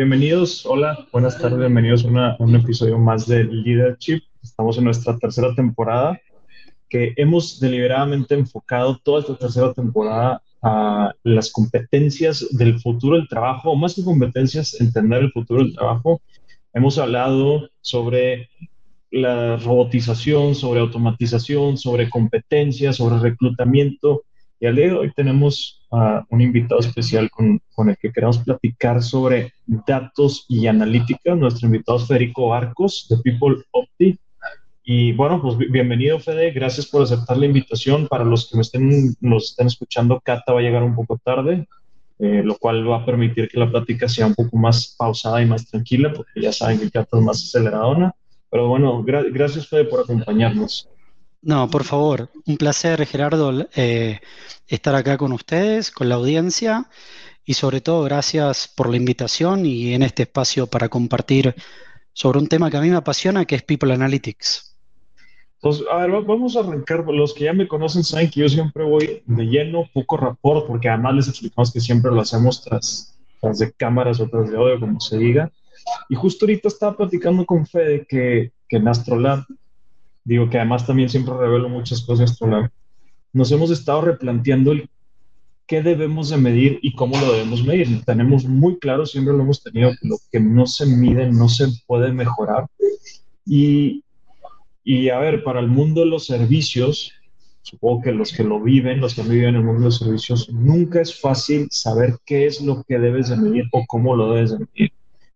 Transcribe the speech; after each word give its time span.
Bienvenidos, 0.00 0.64
hola, 0.64 1.06
buenas 1.12 1.36
tardes, 1.38 1.58
bienvenidos 1.58 2.06
a, 2.06 2.34
un 2.38 2.54
episodio 2.56 2.98
más 2.98 3.26
de 3.26 3.44
Leadership. 3.44 4.22
Estamos 4.42 4.78
en 4.78 4.84
nuestra 4.84 5.18
tercera 5.18 5.54
temporada, 5.54 6.18
que 6.88 7.12
hemos 7.18 7.60
deliberadamente 7.60 8.34
enfocado 8.34 8.98
toda 9.04 9.20
esta 9.20 9.36
tercera 9.36 9.74
temporada 9.74 10.42
a 10.62 11.12
las 11.22 11.52
competencias 11.52 12.48
del 12.52 12.80
futuro 12.80 13.16
del 13.16 13.28
trabajo, 13.28 13.72
o 13.72 13.76
más 13.76 13.94
que 13.94 14.02
competencias, 14.02 14.80
entender 14.80 15.24
el 15.24 15.32
futuro 15.32 15.62
del 15.62 15.74
trabajo. 15.74 16.22
Hemos 16.72 16.96
hablado 16.96 17.68
sobre 17.82 18.48
la 19.10 19.58
robotización, 19.58 20.54
sobre 20.54 20.80
automatización, 20.80 21.76
sobre 21.76 22.08
competencias, 22.08 22.96
sobre 22.96 23.18
reclutamiento. 23.18 24.22
Y 24.60 24.64
al 24.64 24.76
día 24.76 24.86
de 24.86 24.92
hoy 24.94 25.12
tenemos 25.14 25.79
un 25.90 26.40
invitado 26.40 26.80
especial 26.80 27.30
con, 27.30 27.60
con, 27.74 27.90
el 27.90 27.96
que 27.96 28.12
queremos 28.12 28.38
platicar 28.38 29.02
sobre 29.02 29.52
datos 29.66 30.46
y 30.48 30.66
analítica. 30.66 31.34
Nuestro 31.34 31.66
invitado 31.66 31.98
es 31.98 32.06
Federico 32.06 32.54
Arcos 32.54 33.06
de 33.08 33.16
People 33.18 33.56
Opti. 33.72 34.18
Y 34.84 35.12
bueno, 35.12 35.40
pues 35.42 35.56
bienvenido 35.58 36.18
Fede, 36.18 36.50
gracias 36.52 36.86
por 36.86 37.02
aceptar 37.02 37.36
la 37.36 37.46
invitación. 37.46 38.06
Para 38.08 38.24
los 38.24 38.48
que 38.48 38.56
me 38.56 38.62
estén, 38.62 39.14
nos 39.20 39.50
estén 39.50 39.66
escuchando, 39.66 40.20
Cata 40.20 40.52
va 40.52 40.60
a 40.60 40.62
llegar 40.62 40.82
un 40.82 40.94
poco 40.94 41.18
tarde, 41.22 41.66
eh, 42.18 42.42
lo 42.44 42.56
cual 42.56 42.88
va 42.88 42.98
a 42.98 43.06
permitir 43.06 43.48
que 43.48 43.58
la 43.58 43.70
plática 43.70 44.08
sea 44.08 44.26
un 44.26 44.34
poco 44.34 44.56
más 44.56 44.94
pausada 44.96 45.42
y 45.42 45.46
más 45.46 45.68
tranquila, 45.68 46.12
porque 46.12 46.40
ya 46.40 46.52
saben 46.52 46.78
que 46.78 46.90
Cata 46.90 47.18
es 47.18 47.22
más 47.22 47.36
aceleradona. 47.36 48.14
Pero 48.50 48.68
bueno, 48.68 49.04
gracias 49.04 49.68
Fede 49.68 49.84
por 49.84 50.00
acompañarnos. 50.00 50.88
No, 51.42 51.70
por 51.70 51.84
favor, 51.84 52.30
un 52.46 52.56
placer, 52.58 53.06
Gerardo, 53.06 53.66
eh, 53.74 54.20
estar 54.68 54.94
acá 54.94 55.16
con 55.16 55.32
ustedes, 55.32 55.90
con 55.90 56.08
la 56.08 56.16
audiencia 56.16 56.88
y 57.44 57.54
sobre 57.54 57.80
todo 57.80 58.02
gracias 58.04 58.68
por 58.68 58.90
la 58.90 58.98
invitación 58.98 59.64
y 59.64 59.94
en 59.94 60.02
este 60.02 60.24
espacio 60.24 60.66
para 60.66 60.90
compartir 60.90 61.54
sobre 62.12 62.38
un 62.38 62.46
tema 62.46 62.70
que 62.70 62.76
a 62.76 62.80
mí 62.82 62.90
me 62.90 62.96
apasiona, 62.96 63.46
que 63.46 63.54
es 63.54 63.62
People 63.62 63.94
Analytics. 63.94 64.76
Pues, 65.60 65.82
a 65.90 65.96
ver, 66.06 66.10
vamos 66.22 66.56
a 66.56 66.60
arrancar. 66.60 67.04
Los 67.06 67.34
que 67.34 67.44
ya 67.44 67.52
me 67.52 67.68
conocen 67.68 68.04
saben 68.04 68.30
que 68.30 68.40
yo 68.40 68.48
siempre 68.48 68.84
voy 68.84 69.22
de 69.26 69.44
lleno, 69.44 69.88
poco 69.92 70.16
rapport, 70.16 70.66
porque 70.66 70.88
además 70.88 71.14
les 71.14 71.28
explicamos 71.28 71.72
que 71.72 71.80
siempre 71.80 72.10
lo 72.10 72.20
hacemos 72.20 72.62
tras, 72.64 73.18
tras 73.40 73.58
de 73.58 73.72
cámaras 73.72 74.20
o 74.20 74.28
tras 74.28 74.50
de 74.50 74.56
audio, 74.56 74.80
como 74.80 75.00
se 75.00 75.18
diga. 75.18 75.50
Y 76.08 76.14
justo 76.14 76.44
ahorita 76.44 76.68
estaba 76.68 76.96
platicando 76.96 77.44
con 77.44 77.66
Fede 77.66 78.06
que, 78.08 78.52
que 78.68 78.76
en 78.76 78.88
Astrolab 78.88 79.44
digo 80.24 80.48
que 80.50 80.58
además 80.58 80.86
también 80.86 81.08
siempre 81.08 81.34
revelo 81.34 81.68
muchas 81.68 82.02
cosas, 82.02 82.38
nos 83.32 83.52
hemos 83.52 83.70
estado 83.70 84.02
replanteando 84.02 84.72
el 84.72 84.88
qué 85.70 85.82
debemos 85.82 86.30
de 86.30 86.36
medir 86.36 86.80
y 86.82 86.96
cómo 86.96 87.16
lo 87.16 87.32
debemos 87.32 87.62
medir. 87.62 88.04
Tenemos 88.04 88.44
muy 88.44 88.80
claro, 88.80 89.06
siempre 89.06 89.34
lo 89.34 89.44
hemos 89.44 89.62
tenido, 89.62 89.90
que 89.90 90.08
lo 90.08 90.16
que 90.32 90.40
no 90.40 90.66
se 90.66 90.84
mide 90.84 91.30
no 91.30 91.48
se 91.48 91.68
puede 91.86 92.12
mejorar. 92.12 92.66
Y, 93.46 94.02
y 94.82 95.10
a 95.10 95.20
ver, 95.20 95.44
para 95.44 95.60
el 95.60 95.68
mundo 95.68 96.00
de 96.00 96.08
los 96.08 96.26
servicios, 96.26 97.12
supongo 97.62 98.02
que 98.02 98.10
los 98.10 98.32
que 98.32 98.42
lo 98.42 98.60
viven, 98.60 99.00
los 99.00 99.14
que 99.14 99.22
viven 99.22 99.50
en 99.50 99.54
el 99.56 99.62
mundo 99.62 99.78
de 99.78 99.84
los 99.86 99.98
servicios, 99.98 100.48
nunca 100.50 101.00
es 101.00 101.20
fácil 101.20 101.68
saber 101.70 102.16
qué 102.26 102.46
es 102.46 102.60
lo 102.60 102.82
que 102.82 102.98
debes 102.98 103.28
de 103.28 103.36
medir 103.36 103.66
o 103.70 103.84
cómo 103.86 104.16
lo 104.16 104.32
debes 104.32 104.50
de 104.50 104.58
medir. 104.58 104.92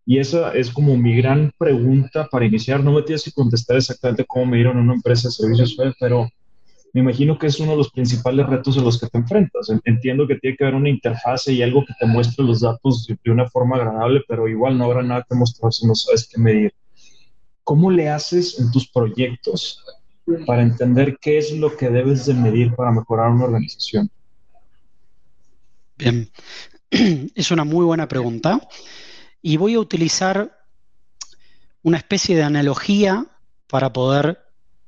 Y 0.07 0.19
esa 0.19 0.53
es 0.53 0.71
como 0.71 0.97
mi 0.97 1.17
gran 1.17 1.51
pregunta 1.57 2.29
para 2.31 2.45
iniciar. 2.45 2.83
No 2.83 2.93
me 2.93 3.03
tienes 3.03 3.25
que 3.25 3.33
contestar 3.33 3.77
exactamente 3.77 4.25
cómo 4.27 4.47
me 4.47 4.57
dieron 4.57 4.77
una 4.77 4.95
empresa 4.95 5.29
de 5.29 5.33
servicios 5.33 5.77
pero 5.99 6.29
me 6.93 7.01
imagino 7.01 7.39
que 7.39 7.49
es 7.49 7.59
uno 7.59 7.73
de 7.73 7.79
los 7.79 7.91
principales 7.91 8.47
retos 8.47 8.77
en 8.77 8.85
los 8.85 9.01
que 9.01 9.09
te 9.09 9.19
enfrentas. 9.19 9.69
Entiendo 9.85 10.29
que 10.29 10.37
tiene 10.37 10.57
que 10.57 10.65
haber 10.65 10.77
una 10.77 10.91
interfase 10.91 11.53
y 11.53 11.63
algo 11.63 11.85
que 11.85 11.95
te 11.99 12.07
muestre 12.07 12.45
los 12.45 12.61
datos 12.61 13.07
de 13.07 13.31
una 13.31 13.49
forma 13.49 13.77
agradable, 13.77 14.23
pero 14.29 14.47
igual 14.47 14.79
no 14.79 14.85
habrá 14.85 15.03
nada 15.03 15.27
que 15.29 15.35
mostrar 15.35 15.73
si 15.73 15.87
no 15.87 15.95
sabes 15.95 16.29
qué 16.29 16.41
medir. 16.41 16.73
¿Cómo 17.65 17.91
le 17.91 18.11
haces 18.11 18.61
en 18.61 18.71
tus 18.71 18.89
proyectos 18.89 19.83
para 20.47 20.63
entender 20.63 21.19
qué 21.21 21.39
es 21.39 21.51
lo 21.53 21.77
que 21.77 21.91
debes 21.91 22.27
de 22.27 22.35
medir 22.35 22.73
para 22.75 22.93
mejorar 22.93 23.31
una 23.31 23.47
organización? 23.47 24.09
Bien, 25.97 26.31
es 26.91 27.51
una 27.51 27.65
muy 27.65 27.85
buena 27.85 28.07
pregunta 28.07 28.61
y 29.47 29.59
voy 29.59 29.75
a 29.75 29.79
utilizar 29.79 30.59
una 31.83 31.99
especie 31.99 32.35
de 32.35 32.45
analogía 32.45 33.27
para 33.67 33.93
poder 33.93 34.43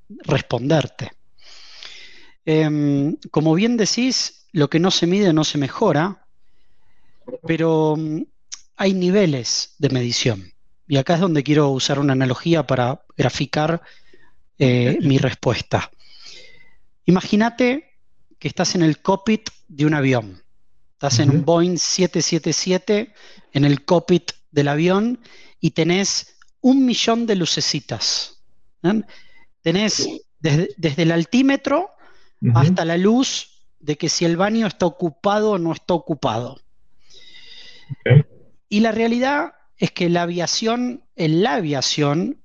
responderte. 0.09 1.13
Em, 2.47 3.19
como 3.31 3.55
bien 3.55 3.77
decís, 3.77 4.47
lo 4.53 4.71
que 4.71 4.81
no 4.81 4.91
se 4.91 5.07
mide 5.07 5.35
no 5.35 5.45
se 5.45 5.59
mejora, 5.59 6.27
pero 7.47 7.97
mm, 7.99 8.23
hay 8.77 8.95
niveles 8.95 9.75
de 9.77 9.91
medición. 9.91 10.55
Y 10.89 10.97
acá 10.97 11.17
es 11.17 11.21
donde 11.21 11.43
quiero 11.43 11.69
usar 11.69 11.99
una 11.99 12.15
analogía 12.15 12.67
para 12.67 13.05
graficar 13.15 13.83
eh, 14.59 14.97
mi 15.03 15.19
respuesta. 15.19 15.91
Imagínate 17.05 17.99
que 18.39 18.49
estás 18.49 18.75
en 18.75 18.83
el 18.83 19.03
cockpit 19.03 19.51
de 19.69 19.85
un 19.85 19.93
avión. 19.93 20.43
Estás 20.95 21.19
en 21.19 21.29
un 21.29 21.45
Boeing 21.45 21.77
777 21.77 23.13
en 23.53 23.65
el 23.67 23.85
cockpit 23.85 24.33
del 24.51 24.69
avión 24.69 25.21
y 25.61 25.73
tenés 25.73 26.39
un 26.61 26.85
millón 26.85 27.27
de 27.27 27.37
lucecitas. 27.37 28.43
Tenés 29.63 30.09
desde, 30.41 31.03
el 31.03 31.13
altímetro 31.13 31.91
hasta 32.55 32.85
la 32.85 32.97
luz 32.97 33.63
de 33.79 33.97
que 33.97 34.09
si 34.09 34.25
el 34.25 34.37
baño 34.37 34.67
está 34.67 34.87
ocupado 34.87 35.53
o 35.53 35.59
no 35.59 35.73
está 35.73 35.95
ocupado. 35.95 36.61
Y 38.69 38.81
la 38.81 38.93
realidad 38.93 39.55
es 39.77 39.93
que 39.93 40.09
la 40.09 40.23
aviación, 40.23 41.05
en 41.15 41.43
la 41.43 41.55
aviación, 41.55 42.43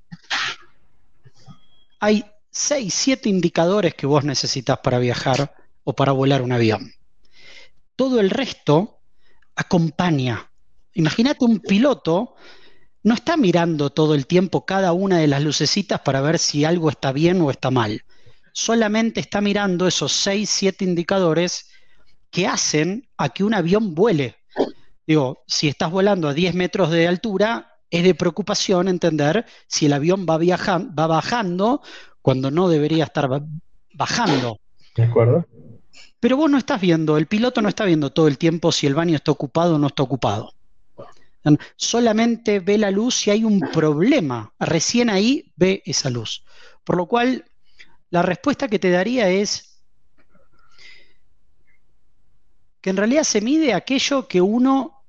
hay 2.00 2.26
6, 2.52 2.94
7 2.94 3.30
indicadores 3.30 3.96
que 3.96 4.06
vos 4.06 4.24
necesitas 4.24 4.80
para 4.80 5.00
viajar 5.00 5.56
o 5.84 5.94
para 5.94 6.12
volar 6.12 6.42
un 6.42 6.52
avión. 6.52 6.94
Todo 7.96 8.20
el 8.20 8.30
resto 8.30 9.02
acompaña 9.56 10.51
Imagínate 10.94 11.46
un 11.46 11.60
piloto, 11.60 12.36
no 13.04 13.14
está 13.14 13.38
mirando 13.38 13.90
todo 13.90 14.14
el 14.14 14.28
tiempo 14.28 14.66
cada 14.66 14.94
una 14.94 15.18
de 15.18 15.28
las 15.28 15.42
lucecitas 15.42 16.02
para 16.02 16.22
ver 16.22 16.38
si 16.38 16.66
algo 16.66 16.90
está 16.90 17.12
bien 17.12 17.42
o 17.42 17.50
está 17.50 17.72
mal. 17.72 18.04
Solamente 18.54 19.20
está 19.20 19.42
mirando 19.42 19.88
esos 19.88 20.12
6, 20.12 20.50
7 20.50 20.86
indicadores 20.86 21.70
que 22.30 22.48
hacen 22.48 23.08
a 23.18 23.30
que 23.30 23.44
un 23.44 23.54
avión 23.54 23.96
vuele. 23.96 24.38
Digo, 25.08 25.44
si 25.48 25.68
estás 25.68 25.92
volando 25.92 26.28
a 26.28 26.34
10 26.34 26.56
metros 26.56 26.92
de 26.92 27.08
altura, 27.08 27.80
es 27.90 28.04
de 28.04 28.16
preocupación 28.16 28.88
entender 28.88 29.46
si 29.68 29.86
el 29.86 29.94
avión 29.94 30.26
va, 30.30 30.38
viajando, 30.38 30.94
va 30.98 31.08
bajando 31.08 31.82
cuando 32.22 32.52
no 32.52 32.70
debería 32.70 33.06
estar 33.06 33.30
bajando. 33.94 34.58
¿De 34.96 35.04
acuerdo? 35.04 35.46
Pero 36.20 36.38
vos 36.38 36.50
no 36.50 36.58
estás 36.58 36.80
viendo, 36.80 37.18
el 37.18 37.28
piloto 37.28 37.62
no 37.62 37.70
está 37.70 37.84
viendo 37.84 38.12
todo 38.12 38.28
el 38.28 38.38
tiempo 38.38 38.72
si 38.72 38.88
el 38.88 38.96
baño 38.96 39.16
está 39.16 39.32
ocupado 39.32 39.76
o 39.76 39.80
no 39.80 39.88
está 39.88 40.04
ocupado. 40.04 40.54
Solamente 41.76 42.60
ve 42.60 42.78
la 42.78 42.92
luz 42.92 43.16
si 43.16 43.32
hay 43.32 43.44
un 43.44 43.60
problema. 43.60 44.54
Recién 44.60 45.10
ahí 45.10 45.52
ve 45.56 45.82
esa 45.86 46.10
luz. 46.10 46.44
Por 46.84 46.98
lo 46.98 47.08
cual, 47.08 47.46
la 48.10 48.22
respuesta 48.22 48.68
que 48.68 48.80
te 48.80 48.92
daría 48.92 49.30
es 49.30 49.82
que 52.82 52.90
en 52.90 52.98
realidad 52.98 53.24
se 53.24 53.42
mide 53.42 53.74
aquello 53.74 54.28
que 54.28 54.42
uno 54.42 55.04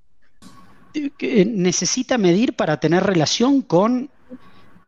eh, 0.95 1.45
necesita 1.47 2.19
medir 2.19 2.55
para 2.55 2.79
tener 2.79 3.03
relación 3.03 3.63
con, 3.63 4.11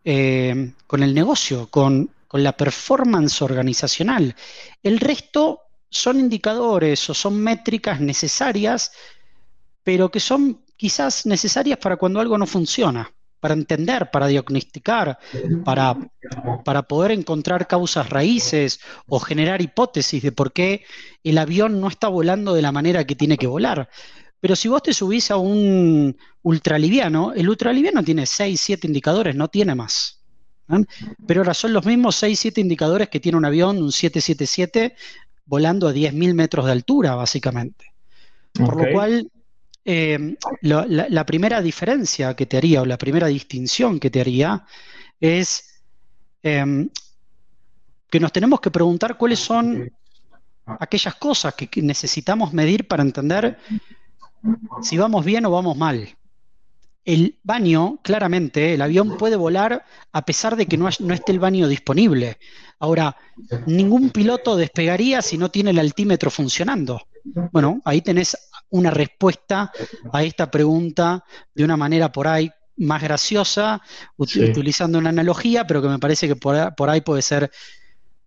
eh, 0.04 0.72
con 0.86 1.02
el 1.02 1.14
negocio, 1.14 1.68
con, 1.68 2.10
con 2.28 2.42
la 2.42 2.56
performance 2.56 3.40
organizacional. 3.42 4.36
El 4.82 5.00
resto 5.00 5.60
son 5.88 6.20
indicadores 6.20 7.08
o 7.08 7.14
son 7.14 7.40
métricas 7.40 8.00
necesarias, 8.00 8.92
pero 9.82 10.10
que 10.10 10.20
son 10.20 10.63
quizás 10.84 11.24
necesarias 11.24 11.78
para 11.78 11.96
cuando 11.96 12.20
algo 12.20 12.36
no 12.36 12.46
funciona, 12.46 13.10
para 13.40 13.54
entender, 13.54 14.10
para 14.10 14.26
diagnosticar, 14.26 15.18
para, 15.64 15.96
para 16.62 16.82
poder 16.82 17.12
encontrar 17.12 17.66
causas 17.66 18.10
raíces 18.10 18.80
o 19.06 19.18
generar 19.18 19.62
hipótesis 19.62 20.22
de 20.22 20.30
por 20.30 20.52
qué 20.52 20.84
el 21.22 21.38
avión 21.38 21.80
no 21.80 21.88
está 21.88 22.08
volando 22.08 22.52
de 22.52 22.60
la 22.60 22.70
manera 22.70 23.06
que 23.06 23.16
tiene 23.16 23.38
que 23.38 23.46
volar. 23.46 23.88
Pero 24.40 24.54
si 24.56 24.68
vos 24.68 24.82
te 24.82 24.92
subís 24.92 25.30
a 25.30 25.38
un 25.38 26.18
ultraliviano, 26.42 27.32
el 27.32 27.48
ultraliviano 27.48 28.04
tiene 28.04 28.26
6, 28.26 28.60
7 28.60 28.86
indicadores, 28.86 29.34
no 29.34 29.48
tiene 29.48 29.74
más. 29.74 30.20
Pero 31.26 31.40
ahora 31.40 31.54
son 31.54 31.72
los 31.72 31.86
mismos 31.86 32.16
6, 32.16 32.38
7 32.38 32.60
indicadores 32.60 33.08
que 33.08 33.20
tiene 33.20 33.38
un 33.38 33.46
avión, 33.46 33.82
un 33.82 33.90
777, 33.90 34.96
volando 35.46 35.88
a 35.88 35.94
10.000 35.94 36.34
metros 36.34 36.66
de 36.66 36.72
altura, 36.72 37.14
básicamente. 37.14 37.94
Por 38.52 38.76
lo 38.76 38.92
cual, 38.92 39.30
eh, 39.84 40.36
la, 40.62 41.26
primera 41.26 41.60
diferencia 41.60 42.34
que 42.34 42.46
te 42.46 42.56
haría 42.56 42.82
o 42.82 42.86
la 42.86 42.96
primera 42.96 43.26
distinción 43.26 44.00
que 44.00 44.10
te 44.10 44.20
haría 44.20 44.64
es 45.20 45.82
em, 46.42 46.88
que 48.08 48.20
nos 48.20 48.32
tenemos 48.32 48.60
que 48.60 48.70
preguntar 48.70 49.18
cuáles 49.18 49.40
son 49.40 49.92
aquellas 50.64 51.16
cosas 51.16 51.54
que 51.54 51.82
necesitamos 51.82 52.54
medir 52.54 52.88
para 52.88 53.02
entender 53.02 53.58
si 54.82 54.96
vamos 54.96 55.24
bien 55.24 55.44
o 55.46 55.50
vamos 55.50 55.76
mal. 55.76 56.16
el 57.04 57.38
baño, 57.42 57.98
claramente, 58.02 58.72
el 58.72 58.80
avión 58.80 59.18
puede 59.18 59.36
volar 59.36 59.84
a 60.12 60.24
pesar 60.24 60.56
de 60.56 60.64
que 60.64 60.78
no, 60.78 60.88
no, 61.00 61.12
esté 61.12 61.32
el 61.32 61.38
baño 61.38 61.68
disponible. 61.68 62.38
Ahora, 62.78 63.14
ningún 63.66 64.08
piloto 64.08 64.56
despegaría 64.56 65.20
si 65.20 65.36
no 65.36 65.50
tiene 65.50 65.70
el 65.70 65.78
altímetro 65.78 66.30
funcionando. 66.30 67.02
Bueno, 67.52 67.82
ahí 67.84 68.00
tenés 68.00 68.36
una 68.70 68.90
respuesta 68.90 69.70
a 70.12 70.22
esta 70.22 70.50
pregunta 70.50 71.24
de 71.54 71.64
una 71.64 71.76
manera 71.76 72.10
por 72.10 72.28
ahí 72.28 72.50
más 72.76 73.02
graciosa, 73.02 73.80
utilizando 74.16 74.98
una 74.98 75.10
analogía, 75.10 75.66
pero 75.66 75.80
que 75.80 75.88
me 75.88 75.98
parece 75.98 76.26
que 76.26 76.36
por 76.36 76.90
ahí 76.90 77.00
puede 77.00 77.22
ser 77.22 77.50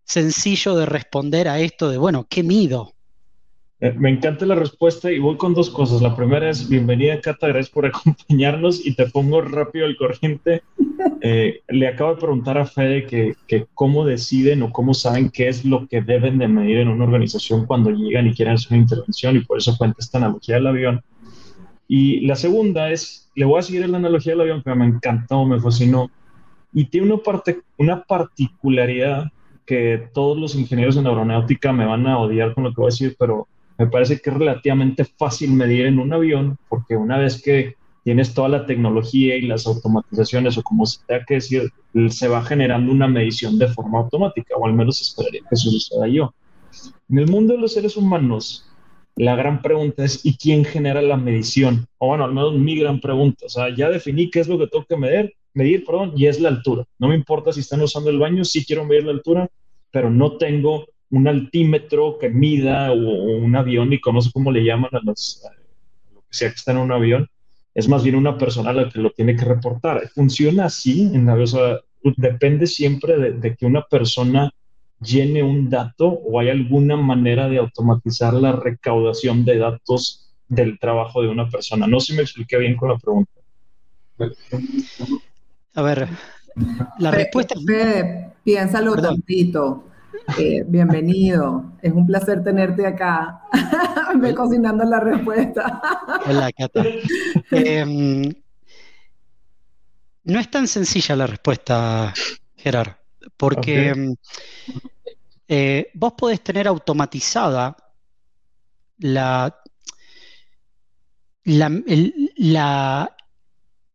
sencillo 0.04 0.76
de 0.76 0.86
responder 0.86 1.50
a 1.50 1.60
esto 1.60 1.90
de, 1.90 1.98
bueno, 1.98 2.26
¿qué 2.30 2.44
mido? 2.44 2.94
Eh, 3.80 3.94
me 3.94 4.10
encanta 4.10 4.46
la 4.46 4.56
respuesta 4.56 5.12
y 5.12 5.20
voy 5.20 5.38
con 5.38 5.54
dos 5.54 5.70
cosas. 5.70 6.02
La 6.02 6.16
primera 6.16 6.50
es, 6.50 6.68
bienvenida 6.68 7.22
Cata, 7.22 7.48
gracias 7.48 7.70
por 7.70 7.86
acompañarnos 7.86 8.84
y 8.86 8.96
te 8.96 9.06
pongo 9.08 9.42
rápido 9.42 9.86
el 9.86 9.98
corriente. 9.98 10.64
Eh, 11.22 11.62
le 11.68 11.88
acabo 11.88 12.14
de 12.14 12.22
preguntar 12.22 12.58
a 12.58 12.66
Fede 12.66 13.06
que, 13.06 13.36
que, 13.48 13.66
cómo 13.74 14.06
deciden 14.06 14.62
o 14.62 14.72
cómo 14.72 14.94
saben 14.94 15.30
qué 15.30 15.48
es 15.48 15.66
lo 15.66 15.88
que 15.88 16.02
deben 16.02 16.38
de 16.38 16.48
medir 16.48 16.78
en 16.78 16.90
una 16.90 17.06
organización 17.06 17.66
cuando 17.66 17.90
llegan 17.90 18.28
y 18.28 18.34
quieren 18.34 18.54
hacer 18.54 18.74
una 18.74 18.82
intervención 18.82 19.36
y 19.36 19.40
por 19.40 19.58
eso 19.58 19.76
cuenta 19.78 19.98
esta 20.00 20.20
analogía 20.20 20.56
del 20.56 20.68
avión. 20.68 21.02
Y 21.88 22.22
la 22.28 22.36
segunda 22.36 22.92
es, 22.92 23.32
le 23.36 23.46
voy 23.46 23.60
a 23.60 23.64
seguir 23.64 23.88
la 23.90 23.98
analogía 23.98 24.34
del 24.34 24.42
avión 24.42 24.62
que 24.62 24.76
me 24.76 24.86
encantó, 24.86 25.46
me 25.46 25.60
fascinó 25.60 26.12
y 26.74 26.86
tiene 26.86 27.08
una, 27.08 27.24
parte, 27.24 27.62
una 27.78 28.04
particularidad 28.04 29.32
que 29.66 30.10
todos 30.14 30.38
los 30.38 30.56
ingenieros 30.56 30.98
en 30.98 31.08
aeronáutica 31.08 31.74
me 31.74 31.86
van 31.86 32.06
a 32.08 32.20
odiar 32.20 32.54
con 32.54 32.66
lo 32.66 32.70
que 32.72 32.82
voy 32.82 32.88
a 32.88 32.94
decir, 32.94 33.16
pero 33.18 33.48
me 33.78 33.88
parece 33.88 34.20
que 34.20 34.30
es 34.30 34.36
relativamente 34.36 35.06
fácil 35.06 35.54
medir 35.54 35.86
en 35.86 36.00
un 36.00 36.14
avión, 36.14 36.58
porque 36.70 36.96
una 36.96 37.18
vez 37.18 37.42
que 37.42 37.76
tienes 38.08 38.34
toda 38.34 38.48
la 38.48 38.66
tecnología 38.66 39.36
y 39.36 39.42
las 39.42 39.68
automatizaciones, 39.68 40.58
o 40.58 40.64
como 40.64 40.86
se 40.86 41.00
tenga 41.06 41.26
que 41.26 41.34
decir, 41.34 41.70
se 42.08 42.30
va 42.30 42.42
generando 42.42 42.90
una 42.90 43.06
medición 43.06 43.60
de 43.60 43.68
forma 43.68 44.00
automática, 44.00 44.56
o 44.56 44.66
al 44.66 44.72
menos 44.72 45.02
esperaría 45.02 45.42
que 45.42 45.56
eso 45.56 45.70
suceda 45.70 46.08
yo. 46.08 46.34
En 47.10 47.20
el 47.20 47.28
mundo 47.28 47.56
de 47.56 47.60
los 47.60 47.74
seres 47.74 47.98
humanos, 47.98 48.66
la 49.18 49.36
gran 49.36 49.62
pregunta 49.62 50.06
es, 50.06 50.26
¿y 50.26 50.38
quién 50.38 50.64
genera 50.64 51.02
la 51.02 51.18
medición? 51.18 51.86
O 51.98 52.08
bueno, 52.08 52.24
al 52.24 52.34
menos 52.34 52.54
mi 52.54 52.80
gran 52.80 53.02
pregunta. 53.02 53.46
O 53.46 53.50
sea, 53.50 53.76
ya 53.76 53.90
definí 53.90 54.32
qué 54.32 54.40
es 54.40 54.48
lo 54.48 54.58
que 54.58 54.68
tengo 54.68 54.86
que 54.86 54.96
medir, 54.96 55.34
medir, 55.54 55.84
perdón, 55.84 56.14
y 56.16 56.28
es 56.28 56.40
la 56.40 56.48
altura. 56.48 56.86
No 57.00 57.10
me 57.10 57.16
importa 57.16 57.52
si 57.52 57.60
están 57.60 57.82
usando 57.82 58.10
el 58.10 58.20
baño, 58.20 58.46
sí 58.46 58.64
quiero 58.64 58.86
medir 58.86 59.04
la 59.04 59.12
altura, 59.12 59.50
pero 59.92 60.10
no 60.10 60.38
tengo 60.38 60.86
un 61.10 61.28
altímetro 61.28 62.18
que 62.20 62.30
mida 62.30 62.90
o, 62.94 62.96
un 62.96 63.54
avión, 63.54 63.92
y 63.92 64.00
no 64.00 64.22
sé 64.22 64.32
cómo 64.32 64.50
le 64.50 64.64
llaman 64.64 64.92
a, 64.94 65.02
los, 65.04 65.44
lo 66.14 66.22
que 66.22 66.28
sea 66.30 66.48
que 66.48 66.56
está 66.56 66.72
en 66.72 66.78
un 66.78 66.94
avión, 66.94 67.28
es 67.78 67.88
más 67.88 68.04
bien 68.04 68.16
una 68.16 68.40
persona 68.40 68.74
la 68.74 68.90
que 68.90 68.98
lo 69.00 69.12
tiene 69.12 69.36
que 69.36 69.46
reportar. 69.46 70.10
Funciona 70.16 70.66
así, 70.66 71.12
en 71.14 71.28
la, 71.28 71.36
o 71.36 72.12
depende 72.18 72.66
siempre 72.66 73.32
de, 73.34 73.56
que 73.56 73.68
una 73.68 73.84
persona 73.84 74.50
llene 75.00 75.44
un 75.44 75.70
dato 75.70 76.08
o 76.08 76.40
hay 76.40 76.50
alguna 76.50 76.98
manera 76.98 77.48
de 77.48 77.60
automatizar 77.60 78.34
la 78.34 78.54
recaudación 78.54 79.46
de 79.46 79.60
datos 79.60 80.34
del 80.48 80.80
trabajo 80.80 81.22
de 81.22 81.28
una 81.28 81.48
persona. 81.48 81.86
No 81.86 82.00
sé 82.00 82.08
si 82.08 82.14
me 82.14 82.24
expliqué 82.24 82.58
bien 82.58 82.76
con 82.76 82.90
la 82.90 82.98
pregunta. 82.98 83.32
A 85.76 85.82
ver, 85.84 86.08
la 86.98 87.12
respuesta... 87.12 87.54
piénsalo 88.44 88.94
un 88.94 89.02
tantito. 89.04 89.84
Eh, 90.36 90.64
bienvenido, 90.68 91.78
es 91.82 91.94
un 91.94 92.06
placer 92.06 92.44
tenerte 92.44 92.86
acá. 92.86 93.42
Me 94.20 94.36
cocinando 94.36 94.84
la 94.84 95.00
respuesta. 95.00 95.82
Hola, 96.26 96.52
Cata. 96.52 96.84
Em, 97.52 98.34
no 100.26 100.40
es 100.40 100.52
tan 100.52 100.68
sencilla 100.68 101.16
la 101.16 101.28
respuesta, 101.28 102.14
Gerard, 102.58 102.98
porque 103.38 103.90
em, 103.90 104.16
eh, 105.48 105.90
vos 105.94 106.14
podés 106.14 106.42
tener 106.42 106.68
automatizada 106.68 107.78
la, 108.98 109.62
la, 111.46 113.16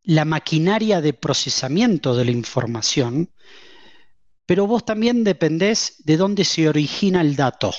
la 0.05 0.25
maquinaria 0.25 1.02
de 1.02 1.12
procesamiento 1.12 2.17
de 2.17 2.25
la 2.25 2.31
información 2.31 3.28
pero 4.46 4.66
vos 4.66 4.84
también 4.84 5.24
dependés 5.24 5.96
de 6.04 6.16
dónde 6.16 6.44
se 6.44 6.68
origina 6.68 7.20
el 7.20 7.36
dato. 7.36 7.72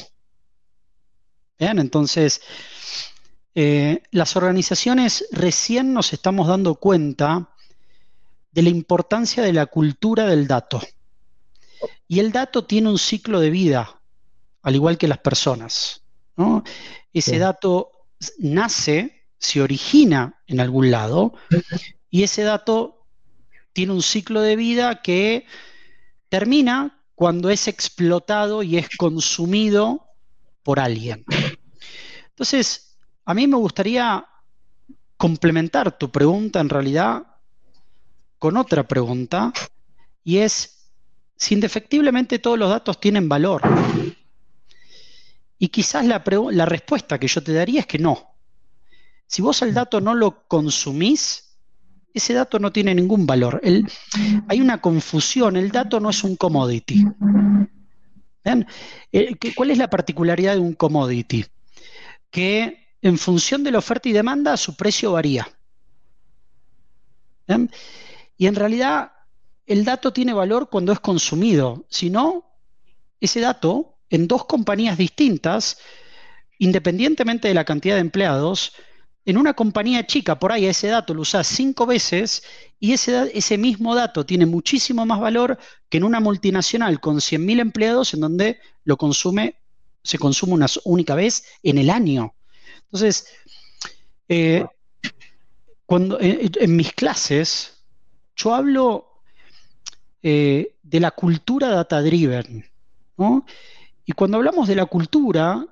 Entonces, 1.60 2.42
eh, 3.56 4.02
las 4.12 4.36
organizaciones 4.36 5.28
recién 5.32 5.94
nos 5.94 6.14
estamos 6.14 6.48
dando 6.48 6.76
cuenta 6.76 7.50
de 8.52 8.62
la 8.62 8.70
importancia 8.70 9.44
de 9.44 9.54
la 9.54 9.66
cultura 9.66 10.26
del 10.26 10.48
dato. 10.48 10.82
Y 12.08 12.20
el 12.20 12.32
dato 12.32 12.66
tiene 12.66 12.90
un 12.90 13.00
ciclo 13.00 13.40
de 13.40 13.50
vida, 13.50 14.02
al 14.62 14.76
igual 14.76 14.98
que 14.98 15.08
las 15.08 15.20
personas. 15.20 16.04
Ese 17.14 17.38
dato 17.38 17.92
nace, 18.40 19.26
se 19.38 19.62
origina 19.62 20.42
en 20.48 20.60
algún 20.60 20.92
lado, 20.92 21.34
y 22.10 22.24
ese 22.24 22.44
dato 22.44 23.06
tiene 23.74 23.94
un 23.94 24.04
ciclo 24.04 24.42
de 24.42 24.56
vida 24.56 25.02
que 25.02 25.46
termina 26.34 27.00
cuando 27.14 27.52
es 27.52 27.68
explotado 27.68 28.64
y 28.64 28.80
es 28.80 28.90
consumido 28.98 30.08
por 30.64 30.80
alguien. 30.80 31.24
Entonces, 32.30 32.98
a 33.24 33.36
mí 33.36 33.46
me 33.46 33.58
gustaría 33.58 34.26
complementar 35.16 35.96
tu 35.96 36.10
pregunta 36.10 36.60
en 36.60 36.70
realidad 36.70 37.22
con 38.40 38.58
otra 38.58 38.82
pregunta 38.88 39.54
y 40.24 40.38
es 40.38 40.90
si 41.36 41.54
indefectiblemente 41.54 42.40
todos 42.40 42.58
los 42.58 42.72
datos 42.72 43.00
tienen 43.00 43.30
valor. 43.30 43.62
Y 45.60 45.68
quizás 45.68 46.04
la, 46.04 46.24
la 46.50 46.66
respuesta 46.66 47.20
que 47.20 47.28
yo 47.28 47.44
te 47.44 47.54
daría 47.54 47.82
es 47.82 47.86
que 47.86 48.00
no. 48.00 48.34
Si 49.28 49.44
vos 49.44 49.62
el 49.62 49.76
dato 49.76 50.02
no 50.02 50.16
lo 50.16 50.48
consumís, 50.48 51.53
ese 52.14 52.34
dato 52.34 52.60
no 52.60 52.72
tiene 52.72 52.94
ningún 52.94 53.26
valor. 53.26 53.62
hay 54.48 54.62
una 54.62 54.80
confusión, 54.80 55.58
el 55.58 55.72
dato 55.72 56.00
no 56.00 56.10
es 56.10 56.24
un 56.24 56.36
commodity. 56.36 57.06
Eh, 59.12 59.36
¿Cuál 59.56 59.72
es 59.72 59.78
la 59.78 59.90
particularidad 59.90 60.54
de 60.54 60.60
un 60.60 60.74
commodity? 60.74 61.46
Que 62.30 62.96
en 63.02 63.18
función 63.18 63.64
de 63.64 63.72
la 63.72 63.80
oferta 63.80 64.10
y 64.10 64.14
demanda 64.14 64.58
su 64.58 64.76
precio 64.76 65.14
varía. 65.14 65.48
Y 68.38 68.48
en 68.48 68.56
realidad 68.56 69.12
el 69.66 69.86
dato 69.86 70.14
tiene 70.14 70.34
valor 70.34 70.70
cuando 70.70 70.92
es 70.92 71.00
consumido. 71.00 71.86
Si 71.90 72.10
no, 72.10 72.46
ese 73.20 73.40
dato 73.40 73.98
en 74.10 74.28
dos 74.28 74.46
compañías 74.46 74.98
distintas, 74.98 75.78
independientemente 76.60 77.48
de 77.48 77.54
la 77.54 77.66
cantidad 77.66 77.96
de 77.96 78.02
empleados, 78.02 78.74
en 79.26 79.38
una 79.38 79.54
compañía 79.54 80.06
chica, 80.06 80.38
por 80.38 80.52
ahí 80.52 80.66
ese 80.66 80.88
dato 80.88 81.14
lo 81.14 81.22
usas 81.22 81.48
cinco 81.48 81.86
veces 81.86 82.44
y 82.80 82.92
ese, 82.92 83.32
ese 83.38 83.58
mismo 83.58 83.96
dato 83.96 84.26
tiene 84.26 84.46
muchísimo 84.46 85.06
más 85.06 85.20
valor 85.20 85.58
que 85.90 85.98
en 85.98 86.04
una 86.04 86.20
multinacional 86.20 87.00
con 87.00 87.18
100.000 87.18 87.60
empleados 87.62 88.14
en 88.14 88.20
donde 88.20 88.60
lo 88.84 88.98
consume, 88.98 89.56
se 90.04 90.18
consume 90.18 90.54
una 90.54 90.68
única 90.84 91.16
vez 91.16 91.46
en 91.64 91.78
el 91.78 91.90
año. 91.90 92.34
Entonces, 92.84 93.28
eh, 94.28 94.66
cuando, 95.86 96.18
en 96.20 96.76
mis 96.76 96.92
clases, 96.94 97.84
yo 98.36 98.54
hablo 98.54 99.22
eh, 100.22 100.76
de 100.82 101.00
la 101.00 101.12
cultura 101.12 101.70
data-driven. 101.70 102.66
Y 104.06 104.12
cuando 104.14 104.38
hablamos 104.38 104.68
de 104.68 104.76
la 104.76 104.86
cultura 104.86 105.66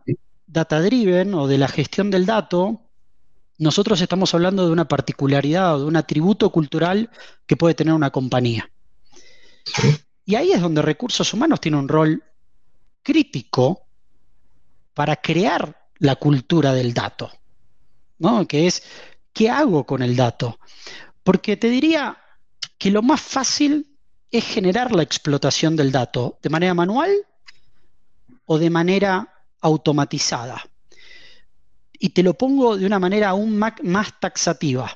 data-driven 0.46 1.34
o 1.34 1.48
de 1.48 1.58
la 1.58 1.68
gestión 1.68 2.12
del 2.12 2.26
dato, 2.26 2.82
nosotros 3.62 4.02
estamos 4.02 4.34
hablando 4.34 4.66
de 4.66 4.72
una 4.72 4.88
particularidad 4.88 5.76
o 5.76 5.80
de 5.82 5.86
un 5.86 5.96
atributo 5.96 6.50
cultural 6.50 7.12
que 7.46 7.56
puede 7.56 7.76
tener 7.76 7.94
una 7.94 8.10
compañía. 8.10 8.72
Y 10.26 10.34
ahí 10.34 10.52
es 10.52 10.62
donde 10.62 10.82
recursos 10.82 11.32
humanos 11.32 11.62
tiene 11.62 11.78
un 11.78 11.88
rol 11.88 12.24
crítico 13.04 13.84
para 14.96 15.16
crear 15.16 15.80
la 16.00 16.16
cultura 16.16 16.74
del 16.74 16.96
dato, 16.96 17.32
¿no? 18.18 18.48
que 18.48 18.66
es, 18.66 18.82
¿qué 19.32 19.52
hago 19.52 19.86
con 19.86 20.02
el 20.02 20.16
dato? 20.16 20.58
Porque 21.22 21.56
te 21.56 21.70
diría 21.70 22.18
que 22.80 22.90
lo 22.90 23.04
más 23.04 23.22
fácil 23.22 23.96
es 24.32 24.44
generar 24.44 24.92
la 24.92 25.04
explotación 25.04 25.76
del 25.76 25.92
dato 25.92 26.40
de 26.42 26.50
manera 26.50 26.74
manual 26.74 27.12
o 28.46 28.58
de 28.58 28.72
manera 28.72 29.46
automatizada 29.62 30.71
y 32.04 32.10
te 32.10 32.24
lo 32.24 32.34
pongo 32.34 32.78
de 32.78 32.88
una 32.88 32.98
manera 32.98 33.30
aún 33.30 33.58
más 33.58 34.20
taxativa. 34.20 34.92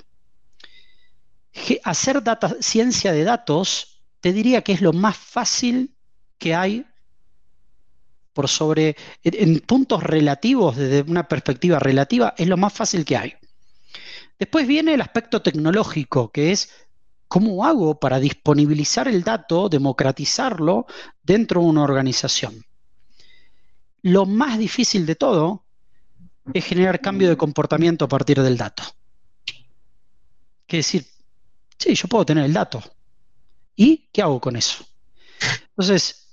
Hacer 1.83 2.23
data, 2.23 2.55
ciencia 2.59 3.11
de 3.11 3.23
datos, 3.23 4.01
te 4.21 4.33
diría 4.33 4.63
que 4.63 4.73
es 4.73 4.81
lo 4.81 4.91
más 4.91 5.15
fácil 5.15 5.95
que 6.39 6.55
hay 6.55 6.83
por 8.33 8.49
sobre, 8.49 8.97
en 9.23 9.59
puntos 9.59 10.01
relativos, 10.01 10.75
desde 10.75 11.03
una 11.03 11.27
perspectiva 11.27 11.77
relativa, 11.77 12.33
es 12.37 12.47
lo 12.47 12.57
más 12.57 12.73
fácil 12.73 13.05
que 13.05 13.15
hay. 13.15 13.35
Después 14.39 14.65
viene 14.65 14.95
el 14.95 15.01
aspecto 15.01 15.43
tecnológico, 15.43 16.31
que 16.31 16.51
es 16.51 16.71
cómo 17.27 17.65
hago 17.65 17.99
para 17.99 18.19
disponibilizar 18.19 19.07
el 19.07 19.23
dato, 19.23 19.69
democratizarlo 19.69 20.87
dentro 21.21 21.61
de 21.61 21.67
una 21.67 21.83
organización. 21.83 22.65
Lo 24.01 24.25
más 24.25 24.57
difícil 24.57 25.05
de 25.05 25.15
todo 25.15 25.64
es 26.53 26.65
generar 26.65 27.01
cambio 27.01 27.29
de 27.29 27.37
comportamiento 27.37 28.05
a 28.05 28.07
partir 28.09 28.41
del 28.41 28.57
dato. 28.57 28.83
Que 30.67 30.77
decir, 30.77 31.05
sí, 31.77 31.95
yo 31.95 32.07
puedo 32.07 32.25
tener 32.25 32.45
el 32.45 32.53
dato. 32.53 32.83
¿Y 33.75 34.09
qué 34.11 34.21
hago 34.21 34.39
con 34.39 34.55
eso? 34.55 34.85
Entonces, 35.69 36.25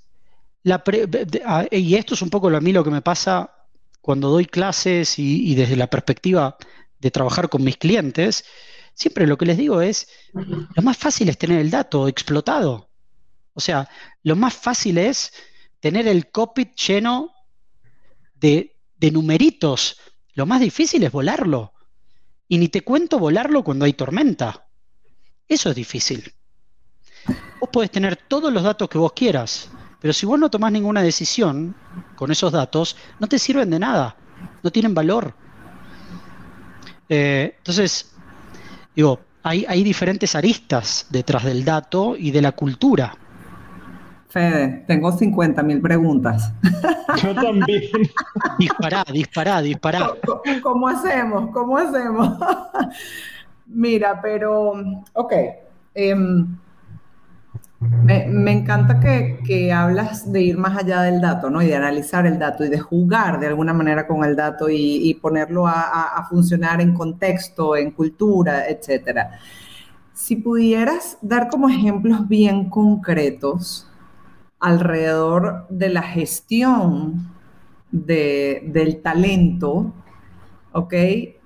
y 0.63 1.95
esto 1.95 2.13
es 2.13 2.21
un 2.21 2.29
poco 2.29 2.47
a 2.47 2.61
mí 2.61 2.71
lo 2.71 2.83
que 2.83 2.89
me 2.89 3.01
pasa 3.01 3.51
cuando 4.01 4.29
doy 4.29 4.45
clases 4.45 5.17
y, 5.19 5.55
desde 5.55 5.75
la 5.75 5.89
perspectiva 5.89 6.57
de 6.99 7.11
trabajar 7.11 7.49
con 7.49 7.63
mis 7.63 7.77
clientes, 7.77 8.45
siempre 8.93 9.27
lo 9.27 9.37
que 9.37 9.45
les 9.45 9.57
digo 9.57 9.81
es, 9.81 10.07
lo 10.33 10.81
más 10.81 10.97
fácil 10.97 11.29
es 11.29 11.37
tener 11.37 11.59
el 11.59 11.69
dato 11.69 12.07
explotado. 12.07 12.89
O 13.53 13.59
sea, 13.59 13.89
lo 14.23 14.35
más 14.35 14.53
fácil 14.53 14.97
es 14.97 15.33
tener 15.79 16.07
el 16.07 16.31
cockpit 16.31 16.75
lleno 16.75 17.31
de, 18.35 18.72
de 19.03 19.11
numeritos. 19.11 19.97
Lo 20.33 20.45
más 20.45 20.61
difícil 20.61 21.03
es 21.03 21.11
volarlo. 21.11 21.73
Y 22.47 22.57
ni 22.57 22.69
te 22.69 22.81
cuento 22.81 23.19
volarlo 23.19 23.61
cuando 23.61 23.83
hay 23.83 23.91
tormenta. 23.91 24.65
Eso 25.45 25.69
es 25.69 25.75
difícil. 25.75 26.33
Vos 27.59 27.69
podés 27.69 27.91
tener 27.91 28.15
todos 28.15 28.53
los 28.53 28.63
datos 28.63 28.87
que 28.87 28.97
vos 28.97 29.11
quieras, 29.11 29.69
pero 29.99 30.13
si 30.13 30.25
vos 30.25 30.39
no 30.39 30.49
tomás 30.49 30.71
ninguna 30.71 31.01
decisión 31.01 31.75
con 32.15 32.31
esos 32.31 32.53
datos, 32.53 32.95
no 33.19 33.27
te 33.27 33.39
sirven 33.39 33.69
de 33.71 33.79
nada, 33.79 34.15
no 34.63 34.71
tienen 34.71 34.93
valor. 34.93 35.35
Eh, 37.09 37.55
entonces, 37.57 38.15
digo, 38.95 39.19
hay, 39.43 39.65
hay 39.67 39.83
diferentes 39.83 40.33
aristas 40.33 41.07
detrás 41.09 41.43
del 41.43 41.65
dato 41.65 42.15
y 42.17 42.31
de 42.31 42.41
la 42.41 42.53
cultura. 42.53 43.17
Fede, 44.33 44.83
tengo 44.87 45.11
50 45.11 45.61
mil 45.61 45.79
preguntas. 45.79 46.51
Yo 47.21 47.35
también. 47.35 47.83
dispará, 48.57 49.05
dispará, 49.13 49.61
dispará. 49.61 50.11
¿Cómo, 50.63 50.87
hacemos? 50.87 51.51
¿Cómo 51.51 51.77
hacemos? 51.77 52.29
Mira, 53.67 54.19
pero, 54.23 54.73
ok. 55.13 55.33
Em, 55.93 56.47
me, 57.79 58.51
encanta 58.51 58.99
que, 58.99 59.71
hablas 59.71 60.31
de 60.31 60.41
ir 60.41 60.57
más 60.57 60.79
allá 60.79 61.03
del 61.03 61.21
dato, 61.21 61.51
¿no? 61.51 61.61
Y 61.61 61.67
de 61.67 61.75
analizar 61.75 62.25
el 62.25 62.39
dato 62.39 62.65
y 62.65 62.69
de 62.69 62.79
jugar 62.79 63.39
de 63.39 63.45
alguna 63.45 63.75
manera 63.75 64.07
con 64.07 64.23
el 64.23 64.35
dato 64.35 64.67
y, 64.67 65.13
ponerlo 65.21 65.67
a, 65.67 66.25
funcionar 66.27 66.81
en 66.81 66.95
contexto, 66.95 67.77
en 67.77 67.91
cultura, 67.91 68.67
etcétera. 68.67 69.37
Si 70.11 70.37
pudieras 70.37 71.19
dar 71.21 71.49
como 71.49 71.69
ejemplos 71.69 72.27
bien 72.27 72.67
concretos 72.71 73.87
alrededor 74.63 75.67
de 75.69 75.89
la 75.89 76.01
gestión 76.01 77.29
del 77.91 79.01
talento, 79.03 79.93
¿ok? 80.71 80.93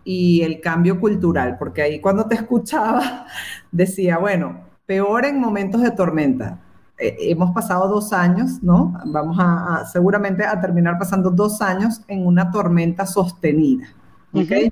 Y 0.03 0.43
el 0.43 0.61
cambio 0.61 0.99
cultural, 0.99 1.57
porque 1.57 1.81
ahí 1.81 1.99
cuando 1.99 2.27
te 2.27 2.35
escuchaba 2.35 3.25
decía, 3.71 4.19
bueno, 4.19 4.61
peor 4.85 5.25
en 5.25 5.39
momentos 5.39 5.81
de 5.81 5.91
tormenta. 5.91 6.59
Eh, 6.99 7.17
hemos 7.21 7.53
pasado 7.53 7.87
dos 7.87 8.13
años, 8.13 8.61
¿no? 8.61 8.93
Vamos 9.07 9.37
a, 9.39 9.83
seguramente 9.91 10.45
a 10.45 10.61
terminar 10.61 10.99
pasando 10.99 11.31
dos 11.31 11.59
años 11.61 12.01
en 12.07 12.25
una 12.25 12.51
tormenta 12.51 13.07
sostenida. 13.07 13.87
¿Ok? 14.31 14.71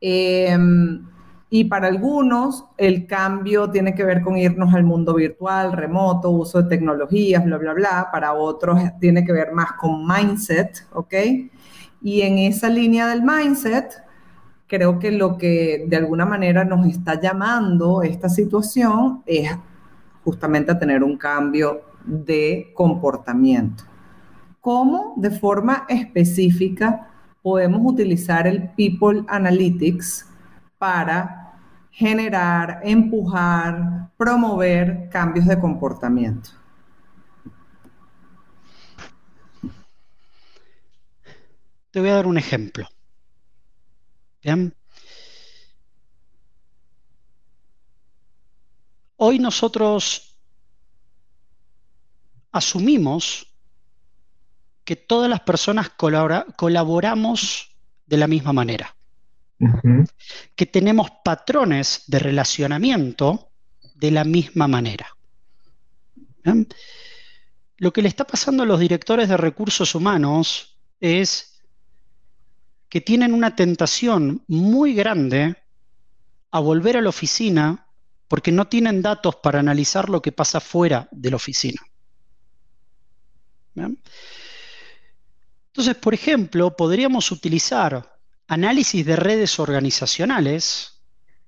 Em, 0.00 1.06
y 1.48 1.64
para 1.64 1.86
algunos 1.86 2.64
el 2.76 3.06
cambio 3.06 3.70
tiene 3.70 3.94
que 3.94 4.04
ver 4.04 4.20
con 4.22 4.36
irnos 4.36 4.74
al 4.74 4.82
mundo 4.82 5.14
virtual, 5.14 5.72
remoto, 5.72 6.30
uso 6.30 6.62
de 6.62 6.68
tecnologías, 6.68 7.44
bla, 7.44 7.56
bla, 7.56 7.72
bla. 7.72 8.08
Para 8.10 8.32
otros 8.32 8.80
tiene 9.00 9.24
que 9.24 9.32
ver 9.32 9.52
más 9.52 9.72
con 9.74 10.06
mindset, 10.06 10.86
¿ok? 10.92 11.14
Y 12.02 12.22
en 12.22 12.38
esa 12.38 12.68
línea 12.68 13.06
del 13.06 13.22
mindset, 13.22 14.02
creo 14.66 14.98
que 14.98 15.12
lo 15.12 15.38
que 15.38 15.84
de 15.88 15.96
alguna 15.96 16.26
manera 16.26 16.64
nos 16.64 16.84
está 16.86 17.20
llamando 17.20 18.02
esta 18.02 18.28
situación 18.28 19.22
es 19.24 19.50
justamente 20.24 20.72
a 20.72 20.78
tener 20.78 21.04
un 21.04 21.16
cambio 21.16 21.82
de 22.04 22.72
comportamiento. 22.74 23.84
¿Cómo 24.60 25.14
de 25.16 25.30
forma 25.30 25.86
específica 25.88 27.08
podemos 27.40 27.80
utilizar 27.84 28.48
el 28.48 28.70
People 28.70 29.22
Analytics 29.28 30.26
para 30.78 31.58
generar, 31.90 32.80
empujar, 32.84 34.10
promover 34.16 35.08
cambios 35.10 35.46
de 35.46 35.58
comportamiento? 35.60 36.50
Te 41.90 42.00
voy 42.00 42.10
a 42.10 42.16
dar 42.16 42.26
un 42.26 42.36
ejemplo. 42.38 42.86
Hoy 49.16 49.38
nosotros 49.38 50.36
asumimos 52.52 53.52
que 54.84 54.96
todas 54.96 55.28
las 55.28 55.40
personas 55.40 55.90
colaboramos 56.56 57.76
de 58.06 58.16
la 58.16 58.28
misma 58.28 58.52
manera, 58.52 58.95
que 60.54 60.66
tenemos 60.66 61.10
patrones 61.24 62.04
de 62.06 62.18
relacionamiento 62.18 63.50
de 63.94 64.10
la 64.10 64.24
misma 64.24 64.68
manera. 64.68 65.06
Lo 67.78 67.92
que 67.92 68.02
le 68.02 68.08
está 68.08 68.26
pasando 68.26 68.62
a 68.62 68.66
los 68.66 68.80
directores 68.80 69.28
de 69.28 69.36
recursos 69.36 69.94
humanos 69.94 70.78
es 71.00 71.60
que 72.88 73.00
tienen 73.00 73.34
una 73.34 73.56
tentación 73.56 74.44
muy 74.46 74.94
grande 74.94 75.56
a 76.50 76.60
volver 76.60 76.96
a 76.96 77.02
la 77.02 77.08
oficina 77.08 77.86
porque 78.28 78.52
no 78.52 78.68
tienen 78.68 79.02
datos 79.02 79.36
para 79.36 79.60
analizar 79.60 80.08
lo 80.08 80.22
que 80.22 80.32
pasa 80.32 80.60
fuera 80.60 81.08
de 81.10 81.30
la 81.30 81.36
oficina. 81.36 81.80
Entonces, 85.66 85.96
por 85.96 86.14
ejemplo, 86.14 86.74
podríamos 86.74 87.30
utilizar 87.30 88.15
análisis 88.48 89.04
de 89.04 89.16
redes 89.16 89.58
organizacionales, 89.58 91.02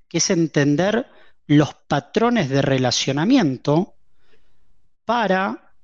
que 0.08 0.18
es 0.18 0.30
entender 0.30 1.06
los 1.46 1.74
patrones 1.74 2.48
de 2.48 2.62
relacionamiento 2.62 3.94
para 5.04 5.74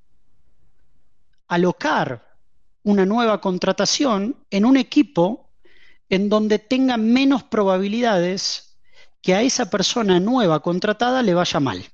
alocar 1.48 2.36
una 2.82 3.06
nueva 3.06 3.40
contratación 3.40 4.36
en 4.50 4.64
un 4.64 4.76
equipo 4.76 5.50
en 6.08 6.28
donde 6.28 6.58
tenga 6.58 6.96
menos 6.96 7.42
probabilidades 7.44 8.76
que 9.22 9.34
a 9.34 9.42
esa 9.42 9.70
persona 9.70 10.20
nueva 10.20 10.60
contratada 10.60 11.22
le 11.22 11.32
vaya 11.32 11.60
mal. 11.60 11.84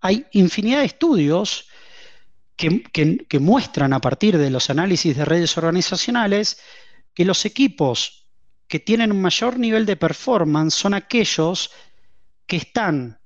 Hay 0.00 0.26
infinidad 0.32 0.80
de 0.80 0.86
estudios 0.86 1.68
que, 2.56 3.38
muestran 3.40 3.92
a 3.92 4.00
partir 4.00 4.38
de 4.38 4.50
los 4.50 4.70
análisis 4.70 5.16
de 5.16 5.24
redes 5.24 5.56
organizacionales 5.58 6.58
que 7.14 7.24
los 7.24 7.44
equipos 7.44 8.28
que 8.66 8.80
tienen 8.80 9.12
un 9.12 9.20
mayor 9.20 9.58
nivel 9.58 9.84
de 9.84 9.96
performance 9.96 10.74
son 10.74 10.94
aquellos 10.94 11.70
que 12.46 12.56
están 12.56 13.20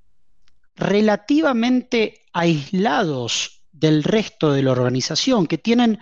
relativamente 0.75 2.27
aislados 2.33 3.63
del 3.73 4.03
resto 4.03 4.53
de 4.53 4.63
la 4.63 4.73
organización, 4.73 5.47
que 5.47 5.59
tienen 5.59 5.99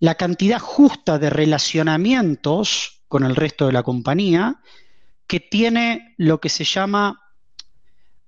la 0.00 0.16
cantidad 0.16 0.58
justa 0.58 1.18
de 1.18 1.30
relacionamientos 1.30 3.02
con 3.08 3.24
el 3.24 3.36
resto 3.36 3.66
de 3.66 3.72
la 3.72 3.82
compañía 3.82 4.60
que 5.26 5.40
tiene 5.40 6.14
lo 6.18 6.40
que 6.40 6.48
se 6.48 6.64
llama 6.64 7.22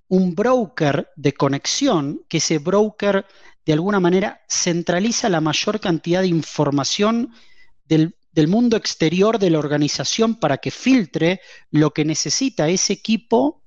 un 0.08 0.34
broker 0.34 1.10
de 1.16 1.34
conexión, 1.34 2.22
que 2.28 2.36
ese 2.36 2.58
broker 2.58 3.26
de 3.66 3.72
alguna 3.72 4.00
manera 4.00 4.42
centraliza 4.48 5.28
la 5.28 5.40
mayor 5.40 5.80
cantidad 5.80 6.20
de 6.20 6.28
información 6.28 7.32
del, 7.86 8.16
mundo 8.49 8.76
exterior 8.76 9.38
de 9.38 9.50
la 9.50 9.59
organización 9.59 10.35
para 10.35 10.59
que 10.59 10.71
filtre 10.71 11.41
lo 11.71 11.93
que 11.93 12.05
necesita 12.05 12.69
ese 12.69 12.93
equipo 12.93 13.62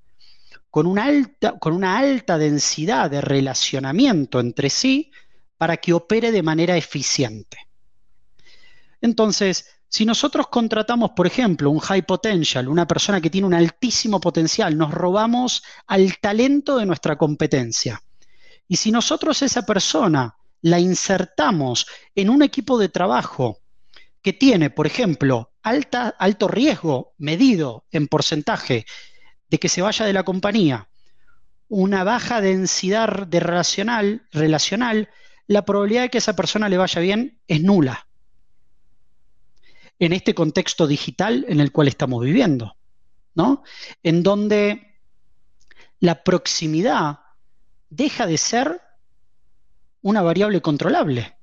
con 0.69 0.85
una 0.85 1.05
alta, 1.05 1.57
con 1.57 1.73
una 1.73 1.97
alta 1.97 2.37
densidad 2.37 3.09
de 3.09 3.21
relacionamiento 3.21 4.39
entre 4.39 4.69
sí 4.69 5.11
para 5.57 5.77
que 5.77 5.93
opere 5.93 6.31
de 6.31 6.43
manera 6.43 6.75
eficiente. 6.77 7.57
Entonces, 9.01 9.65
si 9.89 10.05
nosotros 10.05 10.47
contratamos, 10.47 11.11
por 11.11 11.27
ejemplo, 11.27 11.71
un 11.71 11.79
high 11.79 12.05
potential, 12.05 12.67
una 12.67 12.87
persona 12.87 13.21
que 13.21 13.29
tiene 13.29 13.47
un 13.47 13.53
altísimo 13.53 14.19
potencial, 14.19 14.77
nos 14.77 14.91
robamos 14.93 15.63
al 15.87 16.17
talento 16.19 16.77
de 16.77 16.85
nuestra 16.85 17.17
competencia. 17.17 18.01
Y 18.67 18.75
si 18.75 18.91
nosotros 18.91 19.41
esa 19.41 19.65
persona 19.65 20.35
la 20.61 20.79
insertamos 20.79 21.87
en 22.13 22.29
un 22.29 22.43
equipo 22.43 22.77
de 22.77 22.89
trabajo 22.89 23.61
que 24.21 24.33
tiene, 24.33 24.69
por 24.69 24.87
ejemplo, 24.87 25.53
alto 25.61 26.47
riesgo 26.47 27.13
medido 27.17 27.85
en 27.91 28.07
porcentaje 28.07 28.85
de 29.49 29.59
que 29.59 29.69
se 29.69 29.81
vaya 29.81 30.05
de 30.05 30.13
la 30.13 30.23
compañía, 30.23 30.89
una 31.69 32.03
baja 32.03 32.41
densidad 32.41 33.27
de 33.27 33.39
relacional, 33.39 35.09
la 35.47 35.65
probabilidad 35.65 36.03
de 36.03 36.09
que 36.09 36.17
esa 36.17 36.35
persona 36.35 36.69
le 36.69 36.77
vaya 36.77 37.01
bien 37.01 37.39
es 37.47 37.61
nula. 37.61 38.07
En 39.99 40.13
este 40.13 40.33
contexto 40.35 40.87
digital 40.87 41.45
en 41.47 41.59
el 41.59 41.71
cual 41.71 41.87
estamos 41.87 42.23
viviendo, 42.23 42.77
¿no? 43.33 43.63
En 44.03 44.23
donde 44.23 44.99
la 45.99 46.23
proximidad 46.23 47.19
deja 47.89 48.27
de 48.27 48.37
ser 48.37 48.81
una 50.01 50.21
variable 50.21 50.61
controlable. 50.61 51.36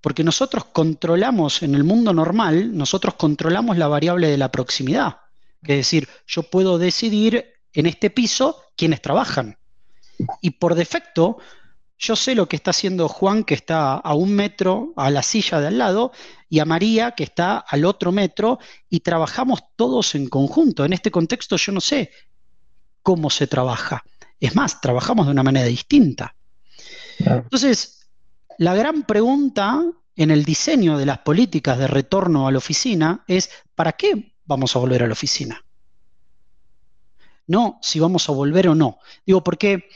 Porque 0.00 0.24
nosotros 0.24 0.64
controlamos 0.66 1.62
en 1.62 1.74
el 1.74 1.84
mundo 1.84 2.12
normal, 2.12 2.76
nosotros 2.76 3.14
controlamos 3.14 3.76
la 3.76 3.88
variable 3.88 4.28
de 4.28 4.38
la 4.38 4.50
proximidad. 4.50 5.18
Es 5.62 5.76
decir, 5.76 6.08
yo 6.26 6.42
puedo 6.44 6.78
decidir 6.78 7.44
en 7.72 7.86
este 7.86 8.10
piso 8.10 8.62
quiénes 8.76 9.02
trabajan. 9.02 9.58
Y 10.40 10.50
por 10.52 10.74
defecto, 10.74 11.38
yo 11.98 12.16
sé 12.16 12.34
lo 12.34 12.48
que 12.48 12.56
está 12.56 12.70
haciendo 12.70 13.08
Juan, 13.08 13.44
que 13.44 13.54
está 13.54 13.94
a 13.94 14.14
un 14.14 14.32
metro 14.32 14.94
a 14.96 15.10
la 15.10 15.22
silla 15.22 15.60
de 15.60 15.66
al 15.66 15.78
lado, 15.78 16.12
y 16.48 16.58
a 16.58 16.64
María, 16.64 17.12
que 17.12 17.24
está 17.24 17.58
al 17.58 17.84
otro 17.84 18.10
metro, 18.10 18.58
y 18.88 19.00
trabajamos 19.00 19.60
todos 19.76 20.14
en 20.14 20.28
conjunto. 20.28 20.84
En 20.84 20.94
este 20.94 21.10
contexto 21.10 21.56
yo 21.56 21.72
no 21.72 21.80
sé 21.80 22.10
cómo 23.02 23.28
se 23.28 23.46
trabaja. 23.46 24.02
Es 24.40 24.56
más, 24.56 24.80
trabajamos 24.80 25.26
de 25.26 25.32
una 25.32 25.42
manera 25.42 25.66
distinta. 25.66 26.34
Entonces, 27.18 27.99
la 28.60 28.74
gran 28.74 29.04
pregunta 29.04 29.82
en 30.16 30.30
el 30.30 30.44
diseño 30.44 30.98
de 30.98 31.06
las 31.06 31.20
políticas 31.20 31.78
de 31.78 31.86
retorno 31.86 32.46
a 32.46 32.52
la 32.52 32.58
oficina 32.58 33.24
es, 33.26 33.48
¿para 33.74 33.92
qué 33.92 34.34
vamos 34.44 34.76
a 34.76 34.78
volver 34.80 35.02
a 35.02 35.06
la 35.06 35.14
oficina? 35.14 35.64
No 37.46 37.78
si 37.80 37.98
vamos 38.00 38.28
a 38.28 38.32
volver 38.32 38.68
o 38.68 38.74
no. 38.74 38.98
Digo, 39.24 39.42
porque 39.42 39.88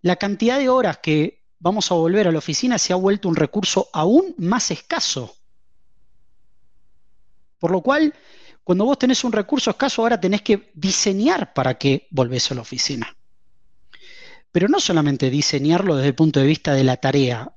la 0.00 0.16
cantidad 0.16 0.58
de 0.58 0.70
horas 0.70 1.00
que 1.02 1.44
vamos 1.58 1.92
a 1.92 1.94
volver 1.94 2.26
a 2.26 2.32
la 2.32 2.38
oficina 2.38 2.78
se 2.78 2.94
ha 2.94 2.96
vuelto 2.96 3.28
un 3.28 3.36
recurso 3.36 3.90
aún 3.92 4.34
más 4.38 4.70
escaso. 4.70 5.36
Por 7.58 7.72
lo 7.72 7.82
cual, 7.82 8.14
cuando 8.64 8.86
vos 8.86 8.98
tenés 8.98 9.22
un 9.22 9.32
recurso 9.32 9.68
escaso, 9.68 10.00
ahora 10.00 10.18
tenés 10.18 10.40
que 10.40 10.70
diseñar 10.72 11.52
para 11.52 11.76
qué 11.76 12.08
volvés 12.10 12.50
a 12.50 12.54
la 12.54 12.62
oficina. 12.62 13.14
Pero 14.50 14.66
no 14.68 14.80
solamente 14.80 15.28
diseñarlo 15.28 15.96
desde 15.96 16.08
el 16.08 16.14
punto 16.14 16.40
de 16.40 16.46
vista 16.46 16.72
de 16.72 16.84
la 16.84 16.96
tarea. 16.96 17.52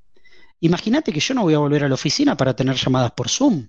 Imagínate 0.62 1.12
que 1.12 1.20
yo 1.20 1.34
no 1.34 1.44
voy 1.44 1.54
a 1.54 1.60
volver 1.60 1.84
a 1.84 1.90
la 1.90 1.96
oficina 1.96 2.36
para 2.38 2.56
tener 2.56 2.76
llamadas 2.76 3.12
por 3.12 3.30
Zoom. 3.30 3.68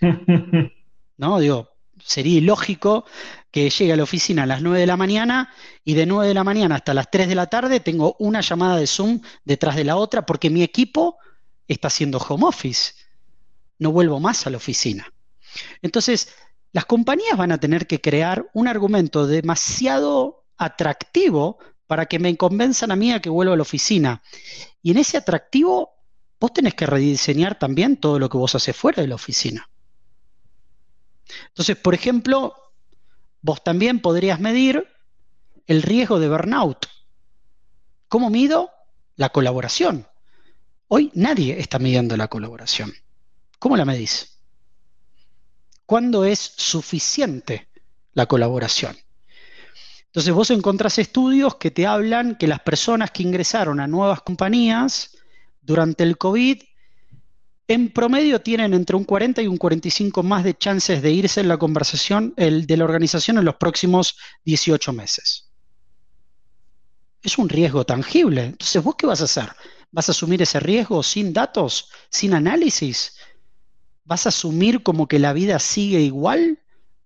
no, 1.16 1.40
digo, 1.40 1.70
sería 2.04 2.38
ilógico 2.38 3.04
que 3.50 3.70
llegue 3.70 3.92
a 3.92 3.96
la 3.96 4.02
oficina 4.02 4.42
a 4.42 4.46
las 4.46 4.62
9 4.62 4.80
de 4.80 4.86
la 4.86 4.96
mañana 4.96 5.50
y 5.84 5.94
de 5.94 6.06
9 6.06 6.28
de 6.28 6.34
la 6.34 6.44
mañana 6.44 6.76
hasta 6.76 6.94
las 6.94 7.10
3 7.10 7.28
de 7.28 7.34
la 7.34 7.46
tarde 7.46 7.80
tengo 7.80 8.16
una 8.18 8.40
llamada 8.40 8.76
de 8.76 8.86
Zoom 8.86 9.20
detrás 9.44 9.76
de 9.76 9.84
la 9.84 9.96
otra 9.96 10.26
porque 10.26 10.50
mi 10.50 10.62
equipo 10.62 11.18
está 11.68 11.88
haciendo 11.88 12.18
home 12.18 12.46
office. 12.46 12.94
No 13.78 13.92
vuelvo 13.92 14.20
más 14.20 14.46
a 14.46 14.50
la 14.50 14.56
oficina. 14.56 15.12
Entonces, 15.82 16.34
las 16.72 16.86
compañías 16.86 17.36
van 17.36 17.52
a 17.52 17.58
tener 17.58 17.86
que 17.86 18.00
crear 18.00 18.48
un 18.54 18.68
argumento 18.68 19.26
demasiado 19.26 20.44
atractivo 20.56 21.58
para 21.92 22.06
que 22.06 22.18
me 22.18 22.34
convenzan 22.38 22.90
a 22.90 22.96
mí 22.96 23.12
a 23.12 23.20
que 23.20 23.28
vuelva 23.28 23.52
a 23.52 23.56
la 23.58 23.64
oficina. 23.64 24.22
Y 24.80 24.92
en 24.92 24.96
ese 24.96 25.18
atractivo, 25.18 25.90
vos 26.40 26.50
tenés 26.50 26.72
que 26.72 26.86
rediseñar 26.86 27.58
también 27.58 27.98
todo 27.98 28.18
lo 28.18 28.30
que 28.30 28.38
vos 28.38 28.54
haces 28.54 28.74
fuera 28.74 29.02
de 29.02 29.08
la 29.08 29.16
oficina. 29.16 29.68
Entonces, 31.48 31.76
por 31.76 31.92
ejemplo, 31.92 32.54
vos 33.42 33.62
también 33.62 34.00
podrías 34.00 34.40
medir 34.40 34.88
el 35.66 35.82
riesgo 35.82 36.18
de 36.18 36.30
burnout. 36.30 36.86
¿Cómo 38.08 38.30
mido? 38.30 38.70
La 39.16 39.28
colaboración. 39.28 40.08
Hoy 40.88 41.10
nadie 41.12 41.60
está 41.60 41.78
midiendo 41.78 42.16
la 42.16 42.28
colaboración. 42.28 42.90
¿Cómo 43.58 43.76
la 43.76 43.84
medís? 43.84 44.38
¿Cuándo 45.84 46.24
es 46.24 46.38
suficiente 46.56 47.68
la 48.14 48.24
colaboración? 48.24 48.96
Entonces 50.12 50.34
vos 50.34 50.50
encontrás 50.50 50.98
estudios 50.98 51.54
que 51.54 51.70
te 51.70 51.86
hablan 51.86 52.36
que 52.36 52.46
las 52.46 52.60
personas 52.60 53.12
que 53.12 53.22
ingresaron 53.22 53.80
a 53.80 53.86
nuevas 53.86 54.20
compañías 54.20 55.16
durante 55.62 56.04
el 56.04 56.18
COVID 56.18 56.62
en 57.66 57.90
promedio 57.90 58.42
tienen 58.42 58.74
entre 58.74 58.94
un 58.94 59.04
40 59.04 59.40
y 59.40 59.46
un 59.46 59.56
45 59.56 60.22
más 60.22 60.44
de 60.44 60.52
chances 60.52 61.00
de 61.00 61.12
irse 61.12 61.40
en 61.40 61.48
la 61.48 61.56
conversación 61.56 62.34
de 62.36 62.76
la 62.76 62.84
organización 62.84 63.38
en 63.38 63.46
los 63.46 63.54
próximos 63.54 64.18
18 64.44 64.92
meses. 64.92 65.50
Es 67.22 67.38
un 67.38 67.48
riesgo 67.48 67.86
tangible. 67.86 68.44
Entonces, 68.44 68.84
¿vos 68.84 68.96
qué 68.96 69.06
vas 69.06 69.22
a 69.22 69.24
hacer? 69.24 69.48
¿Vas 69.92 70.10
a 70.10 70.12
asumir 70.12 70.42
ese 70.42 70.60
riesgo 70.60 71.02
sin 71.02 71.32
datos, 71.32 71.88
sin 72.10 72.34
análisis? 72.34 73.16
¿Vas 74.04 74.26
a 74.26 74.28
asumir 74.28 74.82
como 74.82 75.08
que 75.08 75.18
la 75.18 75.32
vida 75.32 75.58
sigue 75.58 76.00
igual? 76.00 76.58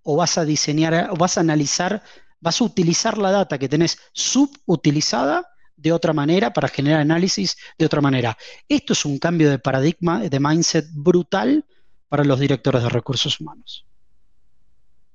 ¿O 0.02 0.16
vas 0.16 0.38
a 0.38 0.44
diseñar, 0.44 1.10
o 1.12 1.14
vas 1.14 1.38
a 1.38 1.42
analizar 1.42 2.02
vas 2.46 2.60
a 2.60 2.64
utilizar 2.64 3.18
la 3.18 3.32
data 3.32 3.58
que 3.58 3.68
tenés 3.68 3.98
subutilizada 4.12 5.48
de 5.76 5.90
otra 5.90 6.12
manera 6.12 6.52
para 6.52 6.68
generar 6.68 7.00
análisis 7.00 7.56
de 7.76 7.86
otra 7.86 8.00
manera. 8.00 8.38
Esto 8.68 8.92
es 8.92 9.04
un 9.04 9.18
cambio 9.18 9.50
de 9.50 9.58
paradigma, 9.58 10.20
de 10.20 10.38
mindset 10.38 10.86
brutal 10.92 11.64
para 12.08 12.22
los 12.22 12.38
directores 12.38 12.84
de 12.84 12.88
recursos 12.88 13.40
humanos. 13.40 13.84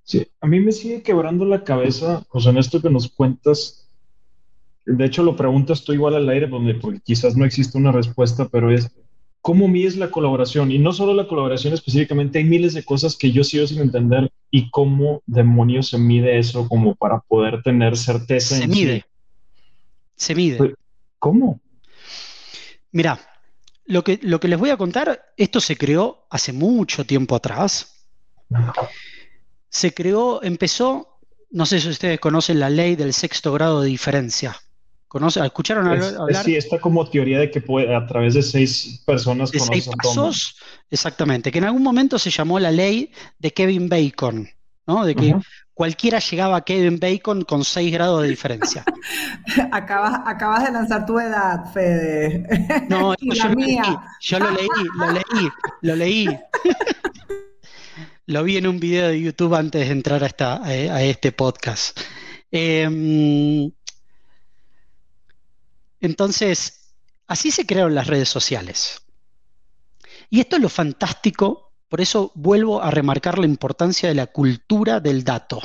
Sí, 0.04 0.28
a 0.41 0.48
mí 0.48 0.60
me 0.60 0.74
sigue 0.74 1.04
quebrando 1.04 1.46
la 1.46 1.63
cabeza, 1.63 2.26
sea, 2.38 2.52
en 2.52 2.58
esto 2.58 2.82
que 2.82 2.89
nos 2.89 3.08
cuentas, 3.08 3.88
de 4.86 5.06
hecho 5.06 5.24
lo 5.24 5.38
preguntas 5.38 5.86
tú 5.86 5.94
igual 5.94 6.15
al 6.15 6.28
aire, 6.28 6.50
porque 6.50 7.00
quizás 7.02 7.38
no 7.38 7.46
existe 7.46 7.78
una 7.78 7.94
respuesta, 7.94 8.50
pero 8.50 8.70
es, 8.74 8.91
¿cómo 9.41 9.67
mides 9.67 9.97
la 9.97 10.12
colaboración? 10.12 10.71
Y 10.71 10.80
no 10.80 10.93
solo 10.93 11.13
la 11.13 11.27
colaboración 11.27 11.73
específicamente, 11.73 12.39
hay 12.39 12.45
miles 12.45 12.73
de 12.73 12.84
cosas 12.84 13.15
que 13.15 13.32
yo 13.32 13.43
sigo 13.43 13.67
sin 13.67 13.82
entender 13.82 14.32
y 14.49 14.69
cómo 14.69 15.21
demonios 15.25 15.89
se 15.89 15.97
mide 15.97 16.38
eso 16.38 16.67
como 16.67 16.95
para 16.95 17.19
poder 17.19 17.62
tener 17.63 17.97
certeza. 17.97 18.56
Se 18.56 18.67
mide. 18.67 19.06
Se 20.15 20.36
mide. 20.36 20.58
Pues, 20.58 20.73
¿Cómo? 21.19 21.60
Mira, 22.91 23.19
lo 23.86 24.04
que, 24.04 24.19
lo 24.21 24.39
que 24.39 24.47
les 24.47 24.60
voy 24.60 24.69
a 24.69 24.77
contar, 24.77 25.34
esto 25.38 25.60
se 25.60 25.75
creó 25.75 26.25
hace 26.30 26.54
mucho 26.54 27.06
tiempo 27.06 27.36
atrás. 27.36 28.08
Se 29.69 29.93
creó, 29.93 30.43
empezó, 30.43 31.19
no 31.49 31.65
sé 31.65 31.80
si 31.80 31.89
ustedes 31.89 32.19
conocen 32.19 32.60
la 32.60 32.69
ley 32.69 32.95
del 32.95 33.13
sexto 33.13 33.54
grado 33.54 33.82
de 33.82 33.89
diferencia. 33.89 34.56
¿Escucharon 35.13 35.88
hablar? 35.88 36.43
sí, 36.43 36.56
está 36.56 36.80
como 36.80 37.06
teoría 37.10 37.39
de 37.39 37.52
que 37.52 37.60
puede, 37.60 37.93
a 37.93 38.08
través 38.08 38.34
de 38.34 38.41
seis 38.41 39.02
personas 39.06 39.52
de 39.52 39.60
seis 39.60 39.89
pasos, 40.02 40.56
exactamente, 40.89 41.52
que 41.52 41.58
en 41.58 41.65
algún 41.65 41.84
momento 41.84 42.17
se 42.17 42.30
llamó 42.30 42.60
la 42.60 42.71
ley 42.71 43.12
de 43.38 43.52
Kevin 43.52 43.89
Bacon, 43.89 44.47
¿no? 44.88 45.06
De 45.06 45.13
que 45.13 45.36
cualquiera 45.74 46.19
llegaba 46.19 46.58
a 46.58 46.62
Kevin 46.62 46.97
Bacon 46.97 47.41
con 47.41 47.65
seis 47.65 47.91
grados 47.91 48.24
de 48.24 48.30
diferencia. 48.30 48.86
acabas, 49.74 50.21
acabas 50.26 50.63
de 50.63 50.71
lanzar 50.71 51.06
tu 51.06 51.19
edad, 51.19 51.65
Fede. 51.74 52.47
No, 52.88 53.13
yo, 53.19 53.50
mía. 53.50 54.02
yo 54.21 54.39
lo 54.39 54.50
leí, 54.52 54.67
lo 54.97 55.12
leí, 55.12 55.50
lo 55.82 55.95
leí. 55.97 56.39
lo 58.28 58.43
vi 58.43 58.56
en 58.56 58.67
un 58.67 58.80
video 58.80 59.10
de 59.10 59.21
YouTube 59.21 59.56
antes 59.56 59.86
de 59.86 59.91
entrar 59.91 60.24
a, 60.24 60.28
esta, 60.28 60.63
a 60.63 61.04
este 61.04 61.34
podcast. 61.34 62.00
Eh, 62.50 63.71
entonces, 66.01 66.95
así 67.27 67.51
se 67.51 67.65
crearon 67.65 67.95
las 67.95 68.07
redes 68.07 68.29
sociales. 68.29 69.01
Y 70.29 70.39
esto 70.39 70.55
es 70.55 70.61
lo 70.61 70.69
fantástico, 70.69 71.73
por 71.87 72.01
eso 72.01 72.31
vuelvo 72.35 72.81
a 72.81 72.91
remarcar 72.91 73.37
la 73.37 73.45
importancia 73.45 74.09
de 74.09 74.15
la 74.15 74.27
cultura 74.27 74.99
del 74.99 75.23
dato. 75.23 75.61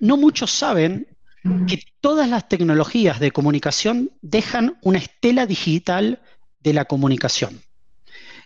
No 0.00 0.16
muchos 0.16 0.50
saben 0.50 1.06
que 1.66 1.82
todas 2.00 2.28
las 2.28 2.48
tecnologías 2.48 3.20
de 3.20 3.30
comunicación 3.30 4.10
dejan 4.22 4.78
una 4.82 4.98
estela 4.98 5.46
digital 5.46 6.22
de 6.60 6.72
la 6.72 6.84
comunicación. 6.84 7.60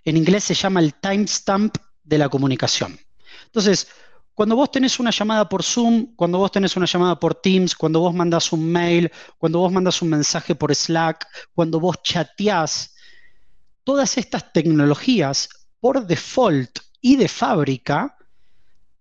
En 0.04 0.16
inglés 0.16 0.44
se 0.44 0.54
llama 0.54 0.80
el 0.80 0.94
timestamp 0.94 1.76
de 2.02 2.18
la 2.18 2.28
comunicación. 2.28 2.98
Entonces, 3.46 3.88
cuando 4.34 4.56
vos 4.56 4.70
tenés 4.70 4.98
una 4.98 5.10
llamada 5.10 5.48
por 5.48 5.62
Zoom, 5.62 6.14
cuando 6.16 6.38
vos 6.38 6.50
tenés 6.50 6.76
una 6.76 6.86
llamada 6.86 7.18
por 7.18 7.34
Teams, 7.34 7.74
cuando 7.74 8.00
vos 8.00 8.14
mandás 8.14 8.52
un 8.52 8.70
mail, 8.70 9.10
cuando 9.38 9.58
vos 9.58 9.70
mandas 9.70 10.00
un 10.00 10.08
mensaje 10.08 10.54
por 10.54 10.74
Slack, 10.74 11.26
cuando 11.54 11.78
vos 11.78 12.02
chateás, 12.02 12.94
todas 13.84 14.16
estas 14.16 14.52
tecnologías 14.52 15.48
por 15.80 16.06
default 16.06 16.78
y 17.00 17.16
de 17.16 17.28
fábrica, 17.28 18.16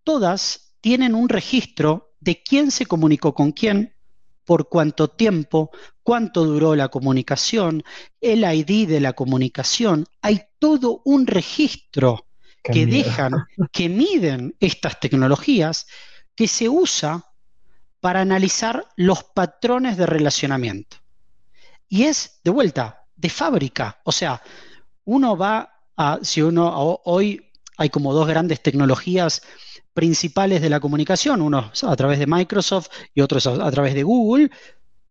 todas 0.04 0.74
tienen 0.82 1.16
un 1.16 1.30
registro 1.30 2.14
de 2.20 2.42
quién 2.44 2.72
se 2.72 2.86
comunicó 2.86 3.34
con 3.34 3.52
quién, 3.52 3.96
por 4.44 4.68
cuánto 4.68 5.08
tiempo, 5.08 5.72
cuánto 6.04 6.44
duró 6.44 6.76
la 6.76 6.90
comunicación, 6.90 7.84
el 8.20 8.44
ID 8.44 8.88
de 8.88 9.00
la 9.00 9.14
comunicación. 9.14 10.06
Hay 10.22 10.42
todo 10.60 11.02
un 11.06 11.28
registro 11.28 12.26
que 12.64 12.86
dejan, 12.86 13.46
que 13.72 13.90
miden 13.90 14.56
estas 14.60 15.00
tecnologías, 15.00 15.88
que 16.36 16.48
se 16.48 16.70
usa 16.70 17.26
para 18.00 18.22
analizar 18.22 18.88
los 18.96 19.24
patrones 19.24 19.98
de 19.98 20.06
relacionamiento. 20.06 20.98
Y 21.88 22.04
es, 22.04 22.40
de 22.44 22.52
vuelta, 22.52 23.06
de 23.16 23.30
fábrica. 23.30 24.00
O 24.04 24.12
sea, 24.12 24.42
uno 25.06 25.38
va 25.38 25.72
a, 25.98 26.20
si 26.22 26.42
uno, 26.42 27.00
hoy 27.06 27.52
hay 27.78 27.90
como 27.90 28.14
dos 28.14 28.28
grandes 28.28 28.62
tecnologías 28.62 29.42
principales 29.94 30.62
de 30.62 30.70
la 30.70 30.80
comunicación, 30.80 31.42
uno 31.42 31.72
a 31.82 31.96
través 31.96 32.20
de 32.20 32.28
Microsoft 32.28 32.90
y 33.14 33.22
otros 33.22 33.46
a 33.46 33.72
través 33.72 33.94
de 33.94 34.04
Google, 34.04 34.50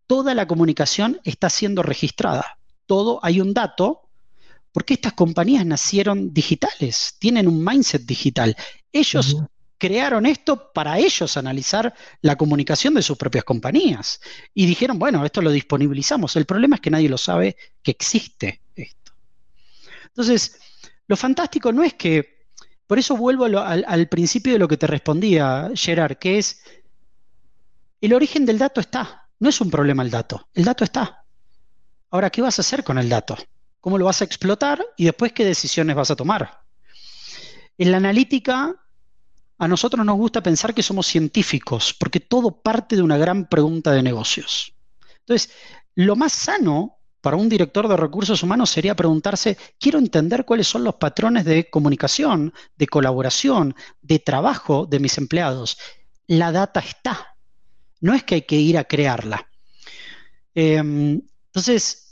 toda 0.07 0.33
la 0.33 0.47
comunicación 0.47 1.19
está 1.23 1.49
siendo 1.49 1.83
registrada. 1.83 2.57
Todo, 2.85 3.19
hay 3.23 3.39
un 3.39 3.53
dato, 3.53 4.09
porque 4.71 4.93
estas 4.93 5.13
compañías 5.13 5.65
nacieron 5.65 6.33
digitales, 6.33 7.15
tienen 7.19 7.47
un 7.47 7.63
mindset 7.63 8.03
digital. 8.03 8.55
Ellos 8.91 9.37
crearon 9.77 10.25
esto 10.25 10.71
para 10.71 10.99
ellos 10.99 11.37
analizar 11.37 11.93
la 12.21 12.35
comunicación 12.35 12.93
de 12.93 13.01
sus 13.01 13.17
propias 13.17 13.43
compañías. 13.43 14.21
Y 14.53 14.65
dijeron, 14.65 14.99
bueno, 14.99 15.25
esto 15.25 15.41
lo 15.41 15.51
disponibilizamos. 15.51 16.35
El 16.35 16.45
problema 16.45 16.75
es 16.75 16.81
que 16.81 16.91
nadie 16.91 17.09
lo 17.09 17.17
sabe 17.17 17.57
que 17.81 17.91
existe 17.91 18.61
esto. 18.75 19.11
Entonces, 20.05 20.59
lo 21.07 21.17
fantástico 21.17 21.71
no 21.71 21.83
es 21.83 21.95
que 21.95 22.41
por 22.85 22.99
eso 22.99 23.15
vuelvo 23.15 23.45
al, 23.45 24.07
principio 24.09 24.53
de 24.53 24.59
lo 24.59 24.67
que 24.67 24.77
te 24.77 24.85
respondía, 24.85 25.71
Gerard, 25.73 26.17
que 26.17 26.37
es, 26.37 26.61
el 28.01 28.13
origen 28.13 28.45
del 28.45 28.59
dato 28.59 28.81
está, 28.81 29.29
no 29.39 29.49
es 29.49 29.61
un 29.61 29.71
problema 29.71 30.03
el 30.03 30.11
dato, 30.11 30.49
el 30.53 30.65
dato 30.65 30.83
está. 30.83 31.25
Ahora, 32.09 32.29
¿qué 32.29 32.41
vas 32.41 32.59
a 32.59 32.61
hacer 32.61 32.83
con 32.83 32.97
el 32.97 33.09
dato? 33.09 33.37
¿Cómo 33.81 33.97
lo 33.97 34.05
vas 34.05 34.21
a 34.21 34.25
explotar? 34.25 34.85
Y 34.95 35.05
después, 35.05 35.33
¿qué 35.33 35.43
decisiones 35.43 35.95
vas 35.95 36.11
a 36.11 36.15
tomar? 36.15 36.61
En 37.77 37.91
la 37.91 37.97
analítica, 37.97 38.75
a 39.57 39.67
nosotros 39.67 40.05
nos 40.05 40.17
gusta 40.17 40.41
pensar 40.41 40.73
que 40.73 40.83
somos 40.83 41.07
científicos, 41.07 41.93
porque 41.99 42.19
todo 42.19 42.61
parte 42.61 42.95
de 42.95 43.01
una 43.01 43.17
gran 43.17 43.47
pregunta 43.47 43.91
de 43.91 44.03
negocios. 44.03 44.73
Entonces, 45.19 45.51
lo 45.95 46.15
más 46.15 46.31
sano 46.31 46.99
para 47.21 47.37
un 47.37 47.49
director 47.49 47.87
de 47.87 47.97
recursos 47.97 48.41
humanos 48.43 48.69
sería 48.69 48.95
preguntarse, 48.95 49.57
quiero 49.79 49.99
entender 49.99 50.45
cuáles 50.45 50.67
son 50.67 50.83
los 50.83 50.95
patrones 50.95 51.45
de 51.45 51.69
comunicación, 51.69 52.53
de 52.75 52.87
colaboración, 52.87 53.75
de 54.01 54.19
trabajo 54.19 54.87
de 54.87 54.99
mis 54.99 55.17
empleados. 55.17 55.77
La 56.27 56.51
data 56.51 56.79
está. 56.79 57.35
No 57.99 58.13
es 58.15 58.23
que 58.23 58.35
hay 58.35 58.41
que 58.41 58.55
ir 58.55 58.77
a 58.77 58.85
crearla. 58.85 59.47
Em, 60.55 61.21
entonces, 61.47 62.10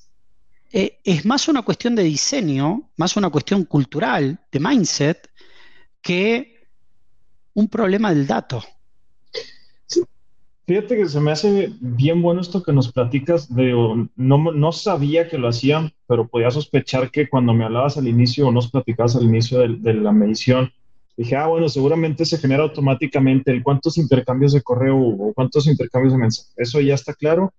eh, 0.72 1.00
es 1.04 1.26
más 1.26 1.48
una 1.48 1.64
cuestión 1.64 1.96
de 1.96 2.04
diseño, 2.04 2.90
más 2.98 3.18
una 3.18 3.30
cuestión 3.30 3.66
cultural, 3.66 4.40
de 4.52 4.60
mindset, 4.60 5.30
que 6.02 6.68
un 7.54 7.68
problema 7.68 8.14
del 8.14 8.28
dato. 8.28 8.64
Fíjate 10.70 10.98
que 10.98 11.10
se 11.10 11.20
me 11.20 11.32
hace 11.32 11.74
bien 11.80 12.22
bueno 12.22 12.42
esto 12.42 12.62
que 12.62 12.72
nos 12.72 12.92
platicas. 12.92 13.52
De, 13.54 13.74
no, 14.16 14.52
no 14.52 14.72
sabía 14.72 15.28
que 15.28 15.40
lo 15.40 15.48
hacían, 15.48 15.92
pero 16.06 16.28
podía 16.28 16.52
sospechar 16.52 17.10
que 17.10 17.28
cuando 17.28 17.56
me 17.56 17.66
hablabas 17.66 17.98
al 17.98 18.08
inicio 18.08 18.48
o 18.48 18.52
nos 18.52 18.70
platicabas 18.70 19.16
al 19.16 19.24
inicio 19.24 19.68
de, 19.68 19.94
la 19.96 20.12
medición, 20.12 20.72
dije, 21.18 21.36
ah, 21.36 21.48
bueno, 21.48 21.70
seguramente 21.70 22.24
se 22.24 22.38
genera 22.38 22.62
automáticamente 22.62 23.50
el 23.50 23.64
cuántos 23.64 23.98
intercambios 23.98 24.54
de 24.54 24.62
correo 24.62 24.96
o 24.96 25.34
cuántos 25.34 25.66
intercambios 25.66 26.14
de 26.14 26.20
mensaje. 26.20 26.50
Eso 26.58 26.80
ya 26.82 26.94
está 26.94 27.16
claro. 27.16 27.52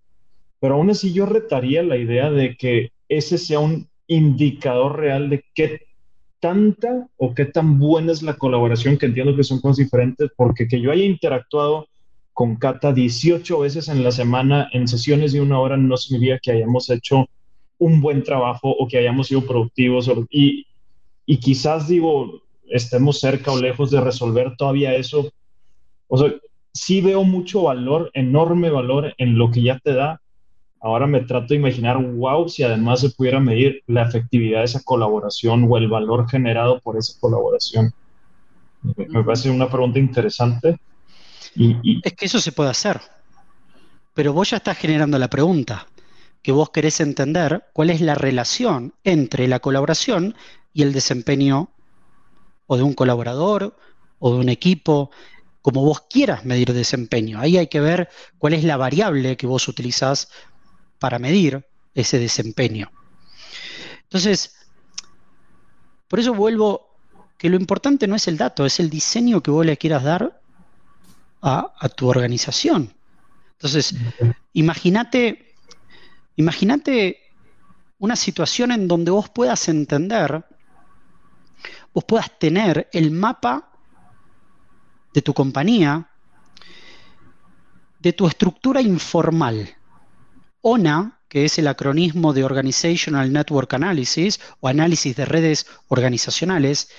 Pero 0.60 0.74
aún 0.74 0.90
así 0.90 1.12
yo 1.12 1.26
retaría 1.26 1.82
la 1.82 1.96
idea 1.96 2.30
de 2.30 2.56
que 2.56 2.92
ese 3.10 3.36
sea 3.36 3.58
un 3.58 3.88
indicador 4.06 4.98
real 4.98 5.28
de 5.28 5.44
qué 5.54 5.82
tanta 6.40 7.06
o 7.18 7.34
qué 7.34 7.44
tan 7.44 7.78
buena 7.78 8.12
es 8.12 8.22
la 8.22 8.38
colaboración, 8.38 8.96
que 8.96 9.06
entiendo 9.06 9.36
que 9.36 9.44
son 9.44 9.60
cosas 9.60 9.76
diferentes, 9.76 10.30
porque 10.36 10.66
que 10.66 10.80
yo 10.80 10.90
haya 10.90 11.04
interactuado 11.04 11.86
con 12.32 12.56
Cata 12.56 12.92
18 12.92 13.58
veces 13.58 13.88
en 13.88 14.02
la 14.02 14.12
semana 14.12 14.70
en 14.72 14.88
sesiones 14.88 15.32
de 15.32 15.42
una 15.42 15.60
hora 15.60 15.76
no 15.76 15.96
significa 15.98 16.38
que 16.42 16.52
hayamos 16.52 16.88
hecho 16.88 17.28
un 17.78 18.00
buen 18.00 18.22
trabajo 18.22 18.70
o 18.70 18.88
que 18.88 18.98
hayamos 18.98 19.26
sido 19.26 19.44
productivos 19.44 20.10
y, 20.30 20.66
y 21.26 21.36
quizás 21.38 21.88
digo, 21.88 22.42
estemos 22.68 23.20
cerca 23.20 23.52
o 23.52 23.60
lejos 23.60 23.90
de 23.90 24.00
resolver 24.00 24.56
todavía 24.56 24.94
eso. 24.94 25.30
O 26.08 26.16
sea, 26.16 26.32
sí 26.72 27.00
veo 27.00 27.24
mucho 27.24 27.64
valor, 27.64 28.10
enorme 28.14 28.70
valor 28.70 29.14
en 29.18 29.36
lo 29.36 29.50
que 29.50 29.62
ya 29.62 29.78
te 29.78 29.92
da. 29.92 30.20
Ahora 30.80 31.06
me 31.06 31.20
trato 31.20 31.48
de 31.48 31.56
imaginar, 31.56 31.98
wow, 31.98 32.48
si 32.48 32.62
además 32.62 33.00
se 33.00 33.10
pudiera 33.10 33.38
medir 33.38 33.82
la 33.86 34.02
efectividad 34.02 34.60
de 34.60 34.64
esa 34.64 34.82
colaboración 34.82 35.66
o 35.68 35.76
el 35.76 35.88
valor 35.88 36.28
generado 36.28 36.80
por 36.80 36.96
esa 36.96 37.18
colaboración. 37.20 37.92
Me 38.82 39.22
parece 39.22 39.50
una 39.50 39.68
pregunta 39.68 39.98
interesante. 39.98 40.78
Es 42.02 42.12
que 42.14 42.24
eso 42.24 42.40
se 42.40 42.52
puede 42.52 42.70
hacer. 42.70 43.00
Pero 44.14 44.32
vos 44.32 44.50
ya 44.50 44.56
estás 44.56 44.78
generando 44.78 45.18
la 45.18 45.28
pregunta, 45.28 45.86
que 46.42 46.52
vos 46.52 46.70
querés 46.70 47.00
entender 47.00 47.64
cuál 47.74 47.90
es 47.90 48.00
la 48.00 48.14
relación 48.14 48.94
entre 49.04 49.48
la 49.48 49.60
colaboración 49.60 50.34
y 50.72 50.82
el 50.82 50.92
desempeño 50.92 51.70
o 52.66 52.76
de 52.76 52.82
un 52.82 52.94
colaborador 52.94 53.76
o 54.18 54.32
de 54.32 54.40
un 54.40 54.48
equipo, 54.48 55.10
como 55.60 55.84
vos 55.84 56.02
quieras 56.08 56.44
medir 56.44 56.72
desempeño. 56.72 57.38
Ahí 57.38 57.58
hay 57.58 57.66
que 57.66 57.80
ver 57.80 58.08
cuál 58.38 58.54
es 58.54 58.64
la 58.64 58.76
variable 58.78 59.36
que 59.36 59.46
vos 59.46 59.68
utilizás 59.68 60.30
para 61.00 61.18
medir 61.18 61.66
ese 61.94 62.20
desempeño. 62.20 62.92
Entonces, 64.04 64.54
por 66.06 66.20
eso 66.20 66.34
vuelvo 66.34 66.90
que 67.36 67.48
lo 67.48 67.56
importante 67.56 68.06
no 68.06 68.14
es 68.14 68.28
el 68.28 68.36
dato, 68.36 68.66
es 68.66 68.78
el 68.78 68.90
diseño 68.90 69.42
que 69.42 69.50
vos 69.50 69.64
le 69.64 69.76
quieras 69.76 70.04
dar 70.04 70.40
a, 71.42 71.88
tu 71.96 72.08
organización. 72.08 72.94
Entonces, 73.52 73.94
imagínate, 74.52 75.54
imagínate 76.36 77.18
una 77.98 78.14
situación 78.14 78.72
en 78.72 78.86
donde 78.86 79.10
vos 79.10 79.30
puedas 79.30 79.68
entender, 79.68 80.44
vos 81.94 82.04
puedas 82.04 82.38
tener 82.38 82.88
el 82.92 83.10
mapa 83.10 83.70
de 85.14 85.22
tu 85.22 85.32
compañía, 85.32 86.10
de 88.00 88.12
tu 88.12 88.26
estructura 88.26 88.82
informal. 88.82 89.76
ONA, 90.62 91.20
que 91.28 91.44
es 91.44 91.58
el 91.58 91.68
acronismo 91.68 92.32
de 92.32 92.44
Organizational 92.44 93.32
Network 93.32 93.72
Analysis 93.74 94.40
o 94.60 94.68
análisis 94.68 95.16
de 95.16 95.24
redes 95.24 95.66
organizacionales, 95.88 96.90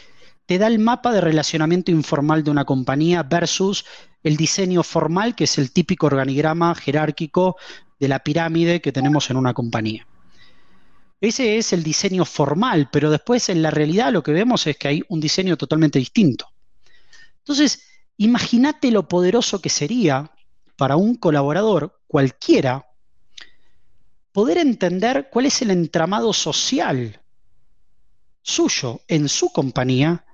te 0.46 0.58
da 0.58 0.68
el 0.68 0.80
mapa 0.80 1.12
de 1.12 1.22
relacionamiento 1.22 1.92
informal 1.92 2.44
de 2.44 2.52
una 2.52 2.66
compañía 2.66 3.24
versus 3.24 3.86
el 4.24 4.38
diseño 4.38 4.84
formal, 4.84 5.36
que 5.36 5.46
es 5.46 5.58
el 5.58 5.72
típico 5.72 6.08
organigrama 6.08 6.76
jerárquico 6.76 7.58
de 8.00 8.08
la 8.08 8.20
pirámide 8.20 8.82
que 8.82 8.92
tenemos 8.92 9.30
en 9.30 9.38
una 9.38 9.54
compañía. 9.54 10.08
Ese 11.20 11.58
es 11.58 11.72
el 11.72 11.84
diseño 11.84 12.26
formal, 12.26 12.90
pero 12.92 13.12
después 13.12 13.50
en 13.50 13.62
la 13.62 13.70
realidad 13.70 14.12
lo 14.12 14.24
que 14.24 14.32
vemos 14.32 14.66
es 14.66 14.76
que 14.78 14.88
hay 14.88 15.04
un 15.08 15.20
diseño 15.20 15.56
totalmente 15.56 16.00
distinto. 16.00 16.48
Entonces, 17.38 17.84
imagínate 18.18 18.90
lo 18.90 19.08
poderoso 19.08 19.62
que 19.62 19.70
sería 19.70 20.32
para 20.78 20.96
un 20.96 21.16
colaborador 21.16 22.00
cualquiera 22.08 22.88
poder 24.32 24.58
entender 24.58 25.30
cuál 25.30 25.46
es 25.46 25.62
el 25.62 25.72
entramado 25.72 26.34
social 26.34 27.22
suyo 28.42 29.02
en 29.08 29.30
su 29.30 29.52
compañía 29.52 30.26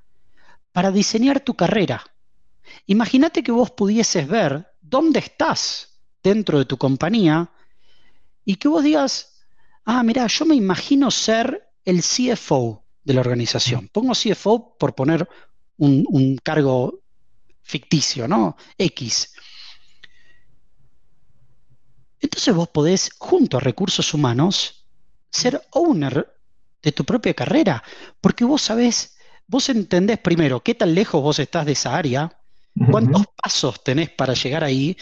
para 0.72 0.92
diseñar 0.92 1.40
tu 1.40 1.56
carrera. 1.56 2.04
Imagínate 2.86 3.44
que 3.44 3.52
vos 3.52 3.72
pudieses 3.72 4.28
ver 4.28 4.68
dónde 4.82 5.20
estás 5.20 6.00
dentro 6.24 6.60
de 6.60 6.66
tu 6.66 6.78
compañía 6.78 7.52
y 8.46 8.56
que 8.56 8.68
vos 8.68 8.84
digas, 8.84 9.44
ah, 9.86 10.04
mira, 10.04 10.28
yo 10.28 10.46
me 10.46 10.56
imagino 10.56 11.12
ser 11.12 11.70
el 11.84 12.02
CFO 12.02 12.84
de 13.04 13.14
la 13.14 13.22
organización. 13.22 13.90
Pongo 13.90 14.14
CFO 14.14 14.78
por 14.78 14.94
poner 14.94 15.28
un, 15.78 16.06
un 16.10 16.38
cargo 16.38 17.02
ficticio, 17.64 18.28
¿no? 18.28 18.56
X. 18.78 19.34
Entonces 22.20 22.54
vos 22.54 22.70
podés, 22.70 23.12
junto 23.18 23.58
a 23.58 23.60
recursos 23.60 24.14
humanos, 24.14 24.86
ser 25.30 25.62
owner 25.72 26.34
de 26.82 26.92
tu 26.92 27.04
propia 27.04 27.34
carrera, 27.34 27.84
porque 28.22 28.44
vos 28.44 28.62
sabés 28.62 29.18
vos 29.48 29.70
entendés 29.70 30.20
primero 30.20 30.62
qué 30.62 30.76
tan 30.76 30.94
lejos 30.94 31.22
vos 31.22 31.40
estás 31.40 31.66
de 31.66 31.72
esa 31.72 31.96
área, 31.96 32.38
cuántos 32.92 33.24
pasos 33.42 33.84
tenés 33.84 34.10
para 34.10 34.34
llegar 34.34 34.64
ahí, 34.64 34.96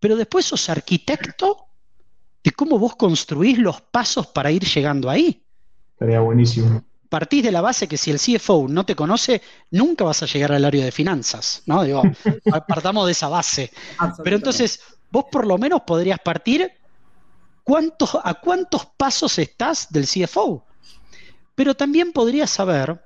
pero 0.00 0.16
después 0.16 0.46
sos 0.46 0.68
arquitecto 0.70 1.66
de 2.42 2.52
cómo 2.52 2.78
vos 2.78 2.96
construís 2.96 3.58
los 3.58 3.80
pasos 3.80 4.28
para 4.28 4.50
ir 4.50 4.64
llegando 4.64 5.10
ahí. 5.10 5.44
Sería 5.98 6.20
buenísimo. 6.20 6.84
Partís 7.08 7.42
de 7.42 7.52
la 7.52 7.60
base 7.60 7.88
que 7.88 7.96
si 7.96 8.10
el 8.10 8.20
CFO 8.20 8.68
no 8.68 8.84
te 8.84 8.94
conoce, 8.94 9.42
nunca 9.70 10.04
vas 10.04 10.22
a 10.22 10.26
llegar 10.26 10.52
al 10.52 10.64
área 10.64 10.84
de 10.84 10.92
finanzas, 10.92 11.62
¿no? 11.66 11.82
Digo, 11.82 12.02
partamos 12.68 13.06
de 13.06 13.12
esa 13.12 13.28
base. 13.28 13.72
Pero 14.22 14.36
entonces, 14.36 14.80
vos 15.10 15.24
por 15.30 15.46
lo 15.46 15.58
menos 15.58 15.82
podrías 15.86 16.18
partir 16.18 16.72
cuántos, 17.64 18.16
a 18.22 18.34
cuántos 18.34 18.86
pasos 18.86 19.38
estás 19.38 19.88
del 19.90 20.06
CFO. 20.06 20.64
Pero 21.54 21.74
también 21.74 22.12
podrías 22.12 22.50
saber 22.50 23.02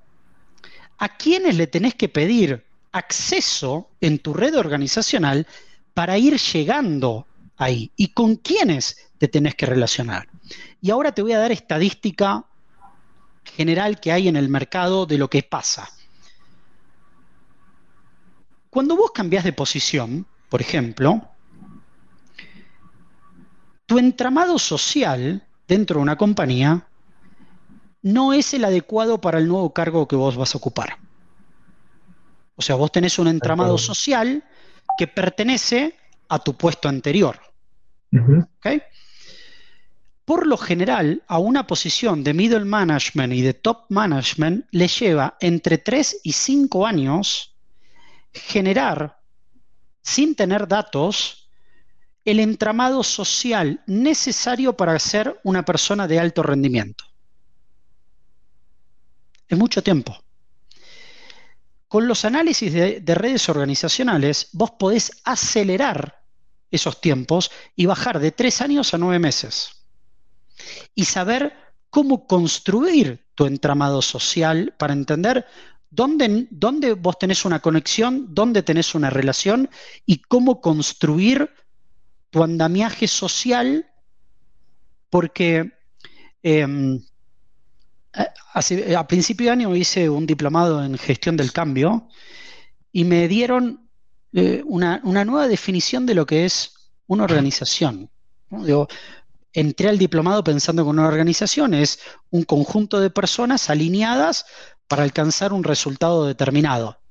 a 0.99 1.17
quiénes 1.17 1.57
le 1.57 1.67
tenés 1.67 1.95
que 1.95 2.09
pedir 2.09 2.65
acceso 2.93 3.91
en 4.01 4.19
tu 4.19 4.35
red 4.35 4.57
organizacional 4.57 5.47
para 5.95 6.19
ir 6.19 6.39
llegando 6.39 7.27
ahí 7.57 7.91
y 7.97 8.09
con 8.09 8.37
quiénes 8.37 9.11
te 9.19 9.29
tenés 9.29 9.55
que 9.55 9.67
relacionar. 9.67 10.29
Y 10.81 10.91
ahora 10.91 11.13
te 11.13 11.23
voy 11.23 11.33
a 11.33 11.39
dar 11.39 11.53
estadística 11.53 12.45
general 13.45 14.01
que 14.01 14.13
hay 14.13 14.29
en 14.29 14.37
el 14.37 14.49
mercado 14.49 15.07
de 15.07 15.19
lo 15.19 15.29
que 15.29 15.43
pasa. 15.43 15.89
Cuando 18.71 18.97
vos 18.97 19.11
cambias 19.11 19.45
de 19.45 19.53
posición, 19.53 20.27
por 20.49 20.61
ejemplo, 20.61 21.32
tu 23.93 23.99
entramado 23.99 24.59
social 24.59 25.47
dentro 25.69 25.97
de 25.97 26.03
una 26.03 26.17
compañía 26.17 26.87
no 28.01 28.33
es 28.33 28.55
el 28.55 28.65
adecuado 28.65 29.21
para 29.21 29.37
el 29.37 29.47
nuevo 29.47 29.75
cargo 29.75 30.09
que 30.09 30.17
vos 30.17 30.35
vas 30.35 30.55
a 30.55 30.57
ocupar. 30.57 30.97
O 32.57 32.63
sea, 32.63 32.77
vos 32.77 32.91
tenés 32.91 33.19
un 33.19 33.29
entramado 33.29 33.77
social 33.77 34.45
que 34.97 35.09
pertenece 35.09 35.95
a 36.31 36.39
tu 36.39 36.55
puesto 36.55 36.89
anterior. 36.89 37.39
Por 40.25 40.47
lo 40.47 40.57
general, 40.57 41.23
a 41.27 41.39
una 41.39 41.67
posición 41.67 42.25
de 42.25 42.33
middle 42.33 42.65
management 42.65 43.35
y 43.35 43.43
de 43.43 43.53
top 43.53 43.85
management 43.91 44.65
le 44.71 44.89
lleva 44.89 45.37
entre 45.39 45.77
3 45.77 46.21
y 46.23 46.33
5 46.33 46.87
años 46.87 47.55
generar, 48.33 49.19
sin 50.01 50.35
tener 50.35 50.67
datos, 50.67 51.42
el 52.25 52.41
entramado 52.41 53.03
social 53.03 53.83
necesario 53.87 54.77
para 54.77 54.99
ser 54.99 55.41
una 55.45 55.65
persona 55.65 56.07
de 56.07 56.21
alto 56.21 56.43
rendimiento. 56.43 57.05
Es 59.49 59.59
mucho 59.59 59.83
tiempo. 59.83 60.17
Con 61.89 62.09
los 62.09 62.25
análisis 62.25 62.73
de, 62.73 63.01
de, 63.01 63.15
redes 63.15 63.49
organizacionales, 63.49 64.49
vos 64.53 64.71
podés 64.73 65.21
acelerar 65.25 66.23
esos 66.71 67.01
tiempos 67.01 67.51
y 67.77 67.87
bajar 67.87 68.19
de 68.19 68.33
tres 68.33 68.63
años 68.63 68.95
a 68.95 68.99
nueve 68.99 69.19
meses. 69.19 69.85
Y 70.95 71.05
saber 71.05 71.55
cómo 71.91 72.27
construir 72.27 73.27
tu 73.35 73.45
entramado 73.45 74.01
social 74.01 74.75
para 74.79 74.95
entender 74.95 75.47
dónde, 75.91 76.47
dónde 76.51 76.95
vos 76.95 77.19
tenés 77.19 77.45
una 77.45 77.61
conexión, 77.61 78.35
dónde 78.35 78.63
tenés 78.63 78.95
una 78.95 79.11
relación 79.11 79.69
y 80.07 80.23
cómo 80.23 80.61
construir 80.61 81.51
tu 82.33 82.43
andamiaje 82.43 83.07
social, 83.07 83.87
porque 85.11 85.71
em, 86.43 86.99
a 88.95 89.07
principio 89.07 89.47
de 89.47 89.53
año 89.53 89.77
hice 89.77 90.09
un 90.09 90.27
diplomado 90.27 90.83
en 90.83 90.97
gestión 90.97 91.37
del 91.37 91.53
cambio 91.53 92.09
y 92.91 93.05
me 93.05 93.29
dieron 93.29 93.87
eh, 94.33 94.63
una, 94.65 94.99
nueva 95.03 95.47
definición 95.47 96.07
de 96.07 96.15
lo 96.15 96.25
que 96.25 96.47
es 96.47 96.73
una 97.07 97.25
organización. 97.25 98.11
entré 99.53 99.91
al 99.91 99.99
diplomado 99.99 100.43
pensando 100.43 100.85
que 100.85 100.91
una 100.91 101.07
organización 101.07 101.75
es 101.75 102.01
un 102.31 102.45
conjunto 102.45 102.99
de 102.99 103.11
personas 103.11 103.69
alineadas 103.69 104.47
para 104.89 105.03
alcanzar 105.03 105.53
un 105.53 105.65
resultado 105.65 106.27
determinado 106.27 107.02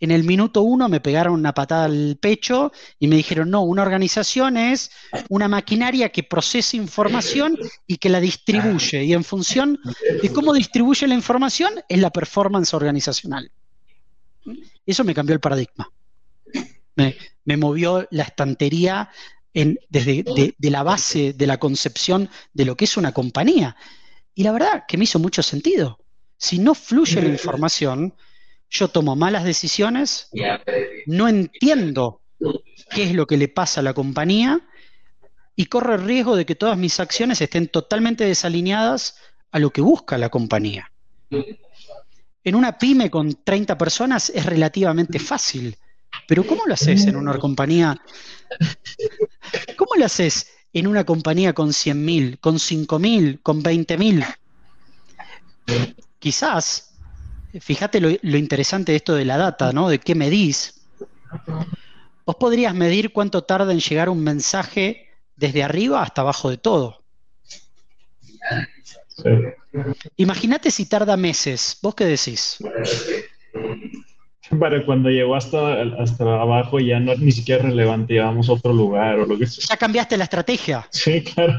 en 0.00 0.10
el 0.10 0.24
minuto 0.24 0.62
uno 0.62 0.88
me 0.88 1.00
pegaron 1.00 1.34
una 1.34 1.54
patada 1.54 1.86
al 1.86 2.18
pecho 2.20 2.72
y 2.98 3.08
me 3.08 3.16
dijeron, 3.16 3.50
no, 3.50 3.62
una 3.62 3.82
organización 3.82 4.56
es 4.56 4.90
una 5.28 5.48
maquinaria 5.48 6.10
que 6.10 6.22
procesa 6.22 6.76
información 6.76 7.58
y 7.86 7.96
que 7.96 8.10
la 8.10 8.20
distribuye. 8.20 9.04
Y 9.04 9.14
en 9.14 9.24
función 9.24 9.78
de 10.22 10.32
cómo 10.32 10.52
distribuye 10.52 11.06
la 11.06 11.14
información 11.14 11.72
es 11.88 11.98
la 11.98 12.10
performance 12.10 12.74
organizacional. 12.74 13.50
Eso 14.84 15.04
me 15.04 15.14
cambió 15.14 15.34
el 15.34 15.40
paradigma. 15.40 15.90
Me, 16.94 17.56
movió 17.56 18.06
la 18.10 18.24
estantería 18.24 19.10
desde 19.52 20.54
de 20.58 20.70
la 20.70 20.82
base 20.82 21.32
de 21.32 21.46
la 21.46 21.58
concepción 21.58 22.28
de 22.52 22.64
lo 22.64 22.76
que 22.76 22.84
es 22.84 22.96
una 22.96 23.12
compañía. 23.12 23.76
Y 24.34 24.42
la 24.42 24.52
verdad 24.52 24.84
que 24.86 24.98
me 24.98 25.04
hizo 25.04 25.18
mucho 25.18 25.42
sentido. 25.42 25.98
Si 26.36 26.58
no 26.58 26.74
fluye 26.74 27.22
la 27.22 27.30
información, 27.30 28.14
yo 28.70 28.88
tomo 28.88 29.16
malas 29.16 29.44
decisiones, 29.44 30.28
no 31.06 31.28
entiendo 31.28 32.20
qué 32.90 33.04
es 33.04 33.14
lo 33.14 33.26
que 33.26 33.36
le 33.36 33.48
pasa 33.48 33.80
a 33.80 33.82
la 33.82 33.94
compañía 33.94 34.60
y 35.54 35.66
corro 35.66 35.94
el 35.94 36.04
riesgo 36.04 36.36
de 36.36 36.44
que 36.44 36.54
todas 36.54 36.76
mis 36.76 37.00
acciones 37.00 37.40
estén 37.40 37.68
totalmente 37.68 38.24
desalineadas 38.24 39.16
a 39.50 39.58
lo 39.58 39.70
que 39.70 39.80
busca 39.80 40.18
la 40.18 40.28
compañía. 40.28 40.92
En 42.44 42.54
una 42.54 42.78
pyme 42.78 43.10
con 43.10 43.42
30 43.42 43.78
personas 43.78 44.30
es 44.30 44.44
relativamente 44.46 45.18
fácil, 45.18 45.76
pero 46.28 46.46
¿cómo 46.46 46.64
lo 46.66 46.74
haces 46.74 47.06
en 47.06 47.16
una 47.16 47.38
compañía? 47.38 47.96
¿Cómo 49.76 49.96
lo 49.96 50.04
haces 50.04 50.52
en 50.72 50.86
una 50.86 51.04
compañía 51.04 51.52
con 51.54 51.70
100.000, 51.70 52.38
con 52.38 52.56
5.000, 52.56 53.40
con 53.42 53.62
20.000? 53.62 54.36
Quizás 56.18 56.95
fíjate 57.60 58.00
lo, 58.00 58.36
interesante 58.36 58.92
de 58.92 58.96
esto 58.96 59.14
de 59.14 59.24
la 59.24 59.36
data, 59.36 59.72
¿no? 59.72 59.88
De 59.88 59.98
qué 59.98 60.14
medís. 60.14 60.86
Vos 62.24 62.36
podrías 62.36 62.74
medir 62.74 63.12
cuánto 63.12 63.44
tarda 63.44 63.72
en 63.72 63.80
llegar 63.80 64.08
un 64.08 64.22
mensaje 64.22 65.08
desde 65.36 65.62
arriba 65.62 66.02
hasta 66.02 66.22
abajo 66.22 66.50
de 66.50 66.56
todo. 66.56 67.02
Imagínate 70.16 70.70
si 70.70 70.86
tarda 70.86 71.16
meses. 71.16 71.78
¿Vos 71.82 71.94
qué 71.94 72.04
decís? 72.04 72.58
Para 74.60 74.84
cuando 74.84 75.10
llegó 75.10 75.34
hasta, 75.34 75.82
hasta 76.00 76.24
abajo 76.24 76.78
ya 76.78 77.00
no 77.00 77.14
ni 77.16 77.32
siquiera 77.32 77.64
relevante, 77.64 78.14
llevamos 78.14 78.48
a 78.48 78.52
otro 78.52 78.72
lugar 78.72 79.18
o 79.18 79.26
lo 79.26 79.36
que 79.36 79.46
sea. 79.46 79.64
Ya 79.70 79.76
cambiaste 79.76 80.16
la 80.16 80.24
estrategia. 80.24 80.86
Sí, 80.90 81.22
claro 81.22 81.56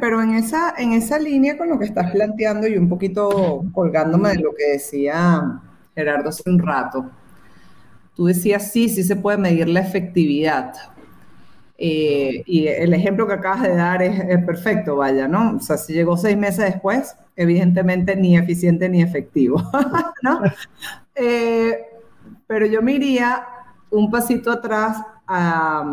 pero 0.00 0.22
en 0.22 0.34
esa, 0.34 0.74
en 0.76 0.92
esa 0.92 1.18
línea 1.18 1.56
con 1.56 1.68
lo 1.68 1.78
que 1.78 1.86
estás 1.86 2.10
planteando 2.10 2.66
y 2.66 2.76
un 2.76 2.88
poquito 2.88 3.64
colgándome 3.72 4.30
de 4.30 4.38
lo 4.40 4.54
que 4.54 4.72
decía 4.72 5.60
Gerardo 5.94 6.28
hace 6.28 6.48
un 6.48 6.58
rato, 6.58 7.10
tú 8.14 8.26
decías, 8.26 8.70
sí, 8.70 8.88
sí 8.88 9.02
se 9.02 9.16
puede 9.16 9.38
medir 9.38 9.68
la 9.68 9.80
efectividad. 9.80 10.74
Eh, 11.76 12.42
y 12.46 12.68
el 12.68 12.94
ejemplo 12.94 13.26
que 13.26 13.32
acabas 13.32 13.62
de 13.62 13.74
dar 13.74 14.02
es, 14.02 14.44
perfecto, 14.44 14.96
vaya, 14.96 15.26
¿no? 15.26 15.56
O 15.56 15.60
sea, 15.60 15.76
si 15.76 15.92
llegó 15.92 16.16
seis 16.16 16.36
meses 16.36 16.72
después, 16.72 17.16
evidentemente 17.36 18.14
ni 18.16 18.36
eficiente 18.36 18.88
ni 18.88 19.02
efectivo, 19.02 19.60
¿no? 20.22 20.40
Eh, 21.16 21.78
pero 22.46 22.66
yo 22.66 22.80
me 22.80 22.92
iría 22.92 23.44
un 23.90 24.10
pasito 24.10 24.52
atrás 24.52 24.98
a 25.26 25.84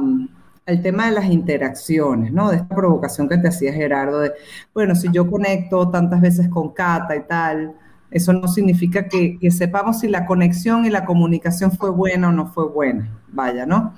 el 0.66 0.82
tema 0.82 1.08
de 1.08 1.12
las 1.12 1.26
interacciones, 1.26 2.32
¿no? 2.32 2.50
De 2.50 2.58
esta 2.58 2.76
provocación 2.76 3.28
que 3.28 3.38
te 3.38 3.48
hacía 3.48 3.74
Gerardo, 3.74 4.20
de, 4.20 4.32
bueno, 4.74 4.96
si 4.96 5.10
yo 5.12 5.30
conecto 5.30 5.90
tantas 5.90 6.22
veces 6.22 6.48
con 6.50 6.70
Cata 6.70 7.16
y 7.16 7.22
tal, 7.22 7.74
eso 8.12 8.34
no 8.34 8.48
significa 8.48 9.08
que, 9.08 9.38
sepamos 9.52 10.00
si 10.00 10.08
la 10.08 10.26
conexión 10.26 10.86
y 10.86 10.90
la 10.90 11.06
comunicación 11.06 11.72
fue 11.72 11.90
buena 11.90 12.30
o 12.30 12.32
no 12.32 12.48
fue 12.48 12.68
buena, 12.68 13.10
vaya, 13.30 13.66
¿no? 13.66 13.94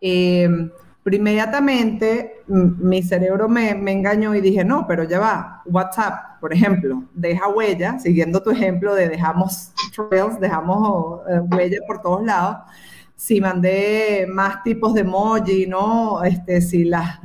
Eh, 0.00 0.48
pero 1.04 1.16
inmediatamente 1.16 2.42
mi 2.46 3.02
cerebro 3.02 3.46
me, 3.46 3.70
engañó 3.70 4.34
y 4.34 4.40
dije, 4.40 4.64
no, 4.64 4.86
pero 4.86 5.04
ya 5.04 5.20
va, 5.20 5.62
WhatsApp, 5.66 6.40
por 6.40 6.52
ejemplo, 6.52 7.04
deja 7.12 7.46
huella, 7.48 7.98
siguiendo 7.98 8.42
tu 8.42 8.50
ejemplo 8.50 8.94
de 8.94 9.10
dejamos 9.10 9.70
trails, 9.94 10.40
dejamos 10.40 11.20
eh, 11.28 11.40
huella 11.40 11.78
por 11.86 12.00
todos 12.00 12.24
lados 12.24 12.56
si 13.16 13.40
mandé 13.40 14.26
más 14.28 14.62
tipos 14.62 14.94
de 14.94 15.02
emoji, 15.02 15.66
¿no? 15.66 16.22
Este, 16.24 16.60
si 16.60 16.84
la, 16.84 17.20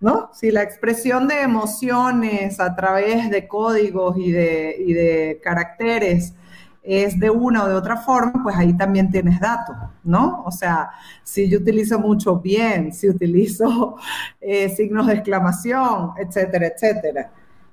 ¿no? 0.00 0.30
Si 0.32 0.50
la 0.50 0.62
expresión 0.62 1.28
de 1.28 1.42
emociones 1.42 2.60
a 2.60 2.74
través 2.74 3.30
de 3.30 3.48
códigos 3.48 4.16
y 4.18 4.30
de, 4.30 4.76
y 4.78 4.92
de 4.92 5.40
caracteres 5.42 6.34
es 6.82 7.18
de 7.18 7.30
una 7.30 7.64
o 7.64 7.68
de 7.68 7.74
otra 7.74 7.96
forma, 7.96 8.42
pues 8.42 8.56
ahí 8.56 8.76
también 8.76 9.10
tienes 9.10 9.40
datos, 9.40 9.74
¿no? 10.04 10.42
O 10.44 10.50
sea, 10.50 10.90
si 11.22 11.48
yo 11.48 11.58
utilizo 11.58 11.98
mucho 11.98 12.38
bien, 12.38 12.92
si 12.92 13.08
utilizo 13.08 13.96
eh, 14.40 14.68
signos 14.68 15.06
de 15.06 15.14
exclamación, 15.14 16.10
etcétera, 16.18 16.66
etcétera. 16.66 17.30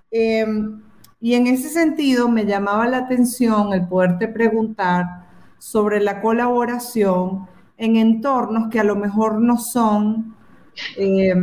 Em, 0.09 0.81
y 1.19 1.35
en 1.35 1.47
ese 1.47 1.69
sentido 1.69 2.29
me 2.29 2.45
llamaba 2.45 2.87
la 2.87 2.99
atención 2.99 3.73
el 3.73 3.85
poderte 3.87 4.27
preguntar 4.29 5.30
sobre 5.61 5.99
la 5.99 6.21
colaboración 6.21 7.47
en 7.77 7.95
entornos 7.95 8.69
que 8.71 8.79
a 8.79 8.83
lo 8.83 8.95
mejor 8.95 9.39
no 9.39 9.59
son 9.59 10.35
eh, 10.97 11.35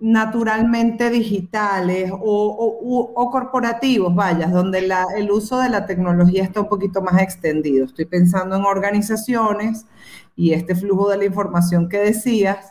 naturalmente 0.00 1.08
digitales 1.08 2.12
o, 2.12 3.30
corporativos, 3.32 4.14
vayas, 4.14 4.52
donde 4.52 4.86
el 5.16 5.30
uso 5.30 5.58
de 5.60 5.70
la 5.70 5.86
tecnología 5.86 6.42
está 6.42 6.60
un 6.60 6.68
poquito 6.68 7.00
más 7.00 7.22
extendido. 7.22 7.86
Estoy 7.86 8.04
pensando 8.04 8.54
en 8.54 8.64
organizaciones 8.64 9.86
y 10.36 10.52
este 10.52 10.74
flujo 10.74 11.08
de 11.08 11.16
la 11.16 11.24
información 11.24 11.88
que 11.88 12.00
decías, 12.00 12.70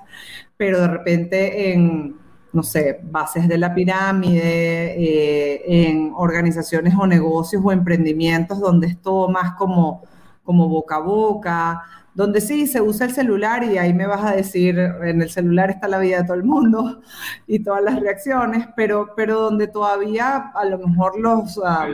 pero 0.57 0.79
de 0.79 0.87
repente 0.89 1.73
en, 1.73 2.17
no 2.51 2.61
sé, 2.61 2.99
bases 3.01 3.47
de 3.47 3.57
la 3.57 3.73
pirámide, 3.73 4.93
eh, 4.95 5.87
en 5.89 6.13
organizaciones 6.15 6.93
o 6.95 7.07
negocios 7.07 7.63
o 7.65 7.71
emprendimientos 7.71 8.59
donde 8.59 8.85
es 8.85 9.01
todo 9.01 9.27
más 9.29 9.55
como, 9.55 10.03
como 10.43 10.67
boca 10.67 10.95
a 10.97 10.99
boca, 10.99 11.83
donde 12.13 12.41
sí 12.41 12.67
se 12.67 12.81
usa 12.81 13.07
el 13.07 13.13
celular 13.13 13.63
y 13.63 13.77
ahí 13.77 13.93
me 13.93 14.05
vas 14.05 14.23
a 14.23 14.35
decir, 14.35 14.77
en 14.77 15.21
el 15.21 15.29
celular 15.29 15.71
está 15.71 15.87
la 15.87 15.97
vida 15.97 16.17
de 16.17 16.23
todo 16.25 16.35
el 16.35 16.43
mundo 16.43 17.01
y 17.47 17.59
todas 17.59 17.83
las 17.83 17.99
reacciones, 17.99 18.67
pero, 18.75 19.13
pero 19.15 19.39
donde 19.39 19.67
todavía 19.67 20.51
a 20.53 20.65
lo 20.65 20.77
mejor 20.77 21.19
los, 21.19 21.59
ah, 21.65 21.87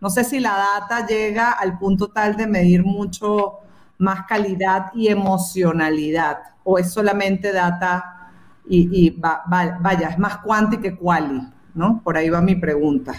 no 0.00 0.10
sé 0.10 0.24
si 0.24 0.38
la 0.38 0.56
data 0.78 1.06
llega 1.06 1.50
al 1.50 1.78
punto 1.78 2.08
tal 2.08 2.36
de 2.36 2.46
medir 2.46 2.84
mucho 2.84 3.58
más 3.98 4.26
calidad 4.26 4.92
y 4.94 5.08
emocionalidad, 5.08 6.38
o 6.62 6.78
es 6.78 6.92
solamente 6.92 7.52
data 7.52 8.30
y, 8.66 9.10
vaya, 9.20 10.08
es 10.08 10.18
más 10.18 10.38
cuanti 10.38 10.78
que 10.78 10.96
quali, 10.96 11.40
¿no? 11.74 12.00
Por 12.02 12.16
ahí 12.16 12.30
va 12.30 12.40
mi 12.40 12.54
pregunta. 12.54 13.12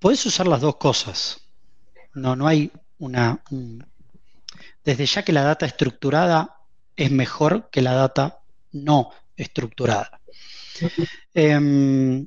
Puedes 0.00 0.24
usar 0.24 0.46
las 0.46 0.60
dos 0.60 0.76
cosas. 0.76 1.45
No, 2.16 2.34
no 2.34 2.46
hay 2.46 2.72
una, 2.98 3.42
desde 4.82 5.04
ya 5.04 5.22
que 5.22 5.34
la 5.34 5.42
data 5.42 5.66
estructurada 5.66 6.56
es 6.96 7.10
mejor 7.10 7.68
que 7.70 7.82
la 7.82 7.92
data 7.92 8.38
no 8.72 9.10
estructurada. 9.36 10.18
Em, 11.34 12.26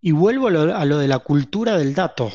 y 0.00 0.12
vuelvo 0.12 0.48
a 0.48 0.84
lo, 0.86 0.98
de 0.98 1.08
la 1.08 1.18
cultura 1.18 1.76
del 1.76 1.94
dato. 1.94 2.32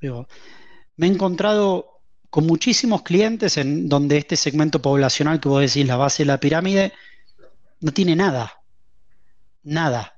me 0.00 1.06
he 1.08 1.10
encontrado 1.10 2.00
con 2.30 2.46
muchísimos 2.46 3.02
clientes 3.02 3.56
en 3.56 3.88
donde 3.88 4.18
este 4.18 4.36
segmento 4.36 4.80
poblacional 4.80 5.40
que 5.40 5.48
vos 5.48 5.62
decís, 5.62 5.84
la 5.84 5.96
base 5.96 6.22
de 6.22 6.28
la 6.28 6.38
pirámide, 6.38 6.92
no 7.80 7.92
tiene 7.92 8.14
nada. 8.14 8.62
Nada. 9.64 10.16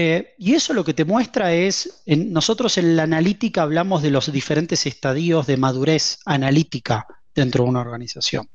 Eh, 0.00 0.36
y 0.38 0.54
eso 0.54 0.74
lo 0.74 0.84
que 0.84 0.94
te 0.94 1.04
muestra 1.04 1.52
es, 1.52 2.04
nosotros 2.06 2.78
en 2.78 2.94
la 2.94 3.02
analítica 3.02 3.62
hablamos 3.62 4.00
de 4.00 4.12
los 4.12 4.30
diferentes 4.30 4.86
estadios 4.86 5.48
de 5.48 5.56
madurez 5.56 6.20
analítica 6.24 7.04
dentro 7.34 7.64
de 7.64 7.70
una 7.70 7.80
organización. 7.80 8.48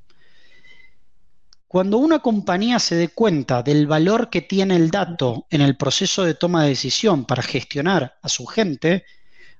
Cuando 1.68 1.98
una 1.98 2.20
compañía 2.20 2.78
se 2.78 2.94
dé 2.94 3.08
cuenta 3.08 3.62
del 3.62 3.86
valor 3.86 4.30
que 4.30 4.40
tiene 4.40 4.76
el 4.76 4.90
dato 4.90 5.46
en 5.50 5.60
el 5.60 5.76
proceso 5.76 6.24
de 6.24 6.32
toma 6.32 6.62
de 6.62 6.70
decisión 6.70 7.26
para 7.26 7.42
gestionar 7.42 8.14
a 8.22 8.28
su 8.30 8.46
gente, 8.46 9.04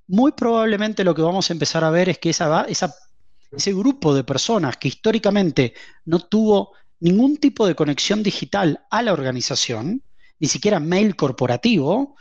muy 0.06 0.32
probablemente 0.32 1.04
lo 1.04 1.14
que 1.14 1.20
vamos 1.20 1.50
a 1.50 1.52
empezar 1.52 1.84
a 1.84 1.90
ver 1.90 2.08
es 2.08 2.18
que 2.18 2.30
ese 2.30 3.74
grupo 3.74 4.14
de 4.14 4.24
personas 4.24 4.78
que 4.78 4.88
históricamente 4.88 5.74
no 6.06 6.20
tuvo 6.20 6.72
ningún 7.00 7.36
tipo 7.36 7.66
de 7.66 7.74
conexión 7.74 8.22
digital 8.22 8.86
a 8.90 9.02
la 9.02 9.12
organización, 9.12 10.02
ni 10.38 10.48
siquiera 10.48 10.80
mail 10.80 11.16
corporativo, 11.16 12.16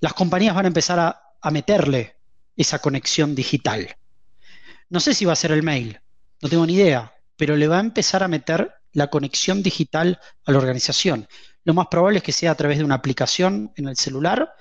las 0.00 0.12
compañías 0.12 0.54
van 0.54 0.66
a 0.66 0.68
empezar 0.68 0.98
a, 0.98 1.50
meterle 1.50 2.16
esa 2.56 2.78
conexión 2.78 3.34
digital. 3.34 3.96
No 4.90 5.00
sé 5.00 5.14
si 5.14 5.24
va 5.24 5.32
a 5.32 5.36
ser 5.36 5.52
el 5.52 5.62
mail, 5.62 6.00
no 6.42 6.48
tengo 6.48 6.66
ni 6.66 6.74
idea, 6.74 7.14
pero 7.36 7.56
le 7.56 7.68
va 7.68 7.78
a 7.78 7.80
empezar 7.80 8.22
a 8.22 8.28
meter 8.28 8.74
la 8.92 9.08
conexión 9.08 9.62
digital 9.62 10.20
a 10.44 10.52
la 10.52 10.58
organización. 10.58 11.26
Lo 11.64 11.74
más 11.74 11.86
probable 11.86 12.18
es 12.18 12.24
que 12.24 12.32
sea 12.32 12.50
a 12.50 12.54
través 12.54 12.78
de 12.78 12.84
una 12.84 12.96
aplicación 12.96 13.72
en 13.76 13.88
el 13.88 13.96
celular, 13.96 14.52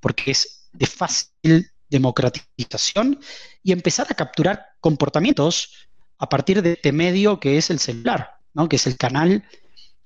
porque 0.00 0.32
es 0.32 0.68
de 0.72 0.86
fácil 0.86 1.70
democratización, 1.88 3.20
y 3.62 3.72
empezar 3.72 4.06
a 4.10 4.14
capturar 4.14 4.66
comportamientos 4.80 5.88
a 6.18 6.28
partir 6.28 6.62
de 6.62 6.72
este 6.72 6.92
medio 6.92 7.40
que 7.40 7.56
es 7.56 7.70
el 7.70 7.78
celular, 7.78 8.38
¿no? 8.52 8.68
que 8.68 8.76
es 8.76 8.86
el 8.86 8.96
canal 8.96 9.44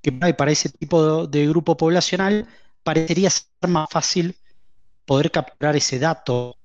que 0.01 0.11
para 0.11 0.51
ese 0.51 0.69
tipo 0.69 1.27
de, 1.27 1.47
grupo 1.47 1.75
poblacional 1.75 2.47
parecería 2.83 3.29
ser 3.29 3.47
más 3.67 3.89
fácil 3.89 4.35
poder 5.05 5.31
capturar 5.31 5.75
ese 5.75 5.99
dato. 5.99 6.57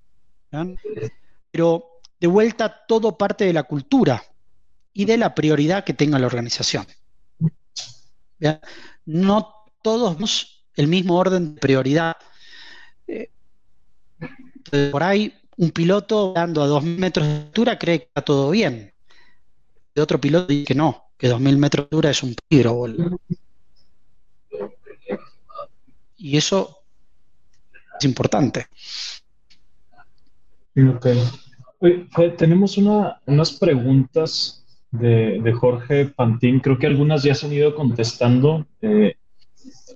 Pero 1.50 2.00
de 2.20 2.26
vuelta 2.26 2.84
todo 2.86 3.18
parte 3.18 3.44
de 3.44 3.52
la 3.52 3.64
cultura 3.64 4.22
y 4.92 5.04
de 5.04 5.16
la 5.16 5.34
prioridad 5.34 5.84
que 5.84 5.94
tenga 5.94 6.18
la 6.18 6.26
organización. 6.26 6.86
No 9.04 9.54
todos 9.82 10.16
el 10.76 10.88
mismo 10.88 11.16
orden 11.16 11.54
de 11.54 11.60
prioridad. 11.60 12.16
Eh, 13.06 13.30
por 14.90 15.02
ahí, 15.02 15.32
un 15.56 15.70
piloto 15.70 16.32
dando 16.32 16.62
a 16.62 16.68
2.000 16.68 16.98
metros 16.98 17.26
de 17.26 17.32
altura 17.34 17.78
cree 17.78 18.00
que 18.00 18.04
está 18.06 18.22
todo 18.22 18.50
bien. 18.50 18.92
De 19.94 20.02
otro 20.02 20.20
piloto 20.20 20.46
dice 20.46 20.64
que 20.64 20.74
no, 20.74 21.03
que 21.16 21.28
2.000 21.28 21.56
metros 21.56 21.84
de 21.84 21.96
altura 21.96 22.10
es 22.10 22.22
un 22.22 22.34
peligro. 22.48 22.86
Y 26.16 26.36
eso 26.36 26.78
es 27.98 28.04
importante. 28.04 28.66
tenemos 32.38 32.78
unas 32.78 33.52
preguntas 33.58 34.64
de, 34.90 35.52
Jorge 35.52 36.06
Pantín, 36.06 36.60
creo 36.60 36.78
que 36.78 36.86
algunas 36.86 37.22
ya 37.22 37.34
se 37.34 37.46
han 37.46 37.52
ido 37.52 37.74
contestando. 37.74 38.66
Eh, 38.80 39.16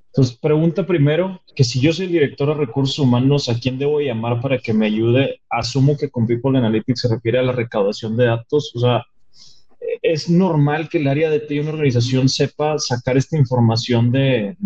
entonces, 0.08 0.36
pregunta 0.36 0.86
primero 0.86 1.40
que 1.54 1.64
si 1.64 1.80
yo 1.80 1.92
soy 1.92 2.06
el 2.06 2.12
director 2.12 2.48
de 2.48 2.54
recursos 2.54 2.98
humanos, 2.98 3.48
¿a 3.48 3.58
quién 3.58 3.78
debo 3.78 4.00
llamar 4.00 4.40
para 4.40 4.58
que 4.58 4.72
me 4.72 4.86
ayude? 4.86 5.40
Asumo 5.48 5.96
que 5.96 6.10
con 6.10 6.26
People 6.26 6.58
Analytics 6.58 7.02
se 7.02 7.08
refiere 7.08 7.38
a 7.38 7.42
la 7.42 7.52
recaudación 7.52 8.16
de 8.16 8.26
datos. 8.26 8.72
O 8.74 8.80
sea, 8.80 9.04
es 10.02 10.28
normal 10.28 10.88
que 10.88 10.98
el 10.98 11.08
área 11.08 11.30
de 11.30 11.40
TI 11.40 11.60
una 11.60 11.70
organización 11.70 12.28
sepa 12.28 12.78
sacar 12.78 13.16
esta 13.16 13.36
información 13.36 14.12
de, 14.12 14.56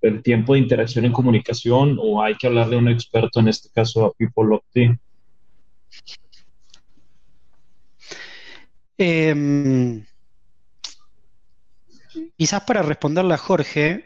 del 0.00 0.22
tiempo 0.22 0.54
de 0.54 0.60
interacción 0.60 1.04
en 1.04 1.12
comunicación 1.12 1.98
o 2.00 2.22
hay 2.22 2.34
que 2.36 2.46
hablarle 2.46 2.76
a 2.76 2.78
un 2.78 2.88
experto, 2.88 3.40
en 3.40 3.48
este 3.48 3.68
caso 3.70 4.06
a 4.06 4.12
People 4.12 4.60
em, 8.98 10.04
quizás 12.36 12.62
para 12.62 12.82
responderle 12.82 13.34
a 13.34 13.38
Jorge, 13.38 14.04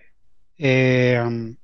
em, 0.58 1.56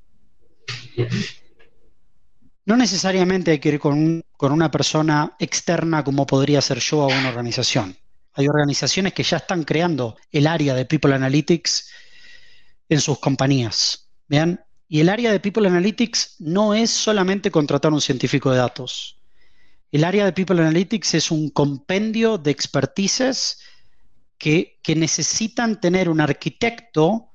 no 2.67 2.77
necesariamente 2.77 3.53
hay 3.53 3.59
que 3.59 3.71
ir 3.71 3.79
con, 3.79 4.25
con, 4.37 4.53
una 4.53 4.71
persona 4.71 5.35
externa 5.39 6.05
como 6.05 6.27
podría 6.27 6.61
ser 6.61 6.79
yo 6.79 7.03
a 7.03 7.07
una 7.07 7.29
organización. 7.29 7.97
Hay 8.35 8.49
organizaciones 8.49 9.13
que 9.13 9.23
ya 9.23 9.39
están 9.39 9.65
creando 9.65 10.17
el 10.31 10.47
área 10.47 10.75
de 10.75 10.85
People 10.85 11.15
Analytics 11.15 11.91
en 12.89 13.01
sus 13.01 13.19
compañías. 13.19 14.09
¿Vean? 14.29 14.65
Y 14.89 15.01
el 15.01 15.09
área 15.09 15.33
de 15.33 15.41
People 15.41 15.67
Analytics 15.69 16.37
no 16.41 16.75
es 16.75 16.91
solamente 16.91 17.51
contratar 17.51 17.93
un 17.93 18.01
científico 18.01 18.51
de 18.51 18.59
datos. 18.59 19.19
El 19.93 20.05
área 20.05 20.25
de 20.25 20.33
People 20.33 20.61
Analytics 20.61 21.15
es 21.15 21.31
un 21.31 21.51
compendio 21.51 22.39
de 22.39 22.51
expertices 22.51 23.61
que, 24.39 24.79
que 24.83 24.95
necesitan 24.95 25.81
tener 25.81 26.09
un 26.09 26.21
arquitecto 26.21 27.31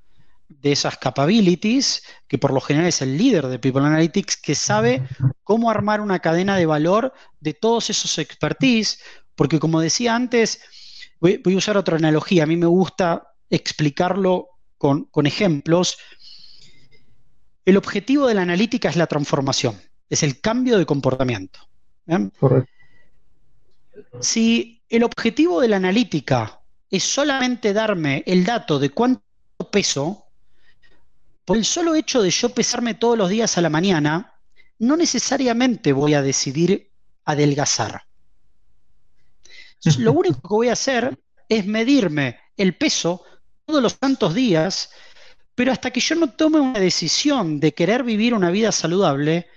de 0.47 0.71
esas 0.71 0.97
capabilities, 0.97 2.03
que 2.27 2.37
por 2.37 2.53
lo 2.53 2.61
general 2.61 2.87
es 2.87 3.01
el 3.01 3.17
líder 3.17 3.47
de 3.47 3.59
People 3.59 3.85
Analytics, 3.85 4.37
que 4.37 4.55
sabe 4.55 5.07
cómo 5.43 5.69
armar 5.69 6.01
una 6.01 6.19
cadena 6.19 6.55
de 6.55 6.65
valor 6.65 7.13
de 7.39 7.53
todos 7.53 7.89
esos 7.89 8.17
expertise, 8.17 8.99
porque 9.35 9.59
como 9.59 9.81
decía 9.81 10.15
antes, 10.15 10.61
Voy, 11.43 11.55
a 11.55 11.57
usar 11.57 11.75
otra 11.75 11.97
analogía. 11.97 12.43
A 12.43 12.45
mí 12.45 12.55
me 12.55 12.67
gusta 12.67 13.33
explicarlo 13.49 14.49
con, 14.77 15.09
ejemplos. 15.25 15.97
El 17.65 17.77
objetivo 17.77 18.27
de 18.27 18.35
la 18.35 18.43
analítica 18.43 18.89
es 18.89 18.95
la 18.95 19.07
transformación, 19.07 19.81
es 20.07 20.21
el 20.21 20.39
cambio 20.39 20.77
de 20.77 20.85
comportamiento. 20.85 21.59
Correcto. 22.39 22.71
Si 24.21 24.83
el 24.87 25.03
objetivo 25.03 25.61
de 25.61 25.69
la 25.69 25.77
analítica 25.77 26.61
es 26.91 27.03
solamente 27.03 27.73
darme 27.73 28.23
el 28.27 28.45
dato 28.45 28.77
de 28.77 28.91
cuánto 28.91 29.23
peso, 29.71 30.27
por 31.43 31.57
el 31.57 31.65
solo 31.65 31.95
hecho 31.95 32.21
de 32.21 32.29
yo 32.29 32.49
pesarme 32.49 32.93
todos 32.93 33.17
los 33.17 33.29
días 33.29 33.57
a 33.57 33.61
la 33.61 33.71
mañana, 33.71 34.35
no 34.77 34.95
necesariamente 34.95 35.91
voy 35.91 36.13
a 36.13 36.21
decidir 36.21 36.91
adelgazar. 37.23 38.03
Lo 39.97 40.13
único 40.13 40.41
que 40.41 40.47
voy 40.47 40.69
a 40.69 40.73
hacer 40.73 41.17
es 41.47 41.65
medirme 41.65 42.39
el 42.57 42.75
peso 42.75 43.23
todos 43.65 43.81
los 43.81 43.97
tantos 43.97 44.33
días, 44.33 44.89
pero 45.53 45.71
hasta 45.71 45.91
que 45.91 45.99
yo 45.99 46.15
no 46.15 46.31
tome 46.31 46.59
una 46.59 46.79
decisión 46.79 47.59
de 47.59 47.73
querer 47.73 48.03
vivir 48.03 48.33
una 48.33 48.51
vida 48.51 48.71
saludable, 48.71 49.47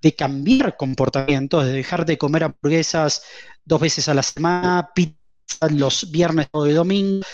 de 0.00 0.14
cambiar 0.14 0.76
comportamientos, 0.76 1.64
de 1.64 1.72
dejar 1.72 2.06
de 2.06 2.18
comer 2.18 2.44
hamburguesas 2.44 3.22
dos 3.64 3.80
veces 3.80 4.08
a 4.08 4.14
la 4.14 4.22
semana, 4.22 4.90
pizza 4.94 5.68
los 5.70 6.10
viernes 6.10 6.48
o 6.52 6.64
de 6.64 6.74
domingo, 6.74 7.24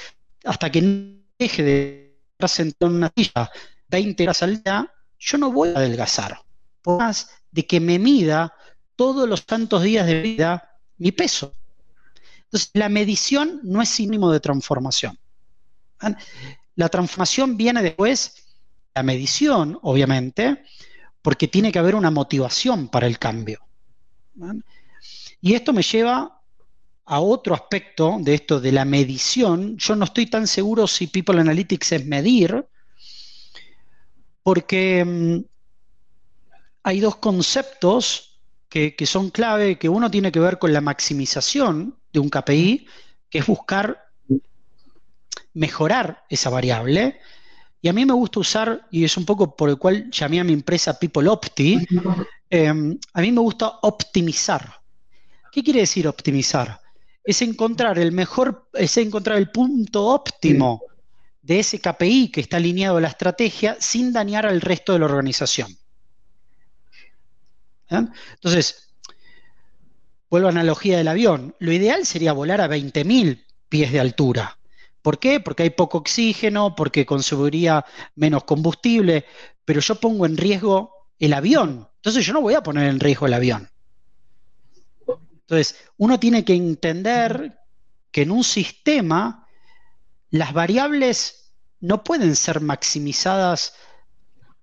hasta 0.45 0.71
que 0.71 0.83
no 0.83 1.25
deje 1.39 1.63
de 1.63 2.19
estar 2.33 2.49
sentado 2.49 2.91
en 2.91 2.97
una 2.99 3.13
silla 3.15 3.51
20 3.89 4.23
horas 4.25 4.43
al 4.43 4.63
día, 4.63 4.93
yo 5.19 5.39
no 5.39 5.53
voy 5.53 5.71
a 5.71 5.79
adelgazar. 5.79 6.41
Por 6.83 6.99
más 6.99 7.31
de 7.51 7.67
que 7.67 7.81
me 7.81 7.99
mida 7.99 8.53
todos 8.97 9.29
los 9.29 9.47
tantos 9.47 9.83
días 9.83 10.07
de 10.07 10.23
vida 10.23 10.81
mi 10.99 11.13
peso. 11.13 11.53
Entonces, 12.55 12.71
la 12.75 12.89
medición 12.89 13.59
no 13.65 13.83
es 13.83 13.89
sinónimo 13.89 14.31
de 14.31 14.39
transformación. 14.39 15.19
La 16.77 16.89
transformación 16.89 17.57
viene 17.57 17.83
después, 17.83 18.47
la 18.95 19.03
medición, 19.03 19.77
obviamente, 19.83 20.63
porque 21.21 21.49
tiene 21.49 21.73
que 21.73 21.81
haber 21.81 21.97
una 21.97 22.13
motivación 22.13 22.87
para 22.87 23.09
el 23.09 23.19
cambio. 23.19 23.59
Y 25.41 25.55
esto 25.55 25.73
me 25.73 25.83
lleva 25.83 26.43
a 27.05 27.19
otro 27.19 27.57
aspecto 27.57 28.19
de 28.21 28.35
esto 28.35 28.61
de 28.61 28.71
la 28.71 28.85
medición. 28.85 29.77
Yo 29.77 29.97
no 29.97 30.05
estoy 30.05 30.27
tan 30.27 30.47
seguro 30.47 30.87
si 30.87 31.09
People 31.09 31.41
Analytics 31.41 31.91
es 31.91 32.07
medir, 32.07 32.65
porque 34.45 35.05
mm, 35.05 35.39
hay 36.85 37.01
dos 37.01 37.17
conceptos 37.17 38.39
que, 38.69 38.95
que, 38.95 39.07
son 39.07 39.31
clave, 39.31 39.77
que 39.77 39.89
uno 39.89 40.09
tiene 40.09 40.31
que 40.31 40.39
ver 40.39 40.61
con 40.61 40.73
la 40.73 40.81
maximización 40.81 41.99
de 42.15 42.21
un 42.21 42.31
KPI, 42.31 42.87
que 43.29 43.39
es 43.39 43.47
buscar 43.47 44.07
mejorar 45.53 46.25
esa 46.29 46.49
variable. 46.49 47.21
Y 47.83 47.89
a 47.89 47.93
mí 47.93 48.07
me 48.07 48.15
gusta 48.15 48.41
usar, 48.41 48.87
y 48.91 49.05
es 49.05 49.17
un 49.17 49.27
poco 49.27 49.55
por 49.55 49.69
el 49.69 49.77
cual 49.77 50.09
llamé 50.11 50.41
a 50.41 50.45
mi 50.45 50.53
empresa 50.53 50.99
People 50.99 51.29
Opti, 51.29 51.87
em, 52.49 52.99
a 53.13 53.21
mí 53.21 53.33
me 53.33 53.41
gusta 53.41 53.81
optimizar. 53.83 54.81
¿Qué 55.53 55.63
quiere 55.63 55.81
decir 55.81 56.09
optimizar? 56.09 56.81
Es 57.23 57.43
encontrar 57.43 57.99
el 57.99 58.13
mejor, 58.13 58.69
es 58.73 58.97
encontrar 58.97 59.37
el 59.39 59.51
punto 59.51 60.07
óptimo 60.07 60.83
de 61.43 61.59
ese 61.59 61.81
KPI 61.81 62.31
que 62.31 62.41
está 62.41 62.57
alineado 62.57 62.97
a 62.97 63.01
la 63.01 63.09
estrategia 63.09 63.77
sin 63.81 64.13
dañar 64.13 64.47
al 64.47 64.61
resto 64.61 64.93
de 64.93 65.01
la 65.01 65.07
organización. 65.07 65.77
Entonces, 67.89 68.84
vuelvo 70.35 70.49
a 70.49 70.51
analogía 70.51 70.99
del 70.99 71.07
avión. 71.07 71.55
Lo 71.61 71.71
ideal 71.71 72.05
sería 72.05 72.33
volar 72.33 72.61
a 72.61 72.67
20.000 72.67 73.45
pies 73.69 73.93
de 73.93 74.01
altura. 74.01 74.59
¿Por 75.01 75.21
qué? 75.21 75.39
Porque 75.39 75.63
hay 75.63 75.71
poco 75.71 75.99
oxígeno, 75.99 76.75
porque 76.75 77.07
consumiría 77.07 77.85
menos 78.17 78.43
combustible, 78.43 79.27
pero 79.65 79.81
yo 79.81 79.95
pongo 79.95 80.27
en 80.27 80.37
riesgo 80.37 80.93
el 81.21 81.35
avión. 81.35 81.89
Entonces 81.95 82.27
yo 82.27 82.33
no 82.33 82.41
voy 82.41 82.55
a 82.55 82.65
poner 82.65 82.89
en 82.89 82.99
riesgo 82.99 83.27
el 83.27 83.35
avión. 83.35 83.71
Entonces, 85.07 85.77
uno 85.99 86.19
tiene 86.19 86.45
que 86.45 86.55
entender 86.55 87.57
que 88.11 88.23
en 88.23 88.33
un 88.33 88.43
sistema 88.43 89.47
las 90.31 90.53
variables 90.53 91.53
no 91.79 92.03
pueden 92.03 92.35
ser 92.35 92.61
maximizadas 92.61 93.77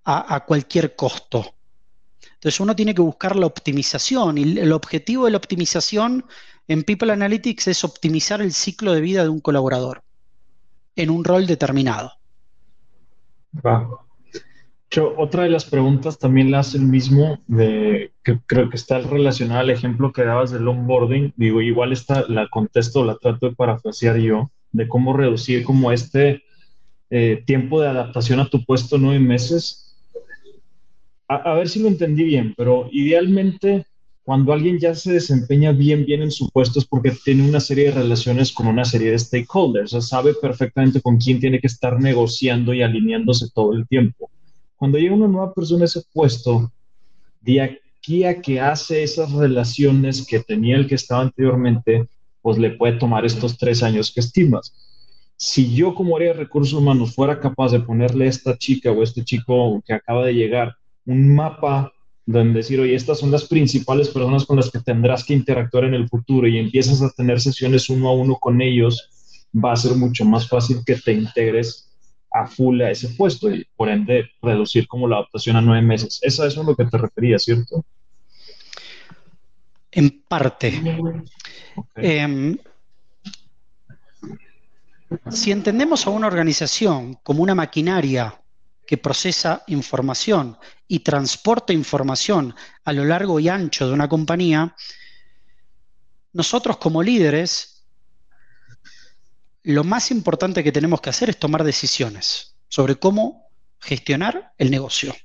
a 0.04 0.44
cualquier 0.46 0.98
costo. 0.98 1.56
Entonces 2.42 2.60
uno 2.60 2.76
tiene 2.76 2.96
que 2.96 3.04
buscar 3.04 3.36
la 3.36 3.46
optimización 3.46 4.40
y 4.40 4.58
el 4.58 4.72
objetivo 4.72 5.26
de 5.26 5.32
la 5.32 5.38
optimización 5.38 6.26
en 6.68 6.82
People 6.82 7.14
Analytics 7.14 7.68
es 7.68 7.84
optimizar 7.84 8.42
el 8.42 8.52
ciclo 8.52 8.94
de 8.94 9.02
vida 9.02 9.22
de 9.22 9.30
un 9.30 9.42
colaborador 9.42 10.02
en 10.96 11.12
un 11.12 11.24
rol 11.24 11.46
determinado. 11.46 12.14
Yo, 14.90 15.14
otra 15.18 15.44
de 15.44 15.50
las 15.50 15.66
preguntas 15.66 16.18
también 16.18 16.50
la 16.50 16.62
hace 16.62 16.80
el 16.80 16.86
mismo, 16.86 17.44
que 17.48 18.40
creo 18.48 18.72
que 18.72 18.76
está 18.76 18.98
relacionada 18.98 19.60
al 19.60 19.70
ejemplo 19.70 20.12
que 20.12 20.26
dabas 20.26 20.50
del 20.50 20.68
onboarding. 20.68 21.34
Digo, 21.36 21.62
igual 21.62 21.92
esta 21.92 22.26
la 22.28 22.48
contesto, 22.50 23.06
la 23.06 23.18
trato 23.18 23.50
de 23.50 23.56
parafrasear 23.56 24.18
yo, 24.18 24.50
de 24.72 24.88
cómo 24.88 25.14
reducir 25.14 25.64
como 25.64 25.92
este 25.92 26.42
eh, 27.12 27.44
tiempo 27.46 27.80
de 27.80 27.90
adaptación 27.90 28.40
a 28.40 28.50
tu 28.50 28.66
puesto 28.66 28.98
nueve 28.98 29.20
meses. 29.20 29.91
A, 31.36 31.54
ver 31.54 31.70
si 31.70 31.80
lo 31.80 31.88
entendí 31.88 32.24
bien, 32.24 32.54
pero 32.58 32.90
idealmente 32.92 33.86
cuando 34.24 34.52
alguien 34.54 34.80
ya 34.80 34.94
se 34.94 35.14
desempeña 35.14 35.72
bien, 35.72 36.06
bien 36.06 36.22
en 36.22 36.32
su 36.32 36.50
puesto 36.50 36.80
es 36.80 36.86
porque 36.86 37.12
tiene 37.24 37.48
una 37.48 37.60
serie 37.60 37.86
de 37.86 37.92
relaciones 37.92 38.52
con 38.52 38.68
una 38.68 38.86
serie 38.86 39.12
de 39.12 39.20
stakeholders, 39.20 39.94
o 39.94 40.02
sea, 40.02 40.18
sabe 40.18 40.34
perfectamente 40.34 41.02
con 41.02 41.18
quién 41.18 41.40
tiene 41.40 41.60
que 41.60 41.68
estar 41.68 42.00
negociando 42.00 42.74
y 42.74 42.82
alineándose 42.82 43.50
todo 43.54 43.74
el 43.74 43.88
tiempo. 43.88 44.30
Cuando 44.76 44.98
llega 44.98 45.16
una 45.16 45.28
nueva 45.28 45.54
persona 45.54 45.84
a 45.84 45.86
ese 45.86 46.02
puesto, 46.14 46.72
de 47.40 47.62
aquí 47.62 48.24
a 48.26 48.42
que 48.42 48.60
hace 48.60 49.04
esas 49.04 49.32
relaciones 49.32 50.26
que 50.26 50.40
tenía 50.42 50.76
el 50.76 50.88
que 50.88 50.96
estaba 50.96 51.22
anteriormente, 51.22 52.08
pues 52.42 52.58
le 52.58 52.72
puede 52.72 52.98
tomar 52.98 53.26
estos 53.26 53.58
tres 53.58 53.84
años 53.84 54.12
que 54.12 54.20
estimas. 54.20 54.74
Si 55.38 55.74
yo 55.74 55.96
como 55.96 56.18
área 56.18 56.34
de 56.34 56.40
recursos 56.40 56.74
humanos 56.74 57.16
fuera 57.16 57.40
capaz 57.40 57.72
de 57.72 57.80
ponerle 57.80 58.26
a 58.26 58.30
esta 58.30 58.58
chica 58.58 58.92
o 58.92 59.02
este 59.02 59.24
chico 59.24 59.82
que 59.86 59.94
acaba 59.94 60.26
de 60.26 60.34
llegar 60.34 60.76
un 61.06 61.36
mapa 61.36 61.92
donde 62.26 62.60
decir, 62.60 62.80
oye, 62.80 62.96
estas 62.96 63.20
son 63.20 63.32
las 63.32 63.46
principales 63.46 64.10
personas 64.10 64.46
con 64.46 64.58
las 64.58 64.70
que 64.70 64.80
tendrás 64.80 65.24
que 65.24 65.34
interactuar 65.34 65.86
en 65.86 65.94
el 65.94 66.08
futuro 66.08 66.48
y 66.48 66.58
empiezas 66.58 67.02
a 67.02 67.10
tener 67.10 67.42
sesiones 67.42 67.90
uno 67.90 68.10
a 68.10 68.14
uno 68.14 68.36
con 68.36 68.62
ellos, 68.62 69.10
va 69.54 69.74
a 69.74 69.78
ser 69.78 69.96
mucho 69.96 70.24
más 70.26 70.48
fácil 70.48 70.82
que 70.86 70.96
te 70.96 71.14
integres 71.14 71.90
a 72.32 72.48
full 72.48 72.82
a 72.82 72.92
ese 72.92 73.10
puesto 73.10 73.54
y 73.54 73.68
por 73.76 73.90
ende 73.90 74.30
reducir 74.42 74.88
como 74.88 75.08
la 75.08 75.18
adaptación 75.18 75.58
a 75.58 75.62
nueve 75.62 75.82
meses. 75.82 76.20
Eso 76.22 76.46
es 76.46 76.58
a 76.58 76.64
lo 76.64 76.76
que 76.76 76.86
te 76.86 76.98
refería, 76.98 77.38
¿cierto? 77.38 77.84
En 79.92 80.24
parte. 80.28 80.82
Em, 81.96 82.58
si 85.30 85.52
entendemos 85.52 86.08
a 86.08 86.12
una 86.12 86.28
organización 86.28 87.16
como 87.24 87.44
una 87.44 87.56
maquinaria 87.56 88.41
que 88.92 88.98
procesa 88.98 89.64
información 89.68 90.58
y 90.86 91.00
transporta 91.00 91.72
información 91.72 92.54
a 92.84 92.92
lo 92.92 93.06
largo 93.06 93.40
y 93.40 93.48
ancho 93.48 93.88
de 93.88 93.94
una 93.94 94.10
compañía, 94.10 94.76
nosotros 96.34 96.76
como 96.76 97.02
líderes, 97.02 97.86
lo 99.64 99.86
más 99.86 100.12
importante 100.12 100.62
que 100.62 100.74
tenemos 100.74 101.00
que 101.00 101.10
hacer 101.10 101.30
es 101.30 101.40
tomar 101.40 101.64
decisiones 101.64 102.58
sobre 102.68 102.98
cómo 102.98 103.48
gestionar 103.80 104.52
el 104.58 104.70
negocio 104.70 105.16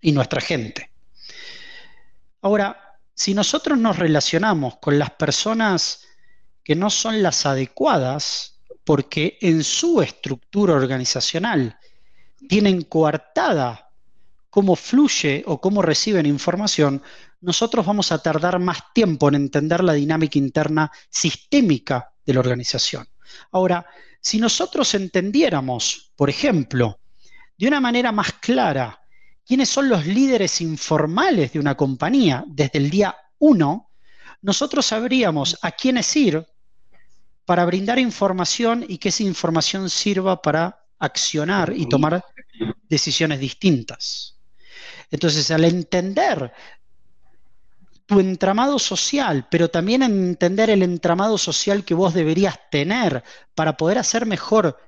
y 0.00 0.12
nuestra 0.12 0.40
gente. 0.40 0.92
Ahora, 2.40 3.00
si 3.14 3.34
nosotros 3.34 3.76
nos 3.78 3.98
relacionamos 3.98 4.76
con 4.76 4.96
las 4.96 5.10
personas 5.10 6.06
que 6.62 6.76
no 6.76 6.88
son 6.88 7.20
las 7.24 7.46
adecuadas, 7.46 8.60
porque 8.84 9.38
en 9.40 9.64
su 9.64 10.02
estructura 10.02 10.74
organizacional 10.74 11.76
tienen 12.48 12.82
coartada 12.82 13.90
cómo 14.50 14.74
fluye 14.74 15.44
o 15.46 15.60
cómo 15.60 15.82
reciben 15.82 16.26
información, 16.26 17.02
nosotros 17.40 17.86
vamos 17.86 18.10
a 18.10 18.22
tardar 18.22 18.58
más 18.58 18.92
tiempo 18.92 19.28
en 19.28 19.36
entender 19.36 19.84
la 19.84 19.92
dinámica 19.92 20.38
interna 20.38 20.90
sistémica 21.08 22.12
de 22.24 22.34
la 22.34 22.40
organización. 22.40 23.06
Ahora, 23.52 23.86
si 24.20 24.38
nosotros 24.38 24.94
entendiéramos, 24.94 26.12
por 26.16 26.28
ejemplo, 26.30 26.98
de 27.56 27.68
una 27.68 27.80
manera 27.80 28.10
más 28.10 28.32
clara 28.34 29.00
quiénes 29.46 29.68
son 29.68 29.88
los 29.88 30.06
líderes 30.06 30.60
informales 30.60 31.52
de 31.52 31.60
una 31.60 31.76
compañía 31.76 32.44
desde 32.46 32.78
el 32.78 32.90
día 32.90 33.16
1, 33.38 33.90
nosotros 34.42 34.86
sabríamos 34.86 35.58
a 35.62 35.72
quiénes 35.72 36.14
ir 36.16 36.46
para 37.44 37.64
brindar 37.64 37.98
información 37.98 38.84
y 38.86 38.98
que 38.98 39.08
esa 39.08 39.22
información 39.22 39.88
sirva 39.88 40.42
para 40.42 40.84
accionar 40.98 41.72
y 41.76 41.88
tomar 41.88 42.24
decisiones 42.88 43.40
distintas. 43.40 44.38
Entonces, 45.10 45.50
al 45.50 45.64
entender 45.64 46.52
tu 48.06 48.20
entramado 48.20 48.78
social, 48.78 49.46
pero 49.50 49.68
también 49.68 50.02
entender 50.02 50.70
el 50.70 50.82
entramado 50.82 51.36
social 51.36 51.84
que 51.84 51.94
vos 51.94 52.14
deberías 52.14 52.58
tener 52.70 53.22
para 53.54 53.76
poder 53.76 53.98
hacer 53.98 54.24
mejor 54.24 54.78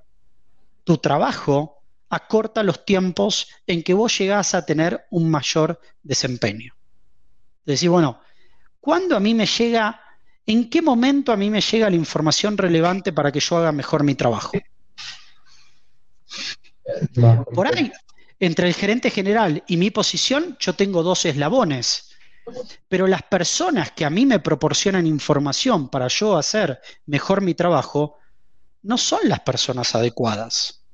tu 0.84 0.96
trabajo, 0.96 1.82
acorta 2.08 2.62
los 2.62 2.84
tiempos 2.84 3.48
en 3.66 3.82
que 3.82 3.92
vos 3.92 4.16
llegás 4.18 4.54
a 4.54 4.64
tener 4.64 5.06
un 5.10 5.30
mayor 5.30 5.80
desempeño. 6.02 6.74
Es 7.60 7.74
decir, 7.74 7.90
bueno, 7.90 8.20
¿cuándo 8.80 9.16
a 9.16 9.20
mí 9.20 9.34
me 9.34 9.44
llega, 9.44 10.00
en 10.46 10.70
qué 10.70 10.80
momento 10.80 11.30
a 11.30 11.36
mí 11.36 11.50
me 11.50 11.60
llega 11.60 11.90
la 11.90 11.96
información 11.96 12.56
relevante 12.56 13.12
para 13.12 13.30
que 13.30 13.40
yo 13.40 13.58
haga 13.58 13.70
mejor 13.70 14.02
mi 14.02 14.14
trabajo? 14.14 14.52
Por 17.54 17.66
ahí, 17.66 17.92
entre 18.38 18.68
el 18.68 18.74
gerente 18.74 19.10
general 19.10 19.62
y 19.66 19.76
mi 19.76 19.90
posición, 19.90 20.56
yo 20.58 20.74
tengo 20.74 21.02
dos 21.02 21.24
eslabones. 21.24 22.10
Pero 22.88 23.06
las 23.06 23.22
personas 23.22 23.92
que 23.92 24.04
a 24.04 24.10
mí 24.10 24.26
me 24.26 24.40
proporcionan 24.40 25.06
información 25.06 25.88
para 25.88 26.08
yo 26.08 26.36
hacer 26.36 26.80
mejor 27.06 27.42
mi 27.42 27.54
trabajo, 27.54 28.16
no 28.82 28.96
son 28.98 29.20
las 29.24 29.40
personas 29.40 29.94
adecuadas. 29.94 30.84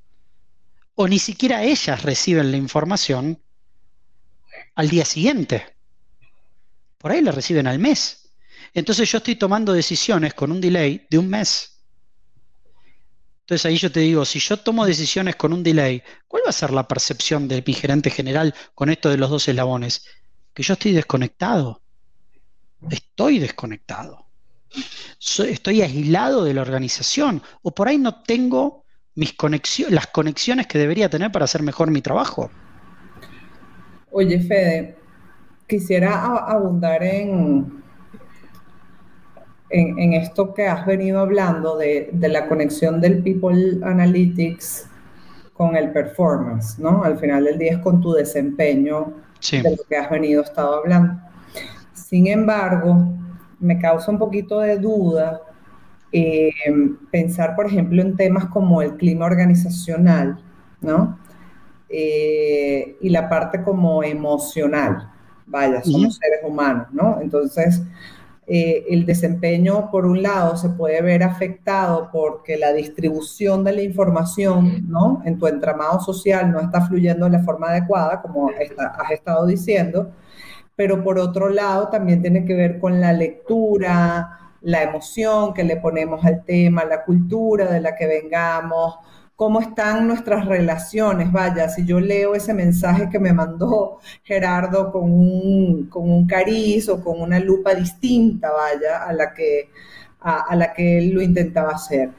O 0.95 1.07
ni 1.07 1.19
siquiera 1.19 1.63
ellas 1.63 2.03
reciben 2.03 2.51
la 2.51 2.57
información 2.57 3.41
al 4.75 4.89
día 4.89 5.05
siguiente. 5.05 5.77
Por 6.97 7.11
ahí 7.11 7.21
la 7.21 7.31
reciben 7.31 7.67
al 7.67 7.79
mes. 7.79 8.31
Entonces 8.73 9.09
yo 9.09 9.19
estoy 9.19 9.35
tomando 9.35 9.73
decisiones 9.73 10.33
con 10.33 10.51
un 10.51 10.59
delay 10.59 11.07
de 11.09 11.17
un 11.17 11.29
mes. 11.29 11.76
Entonces 13.47 13.65
ahí 13.65 13.77
yo 13.77 13.89
te 13.89 14.01
digo, 14.01 14.25
si 14.25 14.39
yo 14.39 14.57
tomo 14.57 14.85
decisiones 14.85 15.37
con 15.37 15.53
un 15.53 15.63
delay, 15.63 16.03
¿cuál 16.27 16.43
va 16.45 16.49
a 16.49 16.51
ser 16.51 16.71
la 16.71 16.85
percepción 16.85 17.47
de 17.47 17.63
mi 17.65 17.71
gerente 17.71 18.09
general 18.09 18.53
con 18.75 18.89
esto 18.89 19.09
de 19.09 19.15
los 19.15 19.29
dos 19.29 19.47
eslabones? 19.47 20.05
Que 20.53 20.63
yo 20.63 20.73
estoy 20.73 20.91
desconectado. 20.91 21.81
Estoy 22.89 23.39
desconectado. 23.39 24.27
estoy 25.47 25.81
aislado 25.81 26.43
de 26.43 26.55
la 26.55 26.61
organización. 26.61 27.41
O 27.61 27.71
por 27.71 27.87
ahí 27.87 27.97
no 27.97 28.21
tengo 28.21 28.83
mis 29.15 29.31
conexiones, 29.31 29.93
las 29.93 30.07
conexiones 30.07 30.67
que 30.67 30.77
debería 30.77 31.09
tener 31.09 31.31
para 31.31 31.45
hacer 31.45 31.63
mejor 31.63 31.89
mi 31.89 32.01
trabajo. 32.01 32.51
Oye, 34.11 34.41
Fede, 34.41 34.97
quisiera 35.65 36.35
abundar 36.35 37.01
en, 37.01 37.76
en, 39.69 40.13
esto 40.13 40.53
que 40.53 40.67
has 40.67 40.85
venido 40.85 41.19
hablando 41.19 41.77
de, 41.77 42.09
la 42.13 42.47
conexión 42.47 43.01
del 43.01 43.21
People 43.21 43.79
Analytics 43.83 44.87
con 45.53 45.75
el 45.75 45.91
performance, 45.91 46.79
¿no? 46.79 47.03
Al 47.03 47.17
final 47.17 47.45
del 47.45 47.57
día 47.57 47.73
es 47.73 47.79
con 47.79 47.99
tu 47.99 48.13
desempeño 48.13 49.13
de 49.51 49.75
lo 49.75 49.83
que 49.89 49.97
has 49.97 50.09
venido 50.09 50.43
estado 50.43 50.75
hablando. 50.75 51.19
Sin 51.93 52.27
embargo, 52.27 53.13
me 53.59 53.79
causa 53.79 54.11
un 54.11 54.19
poquito 54.19 54.59
de 54.59 54.77
duda 54.77 55.41
eh, 56.11 56.51
pensar, 57.11 57.55
por 57.55 57.65
ejemplo, 57.65 58.01
en 58.01 58.15
temas 58.15 58.45
como 58.45 58.81
el 58.81 58.95
clima 58.95 59.25
organizacional, 59.25 60.39
¿no? 60.79 61.19
Eh, 61.89 62.97
y 63.01 63.09
la 63.09 63.27
parte 63.27 63.61
como 63.63 64.03
emocional. 64.03 65.11
Vaya, 65.45 65.81
somos 65.83 66.15
seres 66.15 66.39
humanos, 66.43 66.87
¿no? 66.91 67.19
Entonces, 67.21 67.81
eh, 68.49 68.85
el 68.89 69.05
desempeño, 69.05 69.91
por 69.91 70.05
un 70.05 70.23
lado, 70.23 70.55
se 70.55 70.69
puede 70.69 71.01
ver 71.01 71.21
afectado 71.21 72.09
porque 72.13 72.55
la 72.57 72.71
distribución 72.71 73.65
de 73.65 73.73
la 73.73 73.81
información 73.81 74.87
¿no? 74.87 75.21
en 75.25 75.37
tu 75.37 75.47
entramado 75.47 75.99
social 75.99 76.49
no 76.49 76.61
está 76.61 76.79
fluyendo 76.87 77.25
de 77.25 77.31
la 77.31 77.43
forma 77.43 77.67
adecuada, 77.67 78.21
como 78.21 78.49
has 78.49 79.11
estado 79.11 79.45
diciendo, 79.45 80.11
pero 80.77 81.03
por 81.03 81.19
otro 81.19 81.49
lado 81.49 81.89
también 81.89 82.21
tiene 82.21 82.45
que 82.45 82.53
ver 82.55 82.79
con 82.79 83.01
la 83.01 83.11
lectura, 83.11 84.53
la 84.61 84.81
emoción 84.81 85.53
que 85.53 85.65
le 85.65 85.75
ponemos 85.75 86.23
al 86.23 86.45
tema, 86.45 86.85
la 86.85 87.03
cultura 87.03 87.69
de 87.69 87.81
la 87.81 87.95
que 87.97 88.07
vengamos, 88.07 88.95
cómo 89.37 89.61
están 89.61 90.07
nuestras 90.07 90.45
relaciones. 90.45 91.31
Vaya, 91.31 91.69
si 91.69 91.85
yo 91.85 91.99
leo 91.99 92.35
ese 92.35 92.53
mensaje 92.53 93.07
que 93.09 93.19
me 93.19 93.33
mandó 93.33 93.99
Gerardo 94.23 94.91
con 94.91 95.03
un, 95.03 95.87
con 95.89 96.09
un 96.09 96.27
cariz 96.27 96.89
o 96.89 97.01
con 97.03 97.21
una 97.21 97.39
lupa 97.39 97.75
distinta, 97.75 98.51
vaya, 98.51 99.03
a 99.03 99.13
la 99.13 99.33
que, 99.33 99.69
a, 100.21 100.55
la 100.55 100.73
que 100.73 100.97
él 100.97 101.11
lo 101.11 101.21
intentaba 101.21 101.73
hacer. 101.73 102.09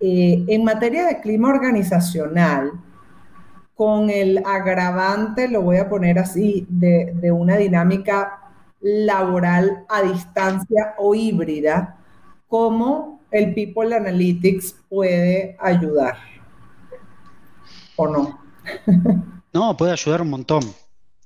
Eh, 0.00 0.44
en 0.48 0.64
materia 0.64 1.06
de 1.06 1.20
clima 1.20 1.48
organizacional, 1.50 2.72
con 3.74 4.08
el 4.10 4.42
agravante, 4.46 5.48
lo 5.48 5.62
voy 5.62 5.78
a 5.78 5.88
poner 5.88 6.18
así, 6.20 6.66
de, 6.68 7.14
de 7.16 7.32
una 7.32 7.56
dinámica 7.56 8.38
laboral 8.80 9.84
a 9.88 10.02
distancia 10.02 10.94
o 10.98 11.14
híbrida, 11.16 11.96
¿cómo 12.46 13.20
el 13.32 13.54
People 13.54 13.94
Analytics 13.94 14.76
puede 14.88 15.56
ayudar? 15.58 16.29
¿O 18.00 18.08
no? 18.08 18.40
no, 19.52 19.76
puede 19.76 19.92
ayudar 19.92 20.22
un 20.22 20.30
montón. 20.30 20.62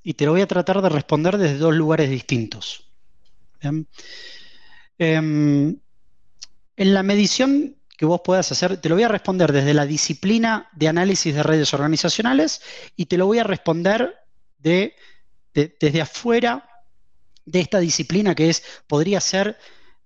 Y 0.03 0.15
te 0.15 0.25
lo 0.25 0.31
voy 0.31 0.41
a 0.41 0.47
tratar 0.47 0.81
de 0.81 0.89
responder 0.89 1.37
desde 1.37 1.57
dos 1.57 1.73
lugares 1.73 2.09
distintos. 2.09 2.89
Em, 3.61 3.85
en 4.97 6.93
la 6.93 7.01
medición 7.01 7.77
que 7.97 8.05
vos 8.05 8.19
puedas 8.25 8.51
hacer, 8.51 8.75
te 8.81 8.89
lo 8.89 8.95
voy 8.95 9.05
a 9.05 9.07
responder 9.07 9.53
desde 9.53 9.73
la 9.73 9.85
disciplina 9.85 10.67
de 10.73 10.89
análisis 10.89 11.33
de 11.33 11.43
redes 11.43 11.73
organizacionales 11.73 12.61
y 12.97 13.05
te 13.05 13.17
lo 13.17 13.25
voy 13.25 13.39
a 13.39 13.45
responder 13.45 14.13
de, 14.57 14.95
desde 15.53 16.01
afuera 16.01 16.69
de 17.45 17.61
esta 17.61 17.79
disciplina 17.79 18.35
que 18.35 18.49
es, 18.49 18.63
podría 18.85 19.21
ser, 19.21 19.57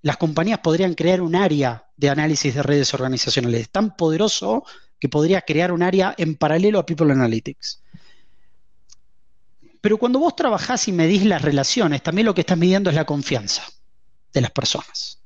las 0.04 0.18
compañías 0.18 0.60
podrían 0.60 0.94
crear 0.94 1.20
un 1.22 1.36
área 1.36 1.90
de 1.98 2.10
análisis 2.12 2.54
de 2.54 2.62
redes 2.62 2.94
organizacionales, 2.94 3.72
tan 3.72 3.98
poderoso 3.98 4.66
que 5.00 5.10
podría 5.10 5.42
crear 5.42 5.72
un 5.72 5.84
área 5.84 6.14
en 6.18 6.36
paralelo 6.36 6.80
a 6.80 6.86
People 6.86 7.12
Analytics. 7.12 7.82
Pero 9.82 9.98
cuando 9.98 10.20
vos 10.20 10.36
trabajás 10.36 10.88
y 10.88 10.92
medís 10.92 11.26
las 11.26 11.42
relaciones, 11.42 12.04
también 12.04 12.26
lo 12.26 12.34
que 12.34 12.42
estás 12.42 12.58
midiendo 12.58 12.90
es 12.90 12.96
la 12.96 13.06
confianza 13.06 13.64
de 14.34 14.42
las 14.42 14.52
personas. 14.52 15.22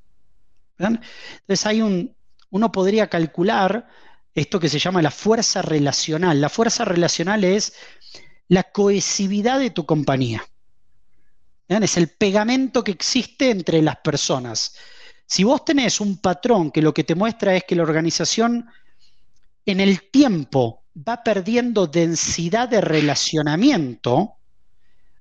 Entonces 0.78 1.66
hay 1.66 1.82
un, 1.82 2.16
uno 2.50 2.72
podría 2.72 3.10
calcular 3.10 3.88
esto 4.34 4.60
que 4.60 4.70
se 4.70 4.80
llama 4.80 5.02
la 5.02 5.12
fuerza 5.12 5.62
relacional. 5.62 6.40
La 6.40 6.50
fuerza 6.50 6.86
relacional 6.86 7.44
es 7.44 7.74
la 8.48 8.64
cohesividad 8.64 9.60
de 9.60 9.70
tu 9.70 9.86
compañía. 9.86 10.44
Es 11.68 11.98
el 11.98 12.10
pegamento 12.10 12.84
que 12.84 12.92
existe 12.92 13.50
entre 13.50 13.82
las 13.82 13.98
personas. 13.98 14.76
Si 15.26 15.44
vos 15.44 15.66
tenés 15.66 16.00
un 16.02 16.20
patrón 16.20 16.70
que 16.70 16.82
lo 16.82 16.94
que 16.94 17.04
te 17.04 17.16
muestra 17.16 17.56
es 17.56 17.64
que 17.64 17.76
la 17.76 17.84
organización 17.84 18.70
en 19.66 19.80
el 19.80 20.10
tiempo 20.10 20.84
va 20.96 21.24
perdiendo 21.24 21.88
densidad 21.88 22.70
de 22.70 22.82
relacionamiento, 22.82 24.36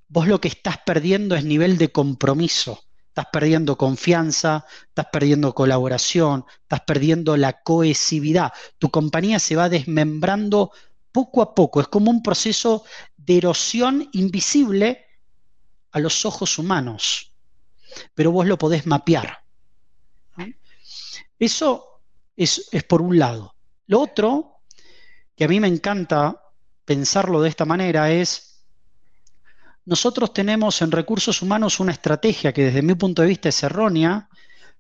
vos 0.09 0.27
lo 0.27 0.41
que 0.41 0.49
estás 0.49 0.79
perdiendo 0.85 1.35
es 1.35 1.45
nivel 1.45 1.79
de 1.79 1.91
compromiso. 1.91 2.85
Estás 3.09 3.27
perdiendo 3.31 3.77
confianza, 3.77 4.65
estás 4.89 5.07
perdiendo 5.13 5.55
colaboración, 5.55 6.47
estás 6.63 6.81
perdiendo 6.81 7.37
la 7.37 7.63
cohesividad. 7.63 8.53
Tu 8.79 8.91
compañía 8.91 9.39
se 9.39 9.55
va 9.55 9.69
desmembrando 9.69 10.73
poco 11.13 11.43
a 11.43 11.55
poco. 11.55 11.81
Es 11.81 11.89
como 11.89 12.11
un 12.11 12.23
proceso 12.23 12.85
de 13.17 13.37
erosión 13.37 14.09
invisible 14.13 15.05
a 15.93 16.01
los 16.01 16.25
ojos 16.25 16.59
humanos, 16.59 17.33
pero 18.15 18.33
vos 18.33 18.47
lo 18.47 18.57
podés 18.57 18.87
mapear. 18.87 19.43
Eso 21.39 22.01
es, 22.37 22.69
por 22.89 23.03
un 23.03 23.19
lado. 23.19 23.55
Lo 23.87 24.01
otro, 24.01 24.63
que 25.37 25.45
a 25.45 25.49
mí 25.49 25.61
me 25.61 25.69
encanta 25.69 26.43
pensarlo 26.85 27.41
de 27.43 27.49
esta 27.49 27.65
manera, 27.65 28.11
es, 28.11 28.65
nosotros 29.85 30.33
tenemos 30.33 30.81
en 30.83 30.93
recursos 30.93 31.43
humanos 31.43 31.81
una 31.81 31.93
estrategia 31.93 32.53
que 32.53 32.65
desde 32.65 32.83
mi 32.83 32.95
punto 32.95 33.23
de 33.23 33.29
vista 33.29 33.49
es 33.49 33.63
errónea, 33.63 34.29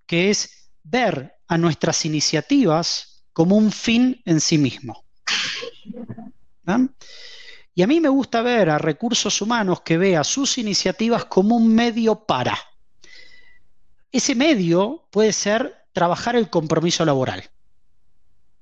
que 0.07 0.31
es 0.31 0.71
ver 0.83 1.37
a 1.49 1.59
nuestras 1.59 2.05
iniciativas 2.05 3.25
como 3.33 3.57
un 3.57 3.73
fin 3.73 4.21
en 4.25 4.41
sí 4.41 4.59
mismo. 4.59 5.05
Y 7.75 7.83
a 7.83 7.87
mí 7.87 8.01
me 8.01 8.09
gusta 8.09 8.43
ver 8.43 8.71
a 8.71 8.79
recursos 8.79 9.41
humanos 9.41 9.81
que 9.81 9.99
vea 9.99 10.25
sus 10.25 10.59
iniciativas 10.59 11.25
como 11.25 11.57
un 11.57 11.75
medio 11.75 12.27
para. 12.27 12.59
Ese 14.11 14.35
medio 14.35 15.09
puede 15.11 15.33
ser 15.33 15.87
trabajar 15.93 16.37
el 16.37 16.51
compromiso 16.51 17.05
laboral. 17.05 17.51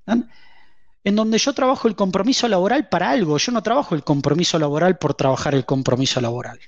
En 0.07 1.17
donde 1.17 1.39
yo 1.39 1.53
trabajo 1.53 1.89
el 1.89 1.97
compromiso 1.97 2.47
laboral 2.49 2.89
para 2.89 3.11
algo, 3.11 3.39
yo 3.39 3.53
no 3.53 3.63
trabajo 3.63 3.95
el 3.95 4.05
compromiso 4.05 4.59
laboral 4.59 4.99
por 4.99 5.15
trabajar 5.15 5.55
el 5.55 5.65
compromiso 5.65 6.21
laboral. 6.21 6.59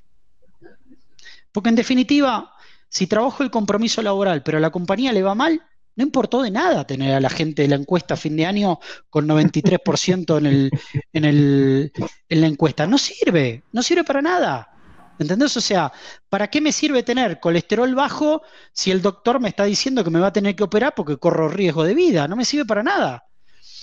Porque 1.53 1.69
en 1.69 1.77
definitiva, 1.77 2.55
si 2.89 3.07
trabajo 3.07 3.43
el 3.43 3.51
compromiso 3.51 4.01
laboral 4.03 4.43
pero 4.43 4.59
a 4.59 4.61
la 4.61 4.71
compañía 4.71 5.13
le 5.13 5.23
va 5.23 5.35
mal, 5.35 5.63
no 5.95 6.05
importó 6.05 6.43
de 6.43 6.51
nada 6.51 6.87
tener 6.87 7.15
a 7.15 7.21
la 7.21 7.29
gente 7.29 7.63
de 7.63 7.69
la 7.69 7.77
encuesta 7.77 8.15
a 8.15 8.17
fin 8.17 8.37
de 8.37 8.47
año 8.47 8.79
con 9.11 9.29
93% 9.29 10.39
en, 10.39 10.47
el, 10.47 10.71
en, 11.13 11.25
el, 11.25 11.93
en 12.29 12.41
la 12.41 12.47
encuesta. 12.47 12.87
No 12.87 12.97
sirve, 12.97 13.65
no 13.73 13.83
sirve 13.83 14.05
para 14.05 14.23
nada. 14.23 14.72
¿Entendés? 15.19 15.57
O 15.57 15.61
sea, 15.61 15.93
¿para 16.29 16.49
qué 16.49 16.61
me 16.61 16.73
sirve 16.73 17.03
tener 17.03 17.39
colesterol 17.39 17.95
bajo 17.95 18.43
si 18.73 18.91
el 18.91 19.03
doctor 19.03 19.41
me 19.41 19.49
está 19.49 19.65
diciendo 19.65 20.03
que 20.03 20.11
me 20.11 20.19
va 20.19 20.29
a 20.29 20.33
tener 20.33 20.57
que 20.57 20.65
operar 20.65 20.95
porque 20.95 21.19
corro 21.19 21.49
riesgo 21.49 21.85
de 21.85 21.95
vida? 21.95 22.27
No 22.27 22.37
me 22.37 22.45
sirve 22.45 22.65
para 22.65 22.83
nada. 22.83 23.25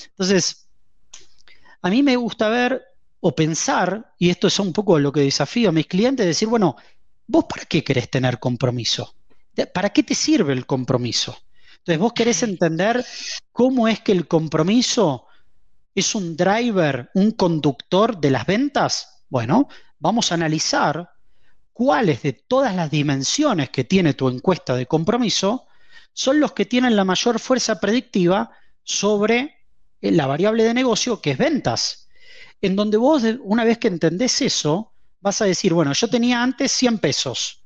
Entonces, 0.09 0.67
a 1.82 1.89
mí 1.89 2.03
me 2.03 2.15
gusta 2.15 2.49
ver 2.49 2.84
o 3.21 3.36
pensar, 3.36 4.13
y 4.17 4.30
esto 4.30 4.47
es 4.47 4.59
un 4.59 4.73
poco 4.73 4.97
lo 4.99 5.11
que 5.11 5.21
desafío 5.21 5.69
a 5.69 5.73
mis 5.73 5.88
clientes, 5.88 6.25
decir, 6.25 6.47
bueno, 6.47 6.75
¿vos 7.27 7.45
para 7.45 7.65
qué 7.65 7.84
querés 7.84 8.09
tener 8.09 8.39
compromiso? 8.39 9.15
¿Para 9.73 9.89
qué 9.89 10.03
te 10.03 10.15
sirve 10.15 10.53
el 10.53 10.65
compromiso? 10.65 11.38
Entonces, 11.80 11.99
vos 11.99 12.13
querés 12.13 12.43
entender 12.43 13.05
cómo 13.51 13.88
es 13.88 14.01
que 14.01 14.11
el 14.11 14.27
compromiso 14.27 15.25
es 15.95 16.15
un 16.15 16.36
driver, 16.36 17.09
un 17.13 17.32
conductor 17.32 18.19
de 18.19 18.32
las 18.32 18.45
ventas. 18.45 19.23
Bueno, 19.30 19.67
vamos 19.99 20.32
a 20.32 20.36
analizar 20.36 21.09
cuáles 21.80 22.23
de 22.23 22.34
todas 22.34 22.75
las 22.75 22.91
dimensiones 22.91 23.69
que 23.69 23.86
tiene 23.86 24.13
tu 24.13 24.27
encuesta 24.27 24.75
de 24.75 24.86
compromiso 24.86 25.65
son 26.11 26.41
los 26.41 26.51
que 26.51 26.65
tienen 26.65 26.97
la 26.97 27.05
mayor 27.05 27.39
fuerza 27.39 27.80
predictiva 27.80 28.51
sobre 28.84 29.55
la 30.01 30.27
variable 30.27 30.65
de 30.65 30.73
negocio 30.73 31.21
que 31.21 31.32
es 31.32 31.38
ventas. 31.38 32.09
En 32.59 32.75
donde 32.75 32.97
vos, 32.97 33.23
una 33.43 33.63
vez 33.63 33.77
que 33.77 33.88
entendés 33.88 34.41
eso, 34.41 34.91
vas 35.21 35.41
a 35.41 35.45
decir, 35.45 35.73
bueno, 35.73 35.93
yo 35.93 36.09
tenía 36.09 36.43
antes 36.43 36.69
100 36.73 36.99
pesos 36.99 37.63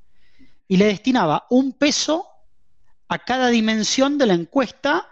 y 0.68 0.78
le 0.78 0.86
destinaba 0.86 1.48
un 1.50 1.74
peso 1.74 2.28
a 3.08 3.18
cada 3.18 3.48
dimensión 3.48 4.20
de 4.20 4.28
la 4.28 4.36
encuesta, 4.36 5.10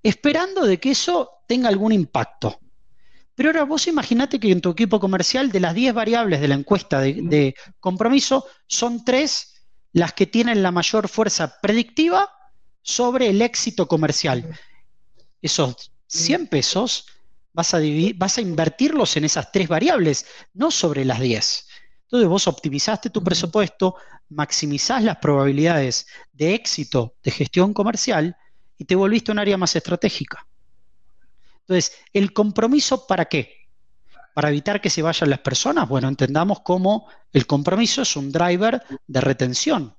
esperando 0.00 0.64
de 0.64 0.78
que 0.78 0.92
eso 0.92 1.40
tenga 1.48 1.68
algún 1.68 1.90
impacto. 1.90 2.60
Pero 3.34 3.48
ahora 3.48 3.64
vos 3.64 3.86
imaginate 3.86 4.38
que 4.38 4.50
en 4.52 4.60
tu 4.60 4.70
equipo 4.70 5.00
comercial 5.00 5.50
de 5.50 5.60
las 5.60 5.74
10 5.74 5.94
variables 5.94 6.40
de 6.40 6.48
la 6.48 6.54
encuesta 6.54 7.00
de, 7.00 7.54
compromiso 7.80 8.46
son 8.66 9.04
tres 9.04 9.64
las 9.92 10.12
que 10.12 10.26
tienen 10.26 10.62
la 10.62 10.70
mayor 10.70 11.08
fuerza 11.08 11.60
predictiva 11.60 12.30
sobre 12.82 13.28
el 13.28 13.42
éxito 13.42 13.88
comercial. 13.88 14.58
Esos 15.40 15.92
100 16.06 16.48
pesos 16.48 17.06
vas 17.52 17.74
a, 17.74 17.80
vas 18.16 18.38
a 18.38 18.40
invertirlos 18.40 19.16
en 19.16 19.24
esas 19.24 19.50
tres 19.50 19.68
variables, 19.68 20.26
no 20.52 20.70
sobre 20.70 21.04
las 21.04 21.20
10. 21.20 21.68
Entonces 22.02 22.28
vos 22.28 22.46
optimizaste 22.46 23.10
tu 23.10 23.22
presupuesto, 23.22 23.96
maximizás 24.28 25.02
las 25.02 25.16
probabilidades 25.16 26.06
de 26.32 26.54
éxito 26.54 27.16
de 27.22 27.30
gestión 27.30 27.72
comercial 27.72 28.36
y 28.76 28.84
te 28.84 28.94
volviste 28.94 29.32
un 29.32 29.38
área 29.38 29.56
más 29.56 29.74
estratégica. 29.74 30.46
Entonces, 31.66 31.96
¿el 32.12 32.32
compromiso 32.32 33.06
para 33.06 33.24
qué? 33.24 33.68
Para 34.34 34.50
evitar 34.50 34.80
que 34.80 34.90
se 34.90 35.02
vayan 35.02 35.30
las 35.30 35.38
personas. 35.38 35.88
Bueno, 35.88 36.08
entendamos 36.08 36.60
cómo 36.60 37.06
el 37.32 37.46
compromiso 37.46 38.02
es 38.02 38.16
un 38.16 38.30
driver 38.30 38.82
de 39.06 39.20
retención. 39.20 39.94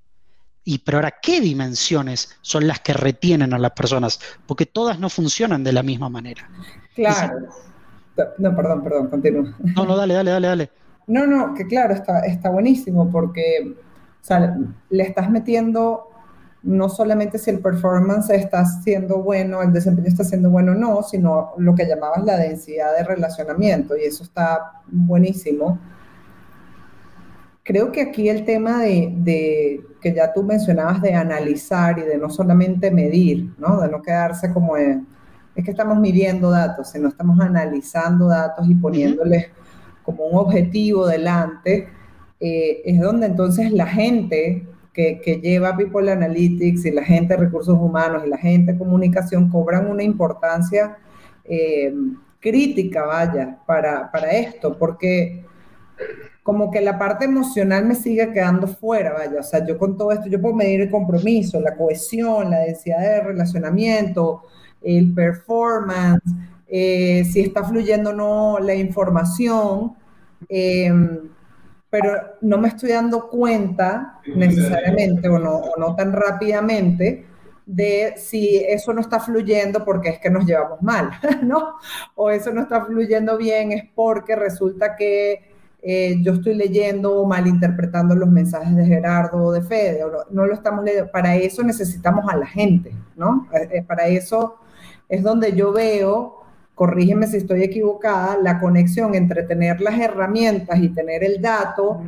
Y 0.63 0.79
pero 0.79 0.97
ahora, 0.97 1.15
¿qué 1.21 1.41
dimensiones 1.41 2.37
son 2.41 2.67
las 2.67 2.79
que 2.79 2.93
retienen 2.93 3.53
a 3.53 3.59
las 3.59 3.71
personas? 3.71 4.19
Porque 4.45 4.65
todas 4.65 4.99
no 4.99 5.09
funcionan 5.09 5.63
de 5.63 5.73
la 5.73 5.83
misma 5.83 6.09
manera. 6.09 6.49
Claro. 6.95 7.49
no, 8.37 8.55
perdón, 8.55 8.83
perdón, 8.83 9.09
continúa. 9.09 9.55
No, 9.75 9.85
no, 9.85 9.95
dale, 9.95 10.15
dale, 10.15 10.31
dale, 10.31 10.47
dale. 10.47 10.71
No, 11.07 11.27
no, 11.27 11.53
que 11.53 11.67
claro, 11.67 11.93
está, 11.93 12.21
está 12.21 12.49
buenísimo 12.49 13.11
porque 13.11 13.75
le 14.89 15.03
estás 15.03 15.29
metiendo 15.29 16.09
no 16.65 16.89
solamente 16.89 17.37
si 17.37 17.51
el 17.51 17.59
performance 17.59 18.31
está 18.31 18.65
siendo 18.65 19.21
bueno, 19.21 19.61
el 19.61 19.71
desempeño 19.71 20.07
está 20.07 20.23
siendo 20.23 20.49
bueno 20.49 20.71
o 20.71 20.75
no, 20.75 21.03
sino 21.03 21.53
lo 21.57 21.75
que 21.75 21.85
llamabas 21.85 22.23
la 22.25 22.37
densidad 22.37 22.97
de 22.97 23.03
relacionamiento, 23.03 23.95
y 23.95 24.03
eso 24.03 24.23
está 24.23 24.81
buenísimo. 24.87 25.79
Creo 27.63 27.91
que 27.91 28.01
aquí 28.01 28.29
el 28.29 28.45
tema 28.45 28.81
de, 28.81 29.83
que 30.01 30.13
ya 30.13 30.33
tú 30.33 30.43
mencionabas 30.43 31.01
de 31.03 31.13
analizar 31.13 31.99
y 31.99 32.01
de 32.01 32.17
no 32.17 32.31
solamente 32.31 32.89
medir, 32.89 33.53
¿no? 33.59 33.79
de 33.79 33.89
no 33.89 34.01
quedarse 34.01 34.51
como 34.51 34.75
en, 34.75 35.07
es 35.55 35.63
que 35.63 35.71
estamos 35.71 35.99
midiendo 35.99 36.49
datos, 36.49 36.89
sino 36.89 37.09
estamos 37.09 37.39
analizando 37.39 38.27
datos 38.27 38.67
y 38.67 38.73
poniéndoles 38.73 39.49
como 40.03 40.25
un 40.25 40.37
objetivo 40.37 41.05
delante, 41.07 41.87
eh, 42.39 42.81
es 42.85 42.99
donde 42.99 43.27
entonces 43.27 43.71
la 43.71 43.85
gente 43.85 44.67
que, 44.95 45.39
lleva 45.43 45.75
People 45.75 46.09
Analytics 46.09 46.85
y 46.85 46.91
la 46.91 47.03
gente 47.03 47.35
de 47.35 47.41
recursos 47.41 47.77
humanos 47.77 48.23
y 48.25 48.29
la 48.29 48.37
gente 48.37 48.71
de 48.71 48.77
comunicación 48.79 49.49
cobran 49.49 49.87
una 49.87 50.03
importancia 50.03 50.97
eh, 51.43 51.93
crítica, 52.39 53.05
vaya, 53.05 53.59
para, 53.65 54.09
para 54.11 54.31
esto, 54.31 54.77
porque 54.77 55.43
como 56.43 56.71
que 56.71 56.79
la 56.79 56.97
parte 56.97 57.25
emocional 57.25 57.85
me 57.85 57.95
sigue 57.95 58.31
quedando 58.31 58.67
fuera, 58.67 59.13
vaya, 59.13 59.39
o 59.39 59.43
sea, 59.43 59.65
yo 59.65 59.77
con 59.77 59.97
todo 59.97 60.11
esto, 60.11 60.27
yo 60.27 60.39
puedo 60.39 60.55
medir 60.55 60.81
el 60.81 60.91
compromiso, 60.91 61.59
la 61.59 61.75
cohesión, 61.75 62.51
la 62.51 62.59
densidad 62.59 62.99
de 62.99 63.21
relacionamiento, 63.21 64.43
el 64.81 65.13
performance, 65.13 66.23
eh, 66.67 67.25
si 67.25 67.41
está 67.41 67.63
fluyendo 67.63 68.11
o 68.11 68.13
no 68.13 68.59
la 68.59 68.75
información, 68.75 69.93
eh, 70.47 70.91
pero 71.89 72.35
no 72.41 72.57
me 72.57 72.69
estoy 72.69 72.91
dando 72.91 73.29
cuenta 73.29 74.19
necesariamente 74.35 75.29
o 75.29 75.39
no, 75.39 75.55
o 75.55 75.79
no 75.79 75.95
tan 75.95 76.11
rápidamente 76.11 77.25
de 77.65 78.13
si 78.17 78.57
eso 78.57 78.93
no 78.93 79.01
está 79.01 79.19
fluyendo 79.19 79.83
porque 79.83 80.09
es 80.09 80.19
que 80.19 80.29
nos 80.29 80.45
llevamos 80.45 80.81
mal, 80.81 81.11
¿no? 81.43 81.75
O 82.15 82.29
eso 82.29 82.51
no 82.51 82.61
está 82.61 82.85
fluyendo 82.85 83.37
bien 83.37 83.71
es 83.71 83.83
porque 83.95 84.35
resulta 84.35 84.95
que 84.95 85.55
eh, 85.87 86.17
yo 86.21 86.33
estoy 86.33 86.55
leyendo 86.55 87.13
o 87.13 87.27
malinterpretando 87.27 88.15
los 88.15 88.29
mensajes 88.29 88.75
de 88.75 88.85
Gerardo 88.85 89.37
o 89.37 89.51
de 89.51 89.61
Fede, 89.61 90.03
o 90.03 90.25
no, 90.31 90.45
lo 90.47 90.53
estamos 90.53 90.83
leyendo. 90.83 91.11
Para 91.11 91.35
eso 91.35 91.63
necesitamos 91.63 92.25
a 92.27 92.35
la 92.35 92.47
gente, 92.47 92.91
¿no? 93.15 93.47
Eh, 93.53 93.69
eh, 93.71 93.83
para 93.83 94.07
eso 94.07 94.57
es 95.07 95.21
donde 95.21 95.53
yo 95.53 95.71
veo 95.71 96.44
corrígeme 96.75 97.25
si 97.27 97.37
estoy 97.37 97.63
equivocada, 97.63 98.37
la 98.41 98.59
conexión 98.59 99.15
entre 99.15 99.43
tener 99.43 99.81
las 99.81 99.99
herramientas 99.99 100.77
y 100.79 100.89
tener 100.89 101.23
el 101.23 101.41
dato 101.41 102.01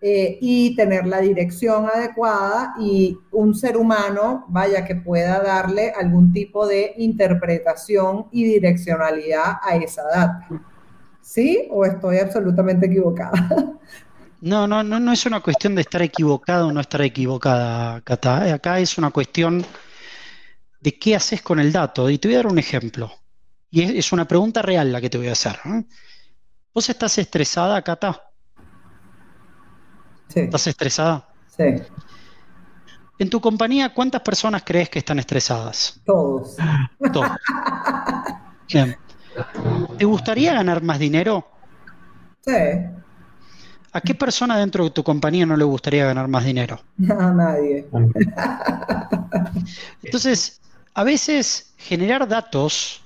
eh, 0.00 0.38
y 0.40 0.76
tener 0.76 1.06
la 1.06 1.20
dirección 1.20 1.86
adecuada 1.86 2.74
y 2.78 3.18
un 3.30 3.54
ser 3.54 3.76
humano, 3.76 4.44
vaya, 4.48 4.84
que 4.84 4.96
pueda 4.96 5.40
darle 5.40 5.90
algún 5.90 6.32
tipo 6.32 6.66
de 6.66 6.92
interpretación 6.98 8.26
y 8.30 8.44
direccionalidad 8.44 9.58
a 9.62 9.76
esa 9.76 10.02
data. 10.02 10.48
¿Sí? 11.20 11.68
¿O 11.70 11.84
estoy 11.84 12.18
absolutamente 12.18 12.86
equivocada? 12.86 13.32
No, 14.44 14.66
no, 14.66 14.82
no, 14.82 14.98
no 14.98 15.12
es 15.12 15.24
una 15.24 15.38
cuestión 15.38 15.76
de 15.76 15.82
estar 15.82 16.02
equivocado 16.02 16.66
o 16.66 16.72
no 16.72 16.80
estar 16.80 17.00
equivocada, 17.00 18.00
Cata. 18.00 18.52
Acá 18.52 18.80
es 18.80 18.98
una 18.98 19.12
cuestión 19.12 19.64
de 20.80 20.98
qué 20.98 21.14
haces 21.14 21.42
con 21.42 21.60
el 21.60 21.70
dato. 21.70 22.10
Y 22.10 22.18
te 22.18 22.26
voy 22.26 22.34
a 22.34 22.38
dar 22.38 22.48
un 22.48 22.58
ejemplo. 22.58 23.21
Y 23.74 23.98
es, 23.98 24.12
una 24.12 24.28
pregunta 24.28 24.60
real 24.60 24.92
la 24.92 25.00
que 25.00 25.08
te 25.08 25.16
voy 25.16 25.28
a 25.28 25.32
hacer. 25.32 25.58
¿eh? 25.64 25.82
¿Vos 26.74 26.90
estás 26.90 27.16
estresada, 27.16 27.80
Cata? 27.80 28.22
Sí. 30.28 30.40
¿Estás 30.40 30.66
estresada? 30.66 31.26
Sí. 31.56 31.64
En 33.18 33.30
tu 33.30 33.40
compañía, 33.40 33.94
¿cuántas 33.94 34.20
personas 34.20 34.62
crees 34.62 34.90
que 34.90 34.98
están 34.98 35.18
estresadas? 35.18 35.98
Todos. 36.04 36.56
Todos. 37.14 37.30
Bien. 38.68 38.94
¿Te 39.96 40.04
gustaría 40.04 40.52
ganar 40.52 40.82
más 40.82 40.98
dinero? 40.98 41.50
Sí. 42.44 42.52
¿A 43.94 44.00
qué 44.02 44.14
persona 44.14 44.58
dentro 44.58 44.84
de 44.84 44.90
tu 44.90 45.02
compañía 45.02 45.46
no 45.46 45.56
le 45.56 45.64
gustaría 45.64 46.04
ganar 46.04 46.28
más 46.28 46.44
dinero? 46.44 46.78
A 47.08 47.30
nadie. 47.30 47.88
Entonces, 50.02 50.60
a 50.92 51.04
veces 51.04 51.72
generar 51.78 52.28
datos 52.28 53.01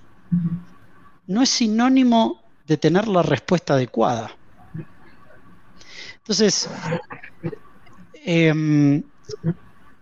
no 1.26 1.42
es 1.42 1.50
sinónimo 1.50 2.42
de 2.66 2.76
tener 2.76 3.08
la 3.08 3.22
respuesta 3.22 3.74
adecuada. 3.74 4.30
Entonces, 6.18 6.68
em, 8.24 9.02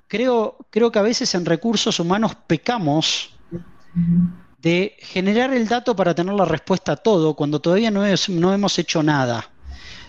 creo, 0.08 0.56
creo 0.70 0.90
que 0.90 0.98
a 0.98 1.02
veces 1.02 1.34
en 1.34 1.44
recursos 1.44 2.00
humanos 2.00 2.34
pecamos 2.46 3.36
de 4.62 4.96
generar 5.00 5.52
el 5.52 5.68
dato 5.68 5.94
para 5.94 6.14
tener 6.14 6.34
la 6.34 6.46
respuesta 6.46 6.92
a 6.92 6.96
todo 6.96 7.34
cuando 7.34 7.60
todavía 7.60 7.90
no, 7.90 8.02
no 8.28 8.52
hemos 8.54 8.78
hecho 8.78 9.02
nada. 9.02 9.50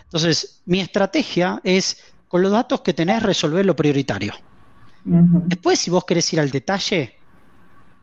Entonces, 0.03 0.61
mi 0.65 0.79
estrategia 0.79 1.59
es, 1.63 2.13
con 2.29 2.41
los 2.41 2.51
datos 2.51 2.79
que 2.81 2.93
tenés, 2.93 3.21
resolver 3.21 3.65
lo 3.65 3.75
prioritario. 3.75 4.33
Después, 5.03 5.79
si 5.79 5.91
vos 5.91 6.05
querés 6.05 6.31
ir 6.31 6.39
al 6.39 6.49
detalle, 6.49 7.17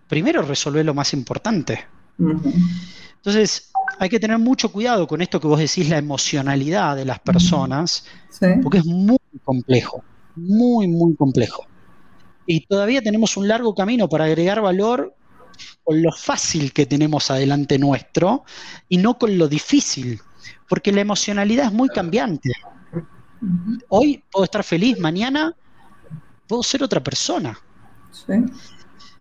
primero 0.06 0.42
resolver 0.42 0.84
lo 0.84 0.92
más 0.92 1.14
importante. 1.14 1.86
Entonces, 3.16 3.72
hay 3.98 4.08
que 4.08 4.18
tener 4.18 4.38
mucho 4.38 4.70
cuidado 4.72 5.06
con 5.06 5.22
esto 5.22 5.40
que 5.40 5.46
vos 5.46 5.58
decís, 5.58 5.88
la 5.88 5.98
emocionalidad 5.98 6.96
de 6.96 7.04
las 7.04 7.20
personas, 7.20 8.04
porque 8.62 8.78
es 8.78 8.84
muy 8.84 9.18
complejo, 9.44 10.02
muy, 10.34 10.88
muy 10.88 11.14
complejo. 11.14 11.66
Y 12.46 12.66
todavía 12.66 13.00
tenemos 13.00 13.36
un 13.36 13.46
largo 13.46 13.74
camino 13.74 14.08
para 14.08 14.24
agregar 14.24 14.60
valor 14.60 15.14
con 15.84 16.02
lo 16.02 16.12
fácil 16.12 16.72
que 16.72 16.86
tenemos 16.86 17.30
adelante 17.30 17.78
nuestro 17.78 18.44
y 18.88 18.96
no 18.96 19.18
con 19.18 19.38
lo 19.38 19.48
difícil, 19.48 20.20
porque 20.68 20.92
la 20.92 21.02
emocionalidad 21.02 21.66
es 21.66 21.72
muy 21.72 21.88
cambiante. 21.88 22.52
Hoy 23.88 24.22
puedo 24.30 24.44
estar 24.44 24.64
feliz, 24.64 24.98
mañana 24.98 25.54
puedo 26.48 26.62
ser 26.62 26.82
otra 26.82 27.02
persona. 27.02 27.58
Sí. 28.10 28.34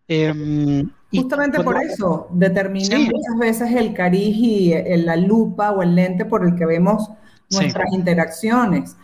Em, 0.08 0.90
Justamente 1.14 1.62
por 1.62 1.82
eso, 1.82 2.28
determina 2.32 2.98
muchas 2.98 3.38
veces 3.38 3.72
el 3.76 3.94
cariz 3.94 4.36
y 4.38 4.74
la 5.04 5.16
lupa 5.16 5.72
o 5.72 5.82
el 5.82 5.96
lente 5.96 6.26
por 6.26 6.46
el 6.46 6.56
que 6.56 6.66
vemos 6.66 7.10
nuestras 7.50 7.92
interacciones. 7.92 8.96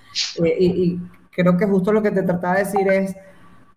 Eh, 0.44 0.58
y, 0.60 1.00
creo 1.32 1.56
que 1.56 1.68
justo 1.68 1.92
lo 1.92 2.02
que 2.02 2.10
te 2.10 2.24
trataba 2.24 2.56
de 2.56 2.64
decir 2.64 2.88
es, 2.88 3.16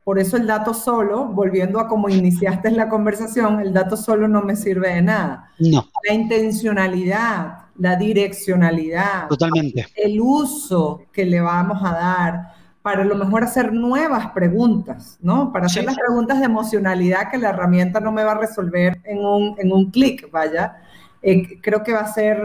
por 0.02 0.18
eso 0.18 0.38
el 0.38 0.46
dato 0.46 0.72
solo, 0.72 1.26
volviendo 1.26 1.78
a 1.78 1.86
como 1.86 2.08
iniciaste 2.08 2.70
la 2.70 2.88
conversación, 2.88 3.60
el 3.60 3.72
dato 3.72 3.98
solo 3.98 4.28
no 4.28 4.42
me 4.42 4.56
sirve 4.56 4.94
de 4.94 5.02
nada. 5.02 5.50
No. 5.58 5.86
La 6.08 6.14
intencionalidad, 6.14 7.66
la 7.76 7.96
direccionalidad, 7.96 9.28
Totalmente. 9.28 9.86
el 9.94 10.20
uso 10.20 11.02
que 11.12 11.26
le 11.26 11.40
vamos 11.40 11.78
a 11.84 11.92
dar, 11.92 12.54
para 12.82 13.02
a 13.02 13.04
lo 13.04 13.14
mejor 13.14 13.44
hacer 13.44 13.72
nuevas 13.72 14.28
preguntas, 14.28 15.18
¿no? 15.20 15.52
Para 15.52 15.66
hacer 15.66 15.84
las 15.84 15.96
preguntas 15.96 16.38
de 16.38 16.46
emocionalidad 16.46 17.30
que 17.30 17.36
la 17.36 17.50
herramienta 17.50 18.00
no 18.00 18.10
me 18.10 18.24
va 18.24 18.32
a 18.32 18.38
resolver 18.38 19.00
en 19.04 19.18
un, 19.18 19.54
en 19.58 19.72
un 19.72 19.90
clic, 19.90 20.30
vaya. 20.30 20.76
Eh, 21.20 21.60
creo 21.60 21.82
que 21.82 21.92
va 21.92 22.00
a 22.00 22.12
ser 22.12 22.40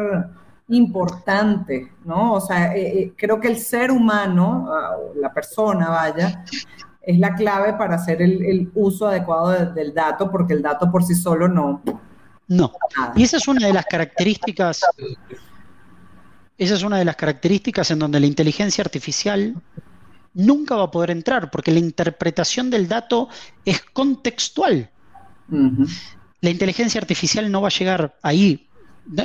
importante, 0.67 1.91
¿no? 2.03 2.33
O 2.33 2.41
sea, 2.41 2.75
eh, 2.75 2.99
eh, 2.99 3.13
creo 3.15 3.39
que 3.39 3.47
el 3.47 3.57
ser 3.57 3.91
humano, 3.91 4.67
ah, 4.69 4.95
la 5.15 5.31
persona, 5.33 5.89
vaya, 5.89 6.43
es 7.01 7.17
la 7.17 7.33
clave 7.35 7.73
para 7.73 7.95
hacer 7.95 8.21
el, 8.21 8.71
uso 8.73 9.07
adecuado 9.07 9.51
del 9.73 9.93
dato, 9.93 10.29
porque 10.29 10.53
el 10.53 10.61
dato 10.61 10.91
por 10.91 11.03
sí 11.03 11.15
solo 11.15 11.47
no, 11.47 11.81
No. 12.47 12.71
Y 13.15 13.23
esa 13.23 13.37
es 13.37 13.47
una 13.47 13.67
de 13.67 13.73
las 13.73 13.85
características, 13.85 14.81
esa 16.57 16.73
es 16.73 16.83
una 16.83 16.97
de 16.97 17.05
las 17.05 17.15
características 17.15 17.91
en 17.91 17.99
donde 17.99 18.19
la 18.19 18.25
inteligencia 18.25 18.83
artificial 18.83 19.55
nunca 20.35 20.75
va 20.75 20.83
a 20.83 20.91
poder 20.91 21.11
entrar, 21.11 21.49
porque 21.49 21.71
la 21.71 21.79
interpretación 21.79 22.69
del 22.69 22.87
dato 22.87 23.29
es 23.65 23.81
contextual. 23.81 24.91
La 26.41 26.49
inteligencia 26.49 27.01
artificial 27.01 27.51
no 27.51 27.61
va 27.61 27.69
a 27.69 27.77
llegar 27.77 28.17
ahí. 28.21 28.67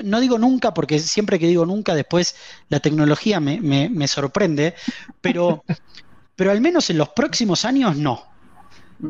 No, 0.05 0.21
digo 0.21 0.39
nunca, 0.39 0.73
porque 0.73 0.99
siempre 0.99 1.39
que 1.39 1.47
digo 1.47 1.67
nunca, 1.67 1.95
después 1.95 2.37
la 2.69 2.81
tecnología 2.81 3.41
me, 3.41 4.09
sorprende, 4.09 4.75
pero, 5.21 5.65
pero 6.37 6.51
al 6.51 6.61
menos 6.61 6.89
en 6.91 6.99
los 6.99 7.11
próximos 7.11 7.65
años 7.65 7.97
no. 7.97 8.23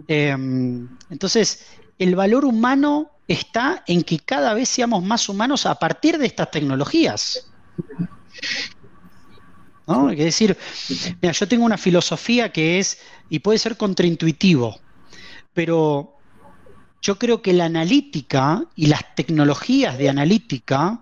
Em, 0.06 0.88
entonces, 1.10 1.66
el 1.98 2.14
valor 2.14 2.44
humano 2.44 3.10
está 3.26 3.84
en 3.86 4.02
que 4.02 4.20
cada 4.20 4.54
vez 4.54 4.68
seamos 4.68 5.04
más 5.04 5.28
humanos 5.28 5.66
a 5.66 5.74
partir 5.74 6.18
de 6.18 6.26
estas 6.26 6.50
tecnologías. 6.50 7.50
¿No? 9.90 10.10
Es 10.10 10.18
decir, 10.18 10.56
mira, 11.20 11.32
yo 11.32 11.48
tengo 11.48 11.64
una 11.64 11.76
filosofía 11.76 12.52
que 12.52 12.78
es, 12.78 13.00
y 13.28 13.40
puede 13.40 13.58
ser 13.58 13.76
contraintuitivo, 13.76 14.78
pero 15.52 16.14
yo 17.02 17.18
creo 17.18 17.42
que 17.42 17.52
la 17.52 17.64
analítica 17.64 18.64
y 18.76 18.86
las 18.86 19.16
tecnologías 19.16 19.98
de 19.98 20.08
analítica 20.08 21.00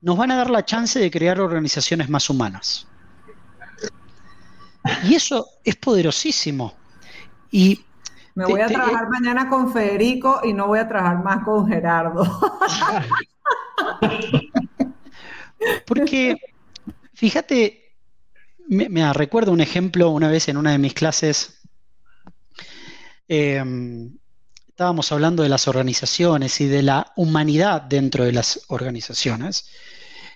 nos 0.00 0.16
van 0.16 0.30
a 0.30 0.36
dar 0.36 0.48
la 0.48 0.64
chance 0.64 0.98
de 0.98 1.10
crear 1.10 1.38
organizaciones 1.40 2.08
más 2.08 2.30
humanas. 2.30 2.86
Y 5.04 5.14
eso 5.14 5.46
es 5.62 5.76
poderosísimo. 5.76 6.74
Y 7.50 7.84
me 8.34 8.46
voy 8.46 8.60
a 8.60 8.66
trabajar 8.66 9.08
mañana 9.10 9.48
con 9.48 9.72
Federico 9.72 10.40
y 10.42 10.52
no 10.52 10.66
voy 10.66 10.78
a 10.78 10.88
trabajar 10.88 11.22
más 11.22 11.44
con 11.44 11.68
Gerardo. 11.68 12.24
Porque, 15.86 16.36
fíjate, 17.14 17.96
me, 18.68 19.12
recuerdo 19.12 19.52
un 19.52 19.60
ejemplo 19.60 20.10
una 20.10 20.28
vez 20.28 20.48
en 20.48 20.56
una 20.56 20.72
de 20.72 20.78
mis 20.78 20.94
clases. 20.94 21.60
Em, 23.28 24.16
estábamos 24.68 25.10
hablando 25.12 25.42
de 25.42 25.48
las 25.48 25.68
organizaciones 25.68 26.60
y 26.60 26.66
de 26.66 26.82
la 26.82 27.12
humanidad 27.16 27.82
dentro 27.82 28.24
de 28.24 28.32
las 28.32 28.64
organizaciones. 28.68 29.70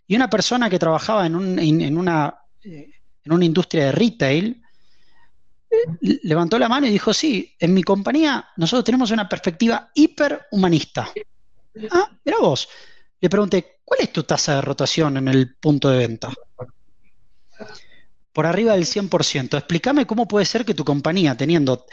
Y 0.07 0.17
una 0.17 0.31
persona 0.31 0.71
que 0.71 0.79
trabajaba 0.79 1.27
en, 1.27 1.35
una, 1.37 2.35
eh, 2.65 2.91
en 3.25 3.33
una 3.33 3.45
industria 3.45 3.87
de 3.87 3.93
retail 3.93 4.63
levantó 6.01 6.59
la 6.59 6.69
mano 6.69 6.87
y 6.87 6.91
dijo, 6.91 7.13
sí, 7.13 7.55
en 7.59 7.75
mi 7.75 7.83
compañía 7.83 8.49
nosotros 8.57 8.85
tenemos 8.85 9.11
una 9.11 9.29
perspectiva 9.29 9.91
hiperhumanista. 9.95 11.11
Ah, 11.91 12.11
mira 12.25 12.39
vos. 12.39 12.69
Le 13.21 13.29
pregunté, 13.29 13.81
¿cuál 13.85 14.01
es 14.01 14.13
tu 14.13 14.23
tasa 14.23 14.57
de 14.57 14.61
rotación 14.63 15.17
en 15.17 15.29
el 15.29 15.57
punto 15.57 15.89
de 15.89 15.99
venta? 15.99 16.33
Por 18.33 18.47
arriba 18.47 18.75
del 18.75 18.85
100%. 18.85 19.57
Explícame 19.57 20.07
cómo 20.07 20.29
puede 20.29 20.47
ser 20.47 20.65
que 20.65 20.75
tu 20.75 20.85
compañía, 20.85 21.37
teniendo, 21.37 21.87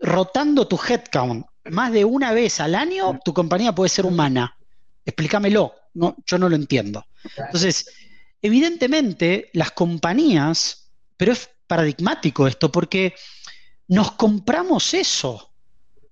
rotando 0.00 0.66
tu 0.66 0.78
headcount 0.88 1.46
más 1.64 1.92
de 1.92 2.04
una 2.04 2.32
vez 2.32 2.60
al 2.60 2.74
año, 2.74 3.20
tu 3.24 3.34
compañía 3.34 3.74
puede 3.74 3.90
ser 3.90 4.06
humana. 4.06 4.56
Explícamelo. 5.04 5.74
No, 5.94 6.16
yo 6.24 6.38
no 6.38 6.48
lo 6.48 6.56
entiendo. 6.56 7.04
Entonces, 7.36 7.86
evidentemente, 8.40 9.50
las 9.52 9.72
compañías, 9.72 10.92
pero 11.16 11.32
es 11.32 11.50
paradigmático 11.66 12.46
esto, 12.46 12.70
porque 12.70 13.14
nos 13.88 14.12
compramos 14.12 14.94
eso. 14.94 15.52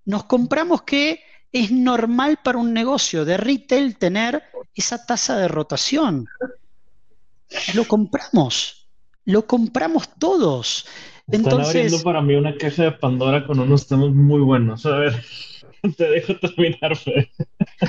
Nos 0.05 0.25
compramos 0.25 0.83
que 0.83 1.23
es 1.53 1.71
normal 1.71 2.39
para 2.43 2.59
un 2.59 2.73
negocio 2.73 3.25
de 3.25 3.37
retail 3.37 3.97
tener 3.97 4.43
esa 4.75 5.05
tasa 5.05 5.37
de 5.39 5.49
rotación. 5.49 6.27
Lo 7.75 7.85
compramos, 7.85 8.89
lo 9.25 9.47
compramos 9.47 10.11
todos. 10.19 10.87
Están 11.31 11.61
abriendo 11.61 12.03
para 12.03 12.23
mí 12.23 12.35
una 12.35 12.57
caja 12.57 12.85
de 12.85 12.93
Pandora 12.93 13.47
con 13.47 13.61
unos 13.61 13.87
temas 13.87 14.11
muy 14.11 14.41
buenos. 14.41 14.87
A 14.87 14.97
ver, 14.97 15.23
te 15.97 16.09
dejo 16.09 16.37
terminar, 16.37 16.97
Fede. 16.97 17.31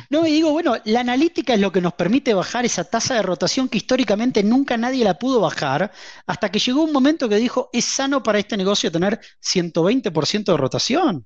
No, 0.09 0.25
y 0.25 0.31
digo, 0.31 0.51
bueno, 0.51 0.75
la 0.85 1.01
analítica 1.01 1.53
es 1.53 1.59
lo 1.59 1.71
que 1.71 1.81
nos 1.81 1.93
permite 1.93 2.33
bajar 2.33 2.65
esa 2.65 2.83
tasa 2.83 3.15
de 3.15 3.21
rotación 3.21 3.69
que 3.69 3.77
históricamente 3.77 4.43
nunca 4.43 4.77
nadie 4.77 5.03
la 5.03 5.17
pudo 5.17 5.39
bajar, 5.39 5.91
hasta 6.25 6.49
que 6.49 6.59
llegó 6.59 6.83
un 6.83 6.91
momento 6.91 7.29
que 7.29 7.35
dijo, 7.35 7.69
es 7.71 7.85
sano 7.85 8.21
para 8.23 8.39
este 8.39 8.57
negocio 8.57 8.91
tener 8.91 9.19
120% 9.41 10.43
de 10.45 10.57
rotación. 10.57 11.25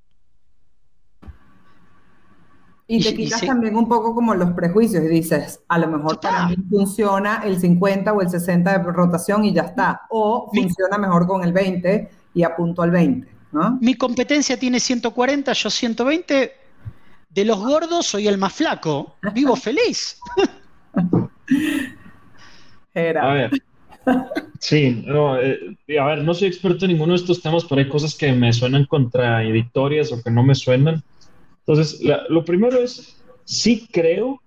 Y 2.88 3.02
te 3.02 3.16
quitas 3.16 3.42
también 3.42 3.76
un 3.76 3.88
poco 3.88 4.14
como 4.14 4.36
los 4.36 4.52
prejuicios 4.52 5.04
y 5.06 5.08
dices, 5.08 5.62
a 5.70 5.78
lo 5.78 5.88
mejor 5.88 6.20
para 6.20 6.48
mí 6.48 6.56
funciona 6.70 7.42
el 7.46 7.60
50 7.60 8.12
o 8.12 8.22
el 8.22 8.30
60 8.30 8.78
de 8.78 8.92
rotación 8.92 9.46
y 9.46 9.54
ya 9.54 9.64
está. 9.64 10.02
O 10.10 10.50
funciona 10.54 10.98
mejor 10.98 11.26
con 11.26 11.44
el 11.44 11.54
20 11.54 12.10
y 12.34 12.44
apunto 12.44 12.82
al 12.82 12.92
20. 12.92 13.28
¿no? 13.54 13.78
Mi 13.82 13.96
competencia 13.96 14.58
tiene 14.58 14.80
140, 14.80 15.54
yo 15.54 15.70
120, 15.70 16.52
de 17.30 17.46
los 17.46 17.60
gordos 17.60 18.08
soy 18.08 18.28
el 18.28 18.38
más 18.38 18.54
flaco. 18.54 19.16
Vivo 19.34 19.56
feliz. 19.56 20.20
Era. 22.94 23.32
A 23.32 23.34
ver. 23.34 23.52
Sí, 24.60 25.04
no, 25.06 25.40
eh, 25.40 25.78
a 26.00 26.06
ver, 26.06 26.24
no 26.24 26.34
soy 26.34 26.48
experto 26.48 26.86
en 26.86 26.92
ninguno 26.92 27.14
de 27.14 27.20
estos 27.20 27.42
temas, 27.42 27.66
pero 27.66 27.80
hay 27.80 27.90
cosas 27.90 28.16
que 28.16 28.32
me 28.34 28.52
suenan 28.54 28.86
contradictorias 28.86 30.12
o 30.12 30.22
que 30.22 30.30
no 30.30 30.44
me 30.44 30.56
suenan. 30.56 31.04
Entonces, 31.66 32.02
lo 32.30 32.46
primero 32.46 32.78
es, 32.78 33.22
sí 33.46 33.88
creo 33.92 34.42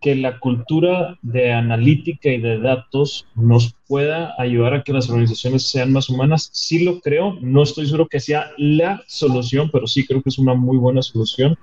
que 0.00 0.16
la 0.16 0.40
cultura 0.40 1.16
de 1.22 1.52
analítica 1.52 2.30
y 2.30 2.40
de 2.40 2.58
datos 2.58 3.28
nos 3.36 3.76
pueda 3.86 4.34
ayudar 4.38 4.74
a 4.74 4.82
que 4.82 4.92
las 4.92 5.08
organizaciones 5.08 5.70
sean 5.70 5.92
más 5.92 6.08
humanas. 6.08 6.50
Sí 6.52 6.84
lo 6.84 7.00
creo, 7.00 7.38
no 7.40 7.62
estoy 7.62 7.86
seguro 7.86 8.08
que 8.08 8.18
sea 8.18 8.50
la 8.56 9.02
solución, 9.06 9.70
pero 9.70 9.86
sí 9.86 10.04
creo 10.06 10.22
que 10.22 10.30
es 10.30 10.38
una 10.38 10.54
muy 10.54 10.78
buena 10.78 11.02
solución 11.02 11.56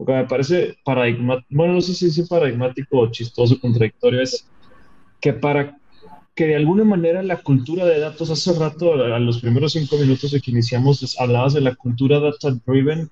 porque 0.00 0.14
me 0.14 0.24
parece 0.24 0.78
paradigmático, 0.82 1.46
bueno, 1.50 1.74
no 1.74 1.82
sé 1.82 1.92
si 1.92 2.22
es 2.22 2.26
paradigmático 2.26 3.00
o 3.00 3.10
chistoso, 3.10 3.60
contradictorio, 3.60 4.22
es 4.22 4.48
que 5.20 5.34
para 5.34 5.76
que 6.34 6.46
de 6.46 6.56
alguna 6.56 6.84
manera 6.84 7.22
la 7.22 7.36
cultura 7.36 7.84
de 7.84 8.00
datos, 8.00 8.30
hace 8.30 8.58
rato, 8.58 8.94
a, 8.94 9.18
los 9.18 9.42
primeros 9.42 9.74
cinco 9.74 9.98
minutos 9.98 10.30
de 10.30 10.40
que 10.40 10.52
iniciamos, 10.52 11.14
hablabas 11.20 11.52
de 11.52 11.60
la 11.60 11.74
cultura 11.74 12.18
data-driven. 12.18 13.10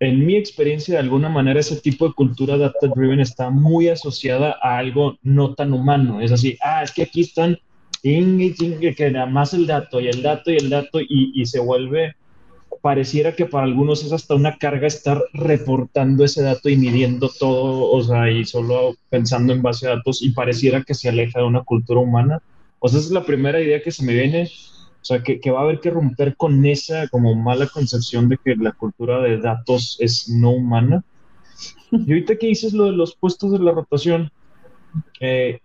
En 0.00 0.26
mi 0.26 0.36
experiencia, 0.36 0.94
de 0.94 1.00
alguna 1.00 1.28
manera, 1.28 1.60
ese 1.60 1.80
tipo 1.80 2.06
de 2.06 2.14
cultura 2.14 2.56
data-driven 2.56 3.20
está 3.20 3.50
muy 3.50 3.88
asociada 3.88 4.56
a 4.62 4.78
algo 4.78 5.16
no 5.22 5.54
tan 5.54 5.72
humano. 5.72 6.20
Es 6.20 6.32
así, 6.32 6.58
ah, 6.62 6.82
es 6.82 6.92
que 6.92 7.02
aquí 7.02 7.22
están, 7.22 7.58
que 8.02 9.10
nada 9.12 9.26
más 9.26 9.54
el 9.54 9.66
dato 9.66 10.00
y 10.00 10.08
el 10.08 10.22
dato 10.22 10.50
y 10.50 10.56
el 10.56 10.68
dato, 10.68 11.00
y, 11.00 11.32
y 11.34 11.46
se 11.46 11.60
vuelve 11.60 12.14
pareciera 12.84 13.34
que 13.34 13.46
para 13.46 13.64
algunos 13.64 14.04
es 14.04 14.12
hasta 14.12 14.34
una 14.34 14.58
carga 14.58 14.86
estar 14.86 15.24
reportando 15.32 16.22
ese 16.22 16.42
dato 16.42 16.68
y 16.68 16.76
midiendo 16.76 17.30
todo, 17.30 17.90
o 17.90 18.02
sea, 18.02 18.30
y 18.30 18.44
solo 18.44 18.94
pensando 19.08 19.54
en 19.54 19.62
base 19.62 19.86
a 19.86 19.96
datos 19.96 20.20
y 20.20 20.32
pareciera 20.32 20.82
que 20.82 20.92
se 20.92 21.08
aleja 21.08 21.38
de 21.38 21.46
una 21.46 21.64
cultura 21.64 22.00
humana. 22.00 22.42
O 22.80 22.88
sea, 22.88 22.98
esa 22.98 23.08
es 23.08 23.14
la 23.14 23.24
primera 23.24 23.58
idea 23.58 23.82
que 23.82 23.90
se 23.90 24.04
me 24.04 24.12
viene, 24.12 24.50
o 25.04 25.06
sea, 25.06 25.22
que, 25.22 25.38
que 25.38 25.50
va 25.50 25.60
a 25.60 25.62
haber 25.64 25.80
que 25.80 25.90
romper 25.90 26.34
con 26.34 26.64
esa 26.64 27.08
como 27.08 27.34
mala 27.34 27.66
concepción 27.66 28.30
de 28.30 28.38
que 28.42 28.56
la 28.56 28.72
cultura 28.72 29.20
de 29.20 29.36
datos 29.36 29.98
es 30.00 30.30
no 30.30 30.52
humana. 30.52 31.04
Y 31.90 32.10
ahorita 32.10 32.36
que 32.36 32.46
dices 32.46 32.72
lo 32.72 32.86
de 32.86 32.92
los 32.92 33.14
puestos 33.14 33.52
de 33.52 33.58
la 33.58 33.72
rotación, 33.72 34.32
eh, 35.20 35.60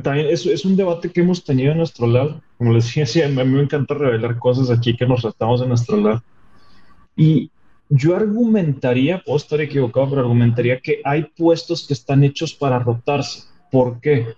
también 0.00 0.28
es, 0.28 0.46
es, 0.46 0.64
un 0.64 0.76
debate 0.76 1.10
que 1.10 1.22
hemos 1.22 1.42
tenido 1.42 1.72
en 1.72 1.78
nuestro 1.78 2.06
lado. 2.06 2.40
Como 2.56 2.72
les 2.72 2.94
decía, 2.94 3.26
a 3.26 3.28
mí 3.28 3.44
me 3.44 3.62
encanta 3.62 3.94
revelar 3.94 4.38
cosas 4.38 4.70
aquí 4.70 4.96
que 4.96 5.06
nos 5.06 5.22
tratamos 5.22 5.60
en 5.60 5.70
nuestro 5.70 5.96
lado. 5.96 6.22
Y 7.16 7.50
yo 7.88 8.14
argumentaría, 8.14 9.24
puedo 9.24 9.38
estar 9.38 9.60
equivocado, 9.60 10.10
pero 10.10 10.20
argumentaría 10.20 10.78
que 10.78 11.00
hay 11.04 11.24
puestos 11.36 11.84
que 11.84 11.94
están 11.94 12.22
hechos 12.22 12.54
para 12.54 12.78
rotarse. 12.78 13.42
¿Por 13.72 14.00
qué? 14.00 14.28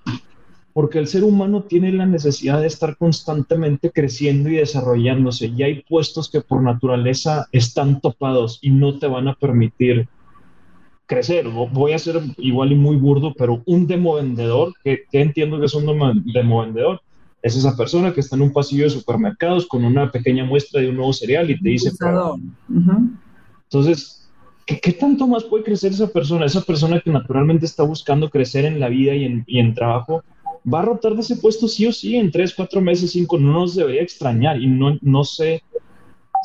Porque 0.76 0.98
el 0.98 1.06
ser 1.06 1.24
humano 1.24 1.62
tiene 1.62 1.90
la 1.90 2.04
necesidad 2.04 2.60
de 2.60 2.66
estar 2.66 2.98
constantemente 2.98 3.90
creciendo 3.90 4.50
y 4.50 4.56
desarrollándose. 4.56 5.46
Y 5.46 5.62
hay 5.62 5.82
puestos 5.88 6.30
que 6.30 6.42
por 6.42 6.62
naturaleza 6.62 7.46
están 7.50 8.02
topados 8.02 8.58
y 8.60 8.72
no 8.72 8.98
te 8.98 9.06
van 9.06 9.26
a 9.26 9.34
permitir 9.36 10.06
crecer. 11.06 11.48
Voy 11.48 11.94
a 11.94 11.98
ser 11.98 12.20
igual 12.36 12.72
y 12.72 12.74
muy 12.74 12.96
burdo, 12.96 13.32
pero 13.38 13.62
un 13.64 13.86
demo 13.86 14.16
vendedor, 14.16 14.74
que, 14.84 15.06
entiendo 15.12 15.58
que 15.58 15.64
es 15.64 15.72
un 15.72 15.86
demo 15.86 16.60
vendedor, 16.60 17.00
es 17.40 17.56
esa 17.56 17.74
persona 17.74 18.12
que 18.12 18.20
está 18.20 18.36
en 18.36 18.42
un 18.42 18.52
pasillo 18.52 18.84
de 18.84 18.90
supermercados 18.90 19.66
con 19.66 19.82
una 19.82 20.12
pequeña 20.12 20.44
muestra 20.44 20.82
de 20.82 20.90
un 20.90 20.96
nuevo 20.96 21.14
cereal 21.14 21.50
y 21.50 21.58
te 21.58 21.70
dice... 21.70 21.90
Entonces, 23.62 24.28
¿qué, 24.66 24.92
tanto 24.92 25.26
más 25.26 25.42
puede 25.44 25.64
crecer 25.64 25.92
esa 25.92 26.08
persona? 26.08 26.44
Esa 26.44 26.60
persona 26.60 27.00
que 27.00 27.10
naturalmente 27.10 27.64
está 27.64 27.82
buscando 27.82 28.28
crecer 28.28 28.66
en 28.66 28.78
la 28.78 28.90
vida 28.90 29.14
y 29.14 29.24
en, 29.24 29.42
y 29.46 29.58
en 29.58 29.72
trabajo, 29.72 30.22
va 30.72 30.80
a 30.80 30.82
rotar 30.82 31.14
de 31.14 31.20
ese 31.20 31.36
puesto 31.36 31.68
sí 31.68 31.86
o 31.86 31.92
sí 31.92 32.16
en 32.16 32.30
tres, 32.30 32.54
cuatro 32.54 32.80
meses, 32.80 33.12
cinco, 33.12 33.38
no 33.38 33.52
nos 33.52 33.76
debería 33.76 34.02
extrañar 34.02 34.60
y 34.60 34.66
no, 34.66 34.98
no 35.00 35.24
sé 35.24 35.62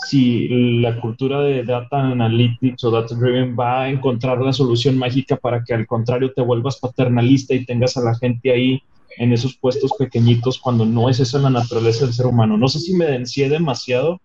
si 0.07 0.47
la 0.82 0.99
cultura 0.99 1.41
de 1.41 1.63
data 1.63 1.99
analytics 1.99 2.84
o 2.84 2.91
data 2.91 3.15
driven 3.15 3.55
va 3.57 3.84
a 3.84 3.89
encontrar 3.89 4.39
la 4.41 4.53
solución 4.53 4.97
mágica 4.97 5.36
para 5.36 5.63
que 5.63 5.74
al 5.74 5.86
contrario 5.86 6.34
te 6.34 6.41
vuelvas 6.41 6.80
paternalista 6.80 7.53
y 7.53 7.65
tengas 7.65 7.97
a 7.97 8.01
la 8.01 8.15
gente 8.15 8.51
ahí 8.51 8.82
en 9.17 9.34
esos 9.34 9.55
puestos 9.57 9.91
pequeñitos 9.97 10.59
cuando 10.59 10.86
no 10.86 11.09
es 11.09 11.19
esa 11.19 11.39
la 11.39 11.49
naturaleza 11.49 12.05
del 12.05 12.13
ser 12.13 12.26
humano. 12.26 12.57
No 12.57 12.67
sé 12.67 12.80
si 12.80 12.95
me 12.95 13.05
dencié 13.05 13.49
demasiado, 13.49 14.22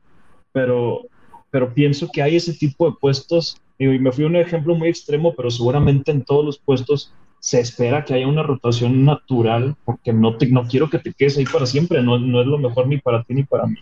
pero, 0.52 1.02
pero 1.50 1.74
pienso 1.74 2.08
que 2.12 2.22
hay 2.22 2.36
ese 2.36 2.54
tipo 2.54 2.88
de 2.88 2.96
puestos, 2.98 3.60
y 3.78 3.86
me 3.86 4.12
fui 4.12 4.24
a 4.24 4.28
un 4.28 4.36
ejemplo 4.36 4.74
muy 4.74 4.88
extremo, 4.88 5.34
pero 5.34 5.50
seguramente 5.50 6.10
en 6.10 6.24
todos 6.24 6.44
los 6.44 6.58
puestos 6.58 7.12
se 7.38 7.60
espera 7.60 8.04
que 8.04 8.14
haya 8.14 8.26
una 8.26 8.42
rotación 8.42 9.04
natural, 9.04 9.76
porque 9.84 10.12
no, 10.12 10.36
te, 10.36 10.48
no 10.48 10.64
quiero 10.66 10.90
que 10.90 10.98
te 10.98 11.12
quedes 11.12 11.38
ahí 11.38 11.44
para 11.44 11.66
siempre, 11.66 12.02
no, 12.02 12.18
no 12.18 12.40
es 12.40 12.46
lo 12.46 12.58
mejor 12.58 12.88
ni 12.88 12.98
para 12.98 13.22
ti 13.22 13.34
ni 13.34 13.44
para 13.44 13.66
mí. 13.66 13.76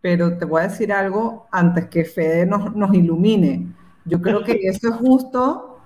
Pero 0.00 0.36
te 0.36 0.44
voy 0.44 0.62
a 0.62 0.68
decir 0.68 0.92
algo 0.92 1.46
antes 1.50 1.86
que 1.86 2.04
Fede 2.04 2.46
nos, 2.46 2.74
nos 2.74 2.92
ilumine. 2.94 3.68
Yo 4.04 4.20
creo 4.20 4.44
que 4.44 4.52
eso 4.62 4.88
es 4.88 4.94
justo 4.96 5.78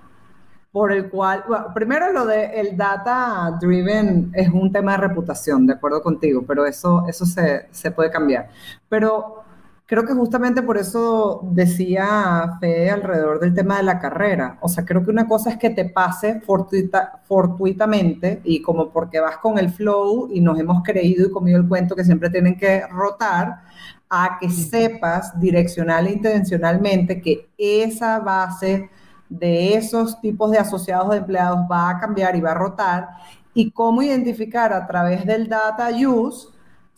por 0.73 0.93
el 0.93 1.09
cual, 1.09 1.45
primero 1.75 2.13
lo 2.13 2.27
de 2.27 2.61
el 2.61 2.77
data 2.77 3.57
driven 3.61 4.31
es 4.35 4.49
un 4.51 4.71
tema 4.71 4.93
de 4.93 5.09
reputación, 5.09 5.67
de 5.67 5.73
acuerdo 5.75 6.03
contigo, 6.03 6.45
pero 6.47 6.67
eso, 6.67 7.05
eso 7.09 7.25
se, 7.25 7.69
se 7.71 7.91
puede 7.91 8.11
cambiar. 8.11 8.51
Pero 8.89 9.45
creo 9.89 10.05
que 10.05 10.13
justamente 10.13 10.63
por 10.63 10.77
eso 10.77 11.41
decía 11.51 12.59
Fede 12.61 12.91
alrededor 12.91 13.41
del 13.41 13.55
tema 13.55 13.79
de 13.79 13.85
la 13.85 13.99
carrera. 13.99 14.59
O 14.61 14.69
sea, 14.69 14.85
creo 14.85 15.03
que 15.03 15.11
una 15.11 15.27
cosa 15.27 15.49
es 15.49 15.57
que 15.57 15.71
te 15.71 15.87
pase 15.87 16.43
fortuita, 16.43 17.23
fortuitamente 17.25 18.43
y 18.45 18.61
como 18.61 18.91
porque 18.91 19.19
vas 19.19 19.39
con 19.39 19.59
el 19.59 19.71
flow 19.71 20.29
y 20.31 20.43
nos 20.43 20.61
hemos 20.61 20.83
creído 20.83 21.27
y 21.27 21.33
comido 21.33 21.59
el 21.59 21.67
cuento 21.67 21.97
que 21.97 22.05
siempre 22.05 22.29
tienen 22.29 22.59
que 22.59 22.87
rotar, 22.89 23.63
a 24.11 24.37
que 24.39 24.51
sepas 24.51 25.39
direccional 25.41 26.07
e 26.07 26.13
intencionalmente 26.13 27.23
que 27.23 27.49
esa 27.57 28.19
base 28.19 28.91
de 29.31 29.75
esos 29.75 30.21
tipos 30.21 30.51
de 30.51 30.59
asociados 30.59 31.11
de 31.11 31.17
empleados 31.19 31.61
va 31.71 31.91
a 31.91 31.99
cambiar 31.99 32.37
y 32.37 32.43
va 32.43 32.51
a 32.51 32.55
rotar 32.55 33.09
y 33.55 33.71
cómo 33.71 34.03
identificar 34.03 34.73
a 34.75 34.87
través 34.87 35.25
del 35.25 35.49
data 35.49 35.89
use 35.91 36.49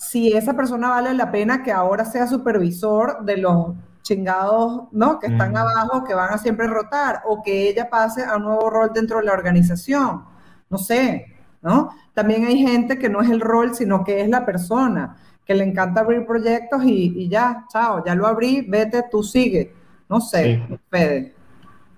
si 0.00 0.32
esa 0.32 0.54
persona 0.54 0.88
vale 0.88 1.12
la 1.12 1.30
pena 1.30 1.62
que 1.62 1.70
ahora 1.70 2.06
sea 2.06 2.26
supervisor 2.26 3.22
de 3.22 3.36
los 3.36 3.74
chingados, 4.00 4.84
¿no? 4.92 5.18
Que 5.18 5.26
están 5.26 5.54
abajo, 5.54 6.04
que 6.04 6.14
van 6.14 6.32
a 6.32 6.38
siempre 6.38 6.66
rotar, 6.66 7.20
o 7.26 7.42
que 7.42 7.68
ella 7.68 7.90
pase 7.90 8.24
a 8.24 8.38
un 8.38 8.44
nuevo 8.44 8.70
rol 8.70 8.92
dentro 8.94 9.18
de 9.18 9.24
la 9.24 9.34
organización. 9.34 10.24
No 10.70 10.78
sé, 10.78 11.26
¿no? 11.60 11.90
También 12.14 12.46
hay 12.46 12.56
gente 12.56 12.98
que 12.98 13.10
no 13.10 13.20
es 13.20 13.28
el 13.28 13.42
rol, 13.42 13.74
sino 13.74 14.02
que 14.02 14.22
es 14.22 14.28
la 14.30 14.46
persona, 14.46 15.18
que 15.44 15.54
le 15.54 15.64
encanta 15.64 16.00
abrir 16.00 16.24
proyectos 16.24 16.82
y, 16.82 17.28
ya, 17.28 17.66
chao, 17.70 18.02
ya 18.02 18.14
lo 18.14 18.26
abrí, 18.26 18.62
vete, 18.62 19.04
tú 19.10 19.22
sigue. 19.22 19.74
No 20.08 20.18
sé, 20.22 20.66
Fede. 20.88 21.34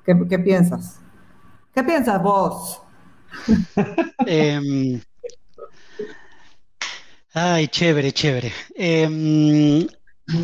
¿Qué, 0.05 0.39
piensas? 0.41 0.99
¿Qué 1.73 1.85
piensas 1.85 2.21
vos? 2.21 2.83
Em, 4.27 5.01
ay, 7.35 7.69
chévere, 7.69 8.13
chévere. 8.13 8.53
Em, 8.75 9.87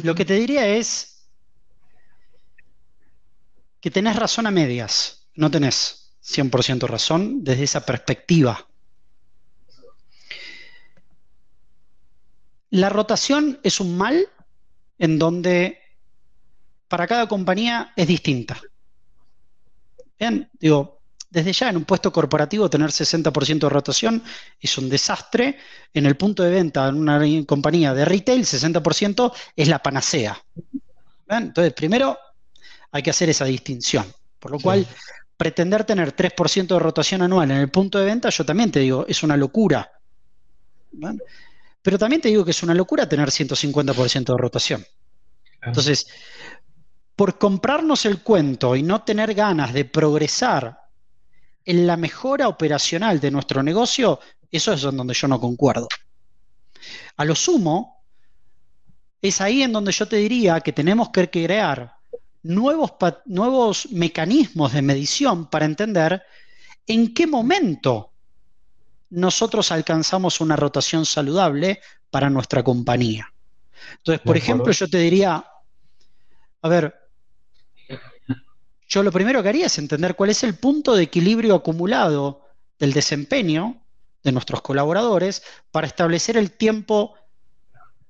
lo 0.03 0.15
que 0.15 0.25
te 0.25 0.35
diría 0.35 0.67
es 0.67 1.27
que 3.81 3.91
tenés 3.91 4.17
razón 4.17 4.47
a 4.47 4.51
medias, 4.51 5.29
no 5.35 5.51
tenés 5.51 6.17
100% 6.21 6.87
razón 6.87 7.45
desde 7.45 7.65
esa 7.65 7.87
perspectiva. 7.87 8.69
La 12.71 12.91
rotación 12.91 13.61
es 13.63 13.81
un 13.81 13.97
mal 13.97 14.29
en 14.99 15.19
donde 15.19 15.79
para 16.89 17.07
cada 17.07 17.27
compañía 17.29 17.93
es 17.97 18.07
distinta. 18.07 18.61
Bien, 20.19 20.51
digo, 20.55 20.98
desde 21.31 21.53
ya 21.53 21.69
en 21.69 21.77
un 21.77 21.85
puesto 21.85 22.11
corporativo 22.11 22.71
tener 22.71 22.91
60% 22.91 23.59
de 23.59 23.69
rotación 23.69 24.23
es 24.61 24.79
un 24.79 24.89
desastre. 24.89 25.59
En 25.93 26.07
el 26.07 26.17
punto 26.17 26.43
de 26.43 26.51
venta 26.51 26.89
en 26.89 26.97
una 26.97 27.21
compañía 27.47 27.93
de 27.93 28.05
retail, 28.05 28.45
60% 28.45 29.33
es 29.55 29.69
la 29.69 29.79
panacea. 29.79 30.43
Entonces, 31.29 31.75
primero 31.75 32.19
hay 32.91 33.03
que 33.03 33.11
hacer 33.11 33.29
esa 33.29 33.45
distinción. 33.45 34.07
Por 34.39 34.53
lo 34.53 34.61
cual, 34.61 34.87
pretender 35.37 35.85
tener 35.85 36.15
3% 36.15 36.67
de 36.67 36.79
rotación 36.79 37.23
anual 37.23 37.51
en 37.51 37.59
el 37.59 37.71
punto 37.71 37.99
de 37.99 38.07
venta, 38.07 38.31
yo 38.31 38.45
también 38.45 38.71
te 38.71 38.81
digo, 38.81 39.05
es 39.07 39.23
una 39.23 39.37
locura. 39.37 39.91
Pero 41.83 41.99
también 41.99 42.23
te 42.23 42.29
digo 42.29 42.45
que 42.45 42.53
es 42.53 42.63
una 42.63 42.75
locura 42.75 43.09
tener 43.09 43.29
150% 43.29 44.33
de 44.33 44.39
rotación. 44.39 44.85
Entonces, 45.61 46.07
por 47.15 47.37
comprarnos 47.37 48.07
el 48.07 48.23
cuento 48.23 48.77
y 48.77 48.83
no 48.83 49.03
tener 49.03 49.35
ganas 49.35 49.75
de 49.75 49.85
progresar 49.85 50.88
en 51.69 51.87
la 51.87 51.99
mejora 51.99 52.49
operacional 52.49 53.21
de 53.21 53.31
nuestro 53.31 53.63
negocio, 53.63 54.19
eso 54.51 54.73
es 54.73 54.81
donde 54.81 55.13
yo 55.13 55.29
no 55.29 55.39
concuerdo. 55.39 55.87
A 57.19 57.27
lo 57.27 57.35
sumo, 57.35 58.05
es 59.21 59.43
ahí 59.43 59.63
en 59.63 59.75
donde 59.75 59.93
yo 59.93 60.09
te 60.09 60.17
diría 60.17 60.63
que 60.63 60.73
tenemos 60.73 61.11
que 61.11 61.29
crear 61.29 61.95
nuevos, 62.43 62.95
nuevos 63.27 63.87
mecanismos 63.91 64.73
de 64.73 64.81
medición 64.81 65.51
para 65.51 65.67
entender 65.67 66.23
en 66.87 67.13
qué 67.13 67.27
momento 67.27 68.13
nosotros 69.11 69.71
alcanzamos 69.71 70.41
una 70.41 70.57
rotación 70.57 71.05
saludable 71.05 71.83
para 72.11 72.31
nuestra 72.31 72.63
compañía. 72.63 73.31
Entonces, 73.99 74.23
por 74.23 74.39
ejemplo, 74.39 74.73
yo 74.73 74.89
te 74.89 74.97
diría, 74.97 75.45
a 76.63 76.69
ver, 76.71 76.95
yo 78.89 79.03
lo 79.03 79.13
primero 79.13 79.43
que 79.43 79.51
haría 79.51 79.67
es 79.67 79.79
entender 79.79 80.17
cuál 80.17 80.31
es 80.31 80.43
el 80.43 80.55
punto 80.55 80.97
de 80.97 81.05
equilibrio 81.05 81.55
acumulado 81.55 82.47
del 82.79 82.95
desempeño 82.95 83.83
de 84.23 84.33
nuestros 84.33 84.63
colaboradores 84.63 85.43
para 85.71 85.87
establecer 85.87 86.37
el 86.39 86.53
tiempo 86.53 87.15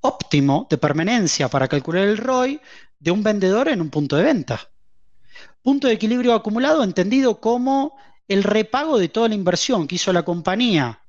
óptimo 0.01 0.69
de 0.71 0.79
permanencia 0.79 1.49
para 1.49 1.67
calcular 1.67 2.05
el 2.05 2.17
ROI 2.17 2.61
de 3.01 3.11
un 3.11 3.23
vendedor 3.25 3.69
en 3.69 3.81
un 3.81 3.91
punto 3.91 4.17
de 4.17 4.23
venta. 4.23 4.71
Punto 5.63 5.89
de 5.89 5.95
equilibrio 5.95 6.33
acumulado 6.33 6.85
entendido 6.85 7.41
como 7.41 7.97
el 8.29 8.45
repago 8.45 8.99
de 8.99 9.09
toda 9.09 9.29
la 9.29 9.35
inversión 9.35 9.89
que 9.89 9.97
hizo 9.97 10.13
la 10.13 10.25
compañía 10.25 11.03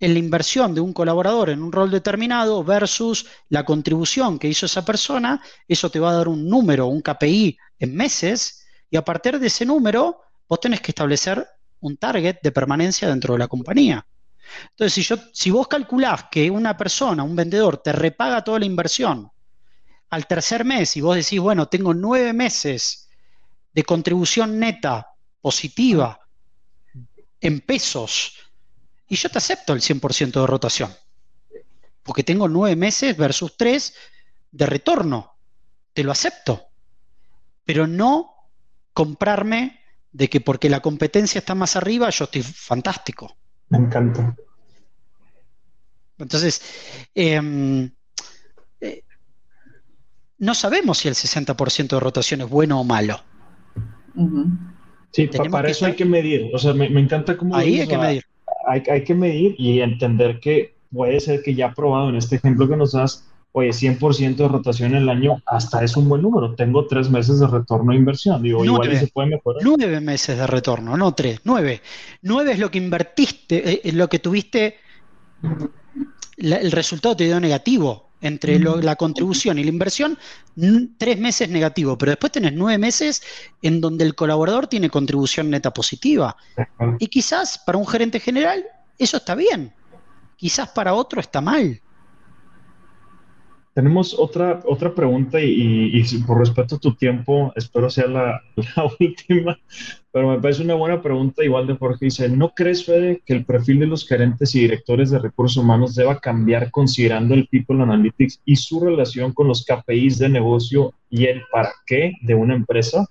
en 0.00 0.14
la 0.14 0.18
inversión 0.18 0.74
de 0.74 0.80
un 0.80 0.92
colaborador 0.92 1.50
en 1.50 1.62
un 1.62 1.70
rol 1.70 1.90
determinado 1.90 2.64
versus 2.64 3.26
la 3.50 3.64
contribución 3.64 4.38
que 4.38 4.48
hizo 4.48 4.66
esa 4.66 4.84
persona, 4.84 5.40
eso 5.68 5.90
te 5.90 6.00
va 6.00 6.10
a 6.10 6.14
dar 6.14 6.28
un 6.28 6.48
número, 6.48 6.86
un 6.86 7.02
KPI 7.02 7.56
en 7.78 7.94
meses 7.94 8.61
y 8.92 8.96
a 8.98 9.02
partir 9.02 9.38
de 9.38 9.46
ese 9.46 9.64
número, 9.64 10.20
vos 10.46 10.60
tenés 10.60 10.82
que 10.82 10.90
establecer 10.90 11.48
un 11.80 11.96
target 11.96 12.36
de 12.42 12.52
permanencia 12.52 13.08
dentro 13.08 13.32
de 13.32 13.38
la 13.38 13.48
compañía. 13.48 14.06
Entonces, 14.68 14.92
si, 14.92 15.02
yo, 15.02 15.16
si 15.32 15.50
vos 15.50 15.66
calculás 15.66 16.26
que 16.30 16.50
una 16.50 16.76
persona, 16.76 17.22
un 17.22 17.34
vendedor, 17.34 17.78
te 17.78 17.90
repaga 17.90 18.44
toda 18.44 18.58
la 18.58 18.66
inversión 18.66 19.32
al 20.10 20.26
tercer 20.26 20.66
mes 20.66 20.94
y 20.98 21.00
vos 21.00 21.16
decís, 21.16 21.40
bueno, 21.40 21.68
tengo 21.68 21.94
nueve 21.94 22.34
meses 22.34 23.08
de 23.72 23.82
contribución 23.82 24.58
neta 24.58 25.08
positiva 25.40 26.20
en 27.40 27.62
pesos, 27.62 28.34
y 29.08 29.16
yo 29.16 29.30
te 29.30 29.38
acepto 29.38 29.72
el 29.72 29.80
100% 29.80 30.38
de 30.38 30.46
rotación, 30.46 30.94
porque 32.02 32.24
tengo 32.24 32.46
nueve 32.46 32.76
meses 32.76 33.16
versus 33.16 33.56
tres 33.56 33.94
de 34.50 34.66
retorno, 34.66 35.38
te 35.94 36.04
lo 36.04 36.12
acepto, 36.12 36.66
pero 37.64 37.86
no 37.86 38.31
comprarme 38.92 39.80
de 40.12 40.28
que 40.28 40.40
porque 40.40 40.68
la 40.68 40.80
competencia 40.80 41.38
está 41.38 41.54
más 41.54 41.76
arriba, 41.76 42.10
yo 42.10 42.24
estoy 42.24 42.42
fantástico. 42.42 43.36
Me 43.68 43.78
encanta. 43.78 44.36
Entonces, 46.18 46.62
em, 47.14 47.90
eh, 48.80 49.02
no 50.38 50.54
sabemos 50.54 50.98
si 50.98 51.08
el 51.08 51.14
60% 51.14 51.96
de 51.96 52.00
rotación 52.00 52.42
es 52.42 52.48
bueno 52.48 52.80
o 52.80 52.84
malo. 52.84 53.20
Sí, 55.10 55.28
para 55.50 55.70
eso 55.70 55.86
hay 55.86 55.94
que 55.94 56.04
medir. 56.04 56.50
O 56.54 56.58
sea, 56.58 56.74
me, 56.74 56.86
encanta 56.86 57.36
cómo... 57.36 57.56
Ahí 57.56 57.80
hay 57.80 57.88
que 57.88 57.98
medir. 57.98 58.24
Hay, 58.68 58.82
hay, 58.90 59.04
que 59.04 59.14
medir 59.14 59.54
y 59.58 59.80
entender 59.80 60.38
que 60.38 60.76
puede 60.92 61.18
ser 61.20 61.42
que 61.42 61.54
ya 61.54 61.72
probado 61.72 62.10
en 62.10 62.16
este 62.16 62.36
ejemplo 62.36 62.68
que 62.68 62.76
nos 62.76 62.92
das, 62.92 63.28
oye, 63.52 63.68
100% 63.70 64.36
de 64.36 64.48
rotación 64.48 64.94
en 64.94 65.02
el 65.02 65.08
año, 65.08 65.42
hasta 65.46 65.84
es 65.84 65.96
un 65.96 66.08
buen 66.08 66.22
número. 66.22 66.54
Tengo 66.54 66.86
tres 66.86 67.10
meses 67.10 67.38
de 67.38 67.46
retorno 67.46 67.92
de 67.92 67.98
inversión. 67.98 68.42
Digo, 68.42 68.64
igual 68.64 68.96
se 68.98 69.06
puede 69.08 69.28
mejorar. 69.28 69.62
Nueve 69.62 70.00
meses 70.00 70.38
de 70.38 70.46
retorno, 70.46 70.96
no 70.96 71.14
tres, 71.14 71.40
nueve. 71.44 71.82
Nueve 72.22 72.52
es 72.52 72.58
lo 72.58 72.70
que 72.70 72.78
invertiste, 72.78 73.88
eh, 73.88 73.92
lo 73.92 74.08
que 74.08 74.18
tuviste, 74.18 74.76
el 76.38 76.72
resultado 76.72 77.16
te 77.16 77.24
dio 77.24 77.38
negativo. 77.40 78.10
Entre 78.24 78.60
la 78.60 78.94
contribución 78.94 79.58
y 79.58 79.64
la 79.64 79.70
inversión, 79.70 80.16
tres 80.96 81.18
meses 81.18 81.48
negativo, 81.48 81.98
pero 81.98 82.10
después 82.10 82.30
tenés 82.30 82.52
nueve 82.52 82.78
meses 82.78 83.20
en 83.62 83.80
donde 83.80 84.04
el 84.04 84.14
colaborador 84.14 84.68
tiene 84.68 84.88
contribución 84.88 85.50
neta 85.50 85.74
positiva. 85.74 86.36
Y 87.00 87.08
quizás 87.08 87.58
para 87.58 87.78
un 87.78 87.86
gerente 87.88 88.20
general 88.20 88.64
eso 88.96 89.16
está 89.16 89.34
bien, 89.34 89.74
quizás 90.36 90.68
para 90.68 90.94
otro 90.94 91.20
está 91.20 91.40
mal. 91.40 91.81
Tenemos 93.74 94.14
otra, 94.18 94.60
otra 94.66 94.94
pregunta 94.94 95.40
y, 95.40 96.02
por 96.26 96.38
respeto 96.38 96.74
a 96.74 96.78
tu 96.78 96.94
tiempo, 96.94 97.52
espero 97.56 97.88
sea 97.88 98.06
la, 98.08 98.42
última, 99.00 99.58
pero 100.12 100.28
me 100.28 100.40
parece 100.40 100.62
una 100.62 100.74
buena 100.74 101.00
pregunta 101.00 101.42
igual 101.42 101.66
de 101.66 101.76
Jorge. 101.76 102.06
Dice, 102.06 102.28
¿no 102.28 102.50
crees, 102.50 102.84
Fede, 102.84 103.22
que 103.24 103.32
el 103.32 103.46
perfil 103.46 103.80
de 103.80 103.86
los 103.86 104.06
gerentes 104.06 104.54
y 104.54 104.60
directores 104.60 105.10
de 105.10 105.20
recursos 105.20 105.56
humanos 105.56 105.94
deba 105.94 106.20
cambiar 106.20 106.70
considerando 106.70 107.32
el 107.34 107.48
People 107.48 107.82
Analytics 107.82 108.42
y 108.44 108.56
su 108.56 108.78
relación 108.78 109.32
con 109.32 109.48
los 109.48 109.64
KPIs 109.64 110.18
de 110.18 110.28
negocio 110.28 110.92
y 111.08 111.24
el 111.24 111.42
para 111.50 111.72
qué 111.86 112.12
de 112.20 112.34
una 112.34 112.54
empresa? 112.54 113.06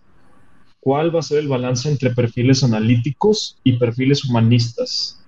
¿Cuál 0.79 1.15
va 1.15 1.19
a 1.19 1.23
ser 1.23 1.39
el 1.39 1.47
balance 1.47 1.89
entre 1.89 2.11
perfiles 2.11 2.63
analíticos 2.63 3.57
y 3.63 3.77
perfiles 3.77 4.25
humanistas? 4.25 5.23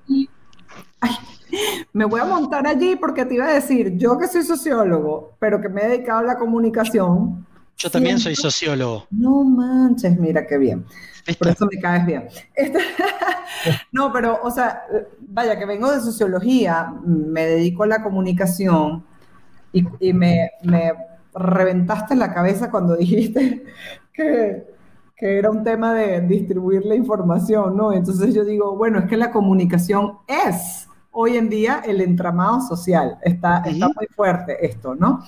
Me 1.92 2.06
voy 2.06 2.20
a 2.20 2.26
montar 2.26 2.66
allí 2.68 2.96
porque 2.96 3.26
te 3.26 3.36
iba 3.36 3.48
a 3.48 3.54
decir, 3.54 3.98
yo 3.98 4.18
que 4.18 4.28
soy 4.28 4.44
sociólogo, 4.44 5.34
pero 5.40 5.62
que 5.62 5.70
me 5.70 5.82
he 5.82 5.88
dedicado 5.90 6.20
a 6.20 6.24
la 6.24 6.38
comunicación. 6.38 7.46
Yo 7.78 7.90
también 7.90 8.20
soy 8.20 8.36
sociólogo. 8.36 9.08
No 9.12 9.44
manches, 9.44 10.18
mira 10.18 10.46
qué 10.48 10.58
bien. 10.58 10.86
Por 11.40 11.48
eso 11.48 11.68
me 11.72 11.80
caes 11.80 12.06
bien. 12.06 12.28
Este, 12.54 12.80
no, 13.92 14.12
pero, 14.12 14.40
o 14.44 14.52
sea, 14.52 14.84
vaya, 15.20 15.58
que 15.58 15.66
vengo 15.66 15.92
de 15.92 16.02
sociología, 16.02 16.94
me 17.06 17.46
dedico 17.46 17.84
a 17.84 17.88
la 17.88 18.04
comunicación 18.04 19.06
y, 19.72 20.14
me, 20.14 20.52
me, 20.64 20.94
reventaste 21.34 22.16
la 22.16 22.34
cabeza 22.34 22.70
cuando 22.70 22.96
dijiste 22.98 23.64
que, 24.12 24.68
que 25.16 25.38
era 25.38 25.50
un 25.50 25.64
tema 25.64 25.94
de 25.94 26.22
distribuir 26.22 26.86
la 26.86 26.96
información, 26.96 27.76
¿no? 27.78 27.94
Entonces 27.94 28.34
yo 28.36 28.44
digo, 28.44 28.76
bueno, 28.76 29.00
es 29.00 29.06
que 29.06 29.18
la 29.18 29.32
comunicación 29.32 30.18
es 30.28 30.83
hoy 31.14 31.38
en 31.38 31.50
día 31.50 31.82
el 31.86 32.02
entramado 32.02 32.60
social. 32.62 33.18
Está, 33.22 33.60
está 33.60 33.88
muy 33.88 34.08
fuerte 34.14 34.66
esto, 34.66 34.96
¿no? 34.96 35.24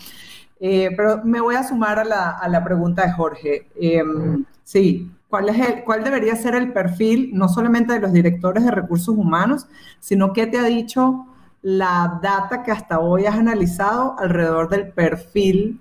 Eh, 0.59 0.89
pero 0.95 1.21
me 1.23 1.39
voy 1.39 1.55
a 1.55 1.63
sumar 1.63 1.99
a 1.99 2.03
la, 2.03 2.31
a 2.31 2.47
la 2.49 2.63
pregunta 2.63 3.05
de 3.05 3.13
Jorge. 3.13 3.67
Em, 3.75 4.43
sí, 4.63 5.11
¿cuál, 5.29 5.49
es 5.49 5.59
el, 5.59 5.83
¿cuál 5.83 6.03
debería 6.03 6.35
ser 6.35 6.55
el 6.55 6.73
perfil 6.73 7.31
no 7.33 7.47
solamente 7.47 7.93
de 7.93 7.99
los 7.99 8.11
directores 8.11 8.65
de 8.65 8.71
recursos 8.71 9.15
humanos, 9.15 9.67
sino 9.99 10.33
qué 10.33 10.47
te 10.47 10.57
ha 10.57 10.63
dicho 10.63 11.27
la 11.61 12.19
data 12.21 12.63
que 12.63 12.71
hasta 12.71 12.99
hoy 12.99 13.25
has 13.25 13.35
analizado 13.35 14.15
alrededor 14.19 14.69
del 14.69 14.91
perfil 14.91 15.79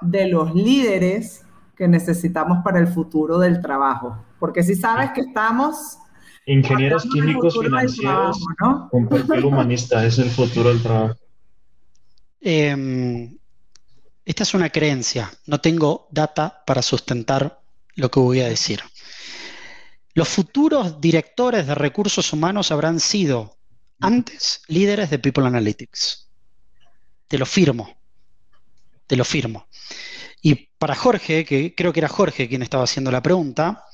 de 0.00 0.28
los 0.28 0.54
líderes 0.54 1.44
que 1.76 1.88
necesitamos 1.88 2.62
para 2.62 2.78
el 2.78 2.88
futuro 2.88 3.38
del 3.38 3.60
trabajo? 3.60 4.18
Porque 4.38 4.62
si 4.62 4.74
sabes 4.74 5.12
que 5.12 5.22
estamos 5.22 5.98
Ingenieros 6.46 7.02
químicos 7.12 7.58
financieros 7.58 8.38
con 8.90 9.08
perfil 9.08 9.44
humanista 9.44 10.06
es 10.06 10.18
el 10.18 10.30
futuro 10.30 10.68
del 10.68 10.80
trabajo. 10.80 11.16
Em, 12.40 13.36
esta 14.24 14.44
es 14.44 14.54
una 14.54 14.70
creencia. 14.70 15.32
No 15.46 15.60
tengo 15.60 16.06
data 16.12 16.62
para 16.64 16.82
sustentar 16.82 17.60
lo 17.96 18.10
que 18.12 18.20
voy 18.20 18.40
a 18.40 18.48
decir. 18.48 18.80
Los 20.14 20.28
futuros 20.28 21.00
directores 21.00 21.66
de 21.66 21.74
recursos 21.74 22.32
humanos 22.32 22.70
habrán 22.70 23.00
sido 23.00 23.56
antes 24.00 24.62
líderes 24.68 25.10
de 25.10 25.18
People 25.18 25.46
Analytics. 25.46 26.28
Te 27.26 27.38
lo 27.38 27.46
firmo. 27.46 27.96
Te 29.08 29.16
lo 29.16 29.24
firmo. 29.24 29.66
Y 30.40 30.54
para 30.78 30.94
Jorge, 30.94 31.44
que 31.44 31.74
creo 31.74 31.92
que 31.92 32.00
era 32.00 32.08
Jorge 32.08 32.48
quien 32.48 32.62
estaba 32.62 32.84
haciendo 32.84 33.10
la 33.10 33.20
pregunta, 33.20 33.85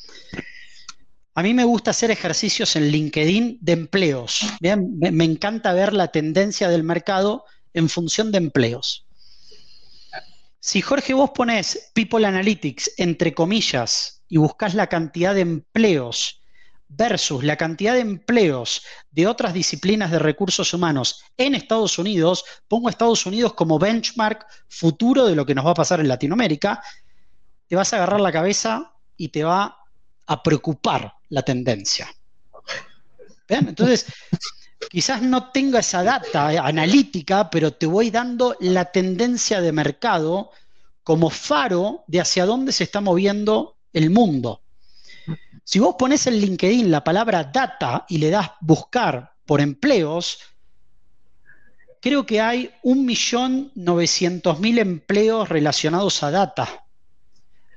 a 1.34 1.42
mí 1.42 1.54
me 1.54 1.64
gusta 1.64 1.92
hacer 1.92 2.10
ejercicios 2.10 2.76
en 2.76 2.88
LinkedIn 2.88 3.58
de 3.60 3.72
empleos. 3.72 4.40
Me, 4.60 5.24
encanta 5.24 5.72
ver 5.72 5.94
la 5.94 6.08
tendencia 6.08 6.68
del 6.68 6.82
mercado 6.82 7.44
en 7.72 7.88
función 7.88 8.32
de 8.32 8.38
empleos. 8.38 9.06
Si 10.60 10.82
Jorge 10.82 11.14
vos 11.14 11.30
pones 11.30 11.90
People 11.94 12.26
Analytics 12.26 12.92
entre 12.98 13.32
comillas 13.32 14.22
y 14.28 14.36
buscas 14.36 14.74
la 14.74 14.88
cantidad 14.88 15.34
de 15.34 15.40
empleos 15.40 16.42
versus 16.86 17.42
la 17.42 17.56
cantidad 17.56 17.94
de 17.94 18.00
empleos 18.00 18.82
de 19.10 19.26
otras 19.26 19.54
disciplinas 19.54 20.10
de 20.10 20.18
recursos 20.18 20.74
humanos 20.74 21.24
en 21.38 21.54
Estados 21.54 21.98
Unidos, 21.98 22.44
pongo 22.68 22.90
Estados 22.90 23.24
Unidos 23.24 23.54
como 23.54 23.78
benchmark 23.78 24.46
futuro 24.68 25.24
de 25.24 25.34
lo 25.34 25.46
que 25.46 25.54
nos 25.54 25.64
va 25.64 25.70
a 25.70 25.74
pasar 25.74 26.00
en 26.00 26.08
Latinoamérica, 26.08 26.82
te 27.66 27.74
vas 27.74 27.90
a 27.92 27.96
agarrar 27.96 28.20
la 28.20 28.30
cabeza 28.30 28.92
y 29.16 29.30
te 29.30 29.42
va 29.42 29.78
a 30.26 30.42
preocupar 30.42 31.14
la 31.32 31.42
tendencia. 31.42 32.14
Entonces, 33.48 34.06
quizás 34.90 35.22
no 35.22 35.50
tenga 35.50 35.80
esa 35.80 36.02
data 36.02 36.48
analítica, 36.48 37.48
pero 37.48 37.72
te 37.72 37.86
voy 37.86 38.10
dando 38.10 38.54
la 38.60 38.84
tendencia 38.92 39.62
de 39.62 39.72
mercado 39.72 40.50
como 41.02 41.30
faro 41.30 42.04
de 42.06 42.20
hacia 42.20 42.44
dónde 42.44 42.70
se 42.72 42.84
está 42.84 43.00
moviendo 43.00 43.78
el 43.94 44.10
mundo. 44.10 44.60
Si 45.64 45.78
vos 45.78 45.96
pones 45.98 46.26
en 46.26 46.34
LinkedIn 46.36 46.90
la 46.90 47.02
palabra 47.02 47.44
data 47.44 48.04
y 48.08 48.18
le 48.18 48.28
das 48.28 48.50
buscar 48.60 49.32
por 49.46 49.62
empleos, 49.62 50.38
creo 52.00 52.26
que 52.26 52.42
hay 52.42 52.70
1.900.000 52.84 54.78
empleos 54.78 55.48
relacionados 55.48 56.22
a 56.22 56.30
data 56.30 56.84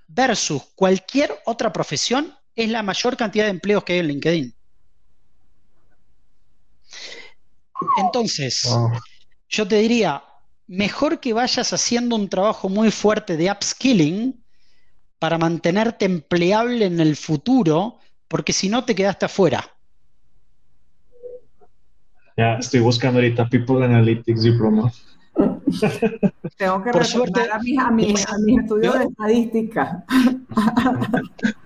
versus 0.08 0.62
cualquier 0.76 1.42
otra 1.46 1.72
profesión 1.72 2.36
es 2.56 2.70
la 2.70 2.84
mayor 2.84 3.18
cantidad 3.18 3.46
de 3.46 3.52
empleos 3.52 3.84
que 3.84 3.94
hay 3.94 4.00
en 4.00 4.08
LinkedIn. 4.08 4.56
Entonces, 7.98 8.68
yo 9.50 9.68
te 9.68 9.78
diría, 9.78 10.24
mejor 10.68 11.20
que 11.20 11.34
vayas 11.34 11.74
haciendo 11.74 12.16
un 12.16 12.30
trabajo 12.30 12.70
muy 12.70 12.92
fuerte 12.92 13.36
de 13.38 13.52
upskilling 13.52 14.42
para 15.20 15.38
mantenerte 15.38 16.06
empleable 16.06 16.86
en 16.86 17.00
el 17.00 17.16
futuro, 17.16 18.00
porque 18.28 18.54
si 18.54 18.70
no 18.70 18.86
te 18.86 18.96
quedaste 18.96 19.26
afuera. 19.26 19.70
Ya 22.38 22.56
estoy 22.56 22.82
buscando 22.82 23.20
ahorita 23.20 23.48
People 23.48 23.84
Analytics 23.84 24.42
Diploma. 24.42 24.92
Tengo 26.58 26.84
que 26.84 26.92
Por 26.92 27.02
a 27.02 27.92
mis, 27.92 28.26
estudios 28.60 29.00
de 29.00 29.06
estadística. 29.06 30.06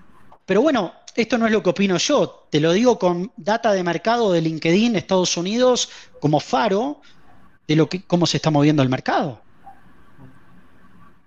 Pero 0.50 0.62
bueno, 0.62 0.90
esto 1.14 1.38
no 1.38 1.46
es 1.46 1.52
lo 1.52 1.62
que 1.62 1.70
opino 1.70 1.96
yo, 1.96 2.48
te 2.50 2.58
lo 2.58 2.72
digo 2.72 2.98
con 2.98 3.30
data 3.36 3.72
de 3.72 3.84
mercado 3.84 4.32
de 4.32 4.40
LinkedIn 4.40 4.96
Estados 4.96 5.36
Unidos 5.36 5.88
como 6.18 6.40
faro 6.40 7.00
de 7.68 7.76
lo 7.76 7.88
que 7.88 8.02
cómo 8.02 8.26
se 8.26 8.38
está 8.38 8.50
moviendo 8.50 8.82
el 8.82 8.88
mercado. 8.88 9.40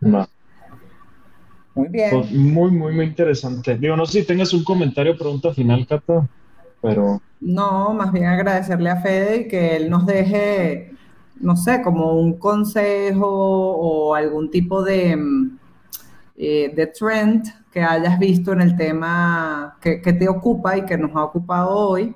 Muy 0.02 1.88
bien. 1.88 2.10
Pues, 2.12 2.32
muy, 2.34 2.72
muy, 2.72 2.94
muy 2.94 3.06
interesante. 3.06 3.78
Digo, 3.78 3.96
no 3.96 4.06
sé 4.06 4.20
si 4.20 4.28
tengas 4.28 4.52
un 4.52 4.66
comentario 4.66 5.14
o 5.14 5.18
pregunta 5.18 5.54
final, 5.54 5.88
Cata, 5.88 6.28
pero... 6.82 7.22
No, 7.40 7.94
más 7.94 8.12
bien 8.12 8.26
agradecerle 8.26 8.90
a 8.90 8.98
Fede 8.98 9.38
y 9.38 9.48
que 9.48 9.78
él 9.78 9.90
nos 9.90 10.06
deje, 10.06 10.92
no 11.40 11.56
sé, 11.56 11.82
como 11.82 12.20
un 12.20 12.38
consejo 12.38 13.26
o 13.26 14.16
algún 14.16 14.52
tipo 14.52 14.84
de, 14.84 15.16
mm, 15.16 15.60
eh, 16.36 16.72
de 16.76 16.88
trend 16.88 17.46
que 17.72 17.82
hayas 17.82 18.18
visto 18.18 18.54
en 18.54 18.62
el 18.62 18.76
tema 18.76 19.78
que, 19.80 19.98
te 19.98 20.28
ocupa 20.28 20.78
y 20.78 20.86
que 20.86 20.98
nos 20.98 21.16
ha 21.16 21.24
ocupado 21.24 21.70
hoy, 21.70 22.16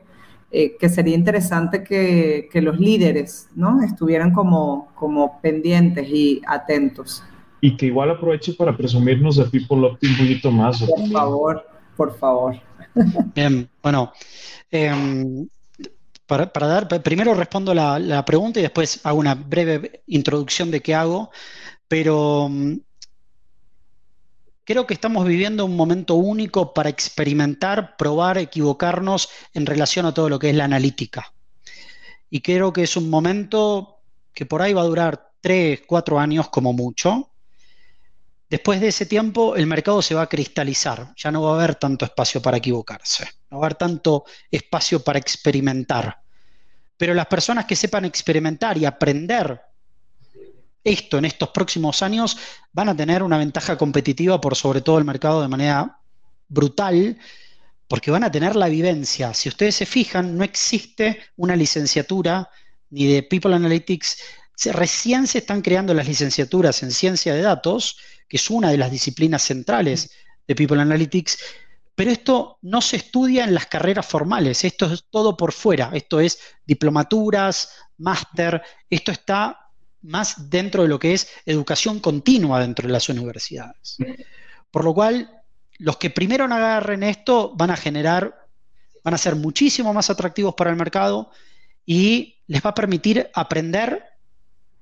eh, 0.51 0.75
que 0.79 0.89
sería 0.89 1.15
interesante 1.15 1.83
que, 1.83 2.49
los 2.61 2.79
líderes 2.79 3.47
¿no? 3.55 3.81
estuvieran 3.81 4.31
como, 4.33 4.91
como 4.95 5.39
pendientes 5.41 6.07
y 6.09 6.41
atentos. 6.47 7.23
Y 7.61 7.75
que 7.77 7.87
igual 7.87 8.11
aproveche 8.11 8.53
para 8.53 8.75
presumirnos 8.75 9.37
de 9.37 9.45
People 9.45 9.87
Up 9.87 9.99
un 10.01 10.17
poquito 10.17 10.51
más. 10.51 10.81
Por 10.83 11.11
favor, 11.11 11.67
por 11.95 12.17
favor. 12.17 12.55
Bien, 13.35 13.69
bueno, 13.83 14.13
em, 14.71 15.47
para, 16.25 16.49
dar, 16.53 16.87
primero 17.03 17.35
respondo 17.35 17.73
la, 17.73 17.99
la, 17.99 18.25
pregunta 18.25 18.59
y 18.59 18.63
después 18.63 18.99
hago 19.03 19.19
una 19.19 19.35
breve 19.35 20.03
introducción 20.07 20.71
de 20.71 20.81
qué 20.81 20.95
hago, 20.95 21.29
pero 21.87 22.49
Creo 24.67 24.85
que 24.85 24.95
estamos 24.95 25.25
viviendo 25.25 25.63
un 25.63 25.77
momento 25.77 26.15
único 26.15 26.73
para 26.73 26.89
experimentar, 26.89 27.95
probar, 27.95 28.37
equivocarnos 28.37 29.29
en 29.53 29.65
relación 29.65 30.05
a 30.05 30.13
todo 30.13 30.27
lo 30.27 30.39
que 30.39 30.49
es 30.49 30.55
la 30.57 30.65
analítica. 30.65 31.31
Y 32.29 32.41
creo 32.41 32.73
que 32.73 32.83
es 32.83 32.97
un 32.97 33.09
momento 33.09 34.01
que 34.33 34.45
por 34.45 34.61
ahí 34.61 34.73
va 34.73 34.81
a 34.81 34.91
durar 34.91 35.31
tres, 35.39 35.83
cuatro 35.87 36.19
años 36.19 36.49
como 36.49 36.73
mucho. 36.73 37.31
Después 38.49 38.81
de 38.81 38.89
ese 38.89 39.05
tiempo 39.05 39.55
el 39.55 39.67
mercado 39.67 40.01
se 40.01 40.15
va 40.15 40.23
a 40.23 40.27
cristalizar, 40.27 41.13
ya 41.15 41.31
no 41.31 41.43
va 41.43 41.51
a 41.51 41.55
haber 41.55 41.75
tanto 41.75 42.03
espacio 42.03 42.41
para 42.41 42.57
equivocarse, 42.57 43.25
no 43.49 43.59
va 43.59 43.63
a 43.63 43.67
haber 43.67 43.77
tanto 43.77 44.25
espacio 44.51 45.01
para 45.01 45.17
experimentar. 45.17 46.19
Pero 46.97 47.13
las 47.13 47.27
personas 47.27 47.63
que 47.63 47.77
sepan 47.77 48.03
experimentar 48.03 48.77
y 48.77 48.83
aprender 48.83 49.61
esto 50.87 51.17
en 51.17 51.25
estos 51.25 51.49
próximos 51.49 52.01
años 52.01 52.37
van 52.71 52.89
a 52.89 52.95
tener 52.95 53.21
una 53.21 53.37
ventaja 53.37 53.77
competitiva 53.77 54.39
por 54.39 54.55
sobre 54.55 54.81
todo 54.81 54.97
el 54.97 55.05
mercado 55.05 55.41
de 55.41 55.47
manera 55.47 55.99
brutal, 56.47 57.17
porque 57.87 58.11
van 58.11 58.23
a 58.23 58.31
tener 58.31 58.55
la 58.55 58.69
vivencia. 58.69 59.33
Si 59.33 59.49
ustedes 59.49 59.75
se 59.75 59.85
fijan, 59.85 60.37
no 60.37 60.43
existe 60.43 61.19
una 61.35 61.55
licenciatura 61.55 62.49
ni 62.89 63.05
de 63.05 63.23
People 63.23 63.53
Analytics. 63.53 64.17
Recién 64.73 65.27
se 65.27 65.39
están 65.39 65.61
creando 65.61 65.93
las 65.93 66.07
licenciaturas 66.07 66.81
en 66.83 66.91
ciencia 66.91 67.33
de 67.33 67.41
datos, 67.41 67.97
que 68.27 68.37
es 68.37 68.49
una 68.49 68.71
de 68.71 68.77
las 68.77 68.89
disciplinas 68.89 69.43
centrales 69.43 70.11
de 70.47 70.55
People 70.55 70.81
Analytics, 70.81 71.37
pero 71.95 72.11
esto 72.11 72.59
no 72.61 72.81
se 72.81 72.97
estudia 72.97 73.43
en 73.43 73.53
las 73.53 73.65
carreras 73.65 74.05
formales, 74.05 74.63
esto 74.63 74.85
es 74.85 75.05
todo 75.09 75.35
por 75.35 75.51
fuera, 75.51 75.89
esto 75.93 76.19
es 76.19 76.39
diplomaturas, 76.65 77.71
máster, 77.97 78.61
esto 78.89 79.11
está 79.11 79.66
más 80.01 80.49
dentro 80.49 80.83
de 80.83 80.89
lo 80.89 80.99
que 80.99 81.13
es 81.13 81.29
educación 81.45 81.99
continua 81.99 82.59
dentro 82.59 82.87
de 82.87 82.93
las 82.93 83.09
universidades. 83.09 83.97
Por 84.71 84.85
lo 84.85 84.93
cual, 84.93 85.41
los 85.79 85.97
que 85.97 86.09
primero 86.09 86.45
agarren 86.45 87.03
esto 87.03 87.53
van 87.55 87.71
a 87.71 87.77
generar, 87.77 88.47
van 89.03 89.13
a 89.13 89.17
ser 89.17 89.35
muchísimo 89.35 89.93
más 89.93 90.09
atractivos 90.09 90.55
para 90.55 90.69
el 90.69 90.75
mercado 90.75 91.31
y 91.85 92.37
les 92.47 92.63
va 92.63 92.71
a 92.71 92.75
permitir 92.75 93.29
aprender 93.33 94.03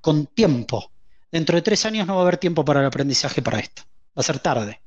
con 0.00 0.26
tiempo. 0.26 0.90
Dentro 1.30 1.56
de 1.56 1.62
tres 1.62 1.84
años 1.84 2.06
no 2.06 2.14
va 2.14 2.20
a 2.20 2.22
haber 2.22 2.38
tiempo 2.38 2.64
para 2.64 2.80
el 2.80 2.86
aprendizaje 2.86 3.42
para 3.42 3.58
esto. 3.58 3.82
Va 4.16 4.20
a 4.20 4.22
ser 4.22 4.38
tarde. 4.38 4.80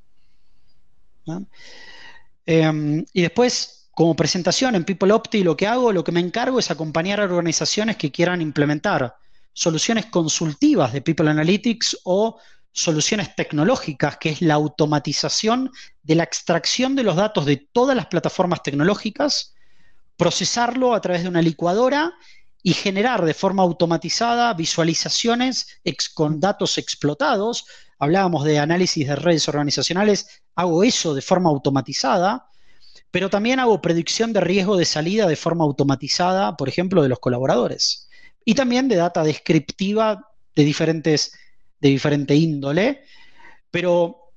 Em, 2.45 3.05
y 3.13 3.21
después, 3.21 3.89
como 3.91 4.15
presentación 4.15 4.75
en 4.75 4.83
People 4.83 5.11
Opti, 5.11 5.43
lo 5.43 5.55
que 5.55 5.67
hago, 5.67 5.91
lo 5.91 6.03
que 6.03 6.11
me 6.11 6.19
encargo 6.19 6.57
es 6.57 6.71
acompañar 6.71 7.19
a 7.19 7.25
organizaciones 7.25 7.97
que 7.97 8.11
quieran 8.11 8.41
implementar 8.41 9.15
soluciones 9.53 10.05
consultivas 10.07 10.93
de 10.93 11.01
People 11.01 11.29
Analytics 11.29 11.99
o 12.03 12.39
soluciones 12.71 13.35
tecnológicas, 13.35 14.17
que 14.17 14.29
es 14.29 14.41
la 14.41 14.53
automatización 14.55 15.71
de 16.03 16.15
la 16.15 16.23
extracción 16.23 16.95
de 16.95 17.03
los 17.03 17.15
datos 17.15 17.45
de 17.45 17.57
todas 17.71 17.95
las 17.95 18.07
plataformas 18.07 18.63
tecnológicas, 18.63 19.53
procesarlo 20.17 20.93
a 20.93 21.01
través 21.01 21.23
de 21.23 21.29
una 21.29 21.41
licuadora 21.41 22.13
y 22.61 22.73
generar 22.73 23.23
de 23.25 23.33
forma 23.33 23.63
automatizada 23.63 24.53
visualizaciones 24.53 25.79
con 26.13 26.39
datos 26.39 26.77
explotados. 26.77 27.65
Hablábamos 27.97 28.43
de 28.43 28.59
análisis 28.59 29.07
de 29.07 29.15
redes 29.15 29.47
organizacionales, 29.47 30.43
hago 30.55 30.83
eso 30.83 31.13
de 31.13 31.21
forma 31.21 31.49
automatizada, 31.49 32.47
pero 33.11 33.29
también 33.29 33.59
hago 33.59 33.81
predicción 33.81 34.33
de 34.33 34.41
riesgo 34.41 34.77
de 34.77 34.85
salida 34.85 35.25
de 35.25 35.35
forma 35.35 35.63
automatizada, 35.63 36.55
por 36.57 36.69
ejemplo, 36.69 37.01
de 37.01 37.09
los 37.09 37.19
colaboradores. 37.19 38.08
Y 38.45 38.55
también 38.55 38.87
de 38.87 38.95
data 38.95 39.23
descriptiva 39.23 40.27
de 40.55 40.63
diferentes 40.63 41.31
de 41.79 41.89
diferente 41.89 42.35
índole, 42.35 43.03
pero 43.71 44.33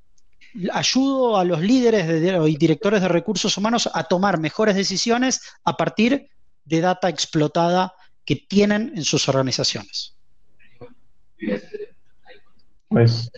ayudo 0.73 1.37
a 1.37 1.45
los 1.45 1.61
líderes 1.61 2.07
y 2.49 2.57
directores 2.57 3.01
de 3.01 3.09
recursos 3.09 3.57
humanos 3.57 3.89
a 3.93 4.05
tomar 4.05 4.39
mejores 4.39 4.77
decisiones 4.77 5.41
a 5.65 5.77
partir 5.77 6.29
de 6.65 6.81
data 6.81 7.09
explotada 7.09 7.95
que 8.25 8.37
tienen 8.37 8.93
en 8.95 9.05
sus 9.05 9.29
organizaciones. 9.29 10.15
Pues 12.89 13.31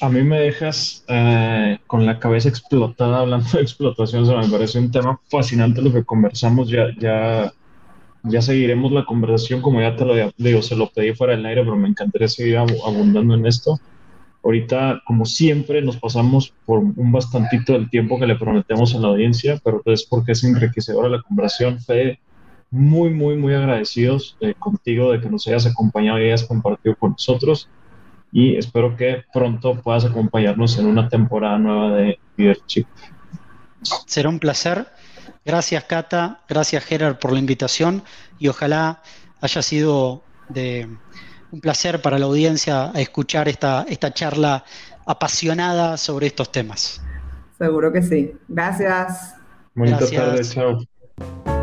a 0.00 0.08
mí 0.08 0.22
me 0.22 0.40
dejas 0.40 1.04
eh, 1.08 1.78
con 1.86 2.04
la 2.04 2.18
cabeza 2.18 2.48
explotada 2.48 3.20
hablando 3.20 3.48
de 3.52 3.62
explotación. 3.62 4.26
me 4.26 4.48
parece 4.48 4.78
un 4.78 4.90
tema 4.90 5.20
fascinante 5.28 5.82
lo 5.82 5.92
que 5.92 6.04
conversamos. 6.04 6.68
Ya, 6.68 6.86
ya, 6.98 7.52
ya 8.28 8.42
seguiremos 8.42 8.92
la 8.92 9.04
conversación, 9.04 9.60
como 9.60 9.80
ya 9.80 9.96
te 9.96 10.04
lo 10.04 10.14
digo, 10.36 10.62
se 10.62 10.76
lo 10.76 10.90
pedí 10.90 11.14
fuera 11.14 11.36
del 11.36 11.46
aire, 11.46 11.62
pero 11.62 11.76
me 11.76 11.88
encantaría 11.88 12.28
seguir 12.28 12.58
abundando 12.58 13.34
en 13.34 13.46
esto. 13.46 13.80
Ahorita, 14.42 15.02
como 15.04 15.24
siempre, 15.24 15.82
nos 15.82 15.96
pasamos 15.96 16.52
por 16.64 16.78
un 16.78 17.12
bastantito 17.12 17.72
del 17.72 17.90
tiempo 17.90 18.18
que 18.18 18.26
le 18.26 18.36
prometemos 18.36 18.94
a 18.94 18.98
la 18.98 19.08
audiencia, 19.08 19.60
pero 19.64 19.82
es 19.86 20.04
porque 20.04 20.32
es 20.32 20.44
enriquecedora 20.44 21.08
la 21.08 21.22
conversación. 21.22 21.80
Fede, 21.80 22.20
muy, 22.70 23.10
muy, 23.10 23.36
muy 23.36 23.54
agradecidos 23.54 24.36
eh, 24.40 24.54
contigo 24.58 25.12
de 25.12 25.20
que 25.20 25.28
nos 25.28 25.46
hayas 25.48 25.66
acompañado 25.66 26.20
y 26.20 26.26
hayas 26.26 26.44
compartido 26.44 26.94
con 26.96 27.12
nosotros. 27.12 27.68
Y 28.32 28.56
espero 28.56 28.96
que 28.96 29.24
pronto 29.32 29.80
puedas 29.82 30.04
acompañarnos 30.04 30.78
en 30.78 30.86
una 30.86 31.08
temporada 31.08 31.58
nueva 31.58 31.96
de 31.96 32.18
Leadership. 32.36 32.86
Será 34.06 34.28
un 34.28 34.38
placer. 34.38 34.86
Gracias, 35.46 35.84
Cata. 35.84 36.40
Gracias, 36.48 36.84
Gerard, 36.84 37.18
por 37.18 37.32
la 37.32 37.38
invitación. 37.38 38.02
Y 38.40 38.48
ojalá 38.48 39.00
haya 39.40 39.62
sido 39.62 40.22
de 40.48 40.88
un 41.52 41.60
placer 41.60 42.02
para 42.02 42.18
la 42.18 42.26
audiencia 42.26 42.90
escuchar 42.96 43.48
esta, 43.48 43.86
esta 43.88 44.12
charla 44.12 44.64
apasionada 45.06 45.96
sobre 45.98 46.26
estos 46.26 46.50
temas. 46.50 47.00
Seguro 47.56 47.92
que 47.92 48.02
sí. 48.02 48.34
Gracias. 48.48 49.36
Bonita 49.74 50.10
tarde, 50.10 50.42
chao. 50.42 51.55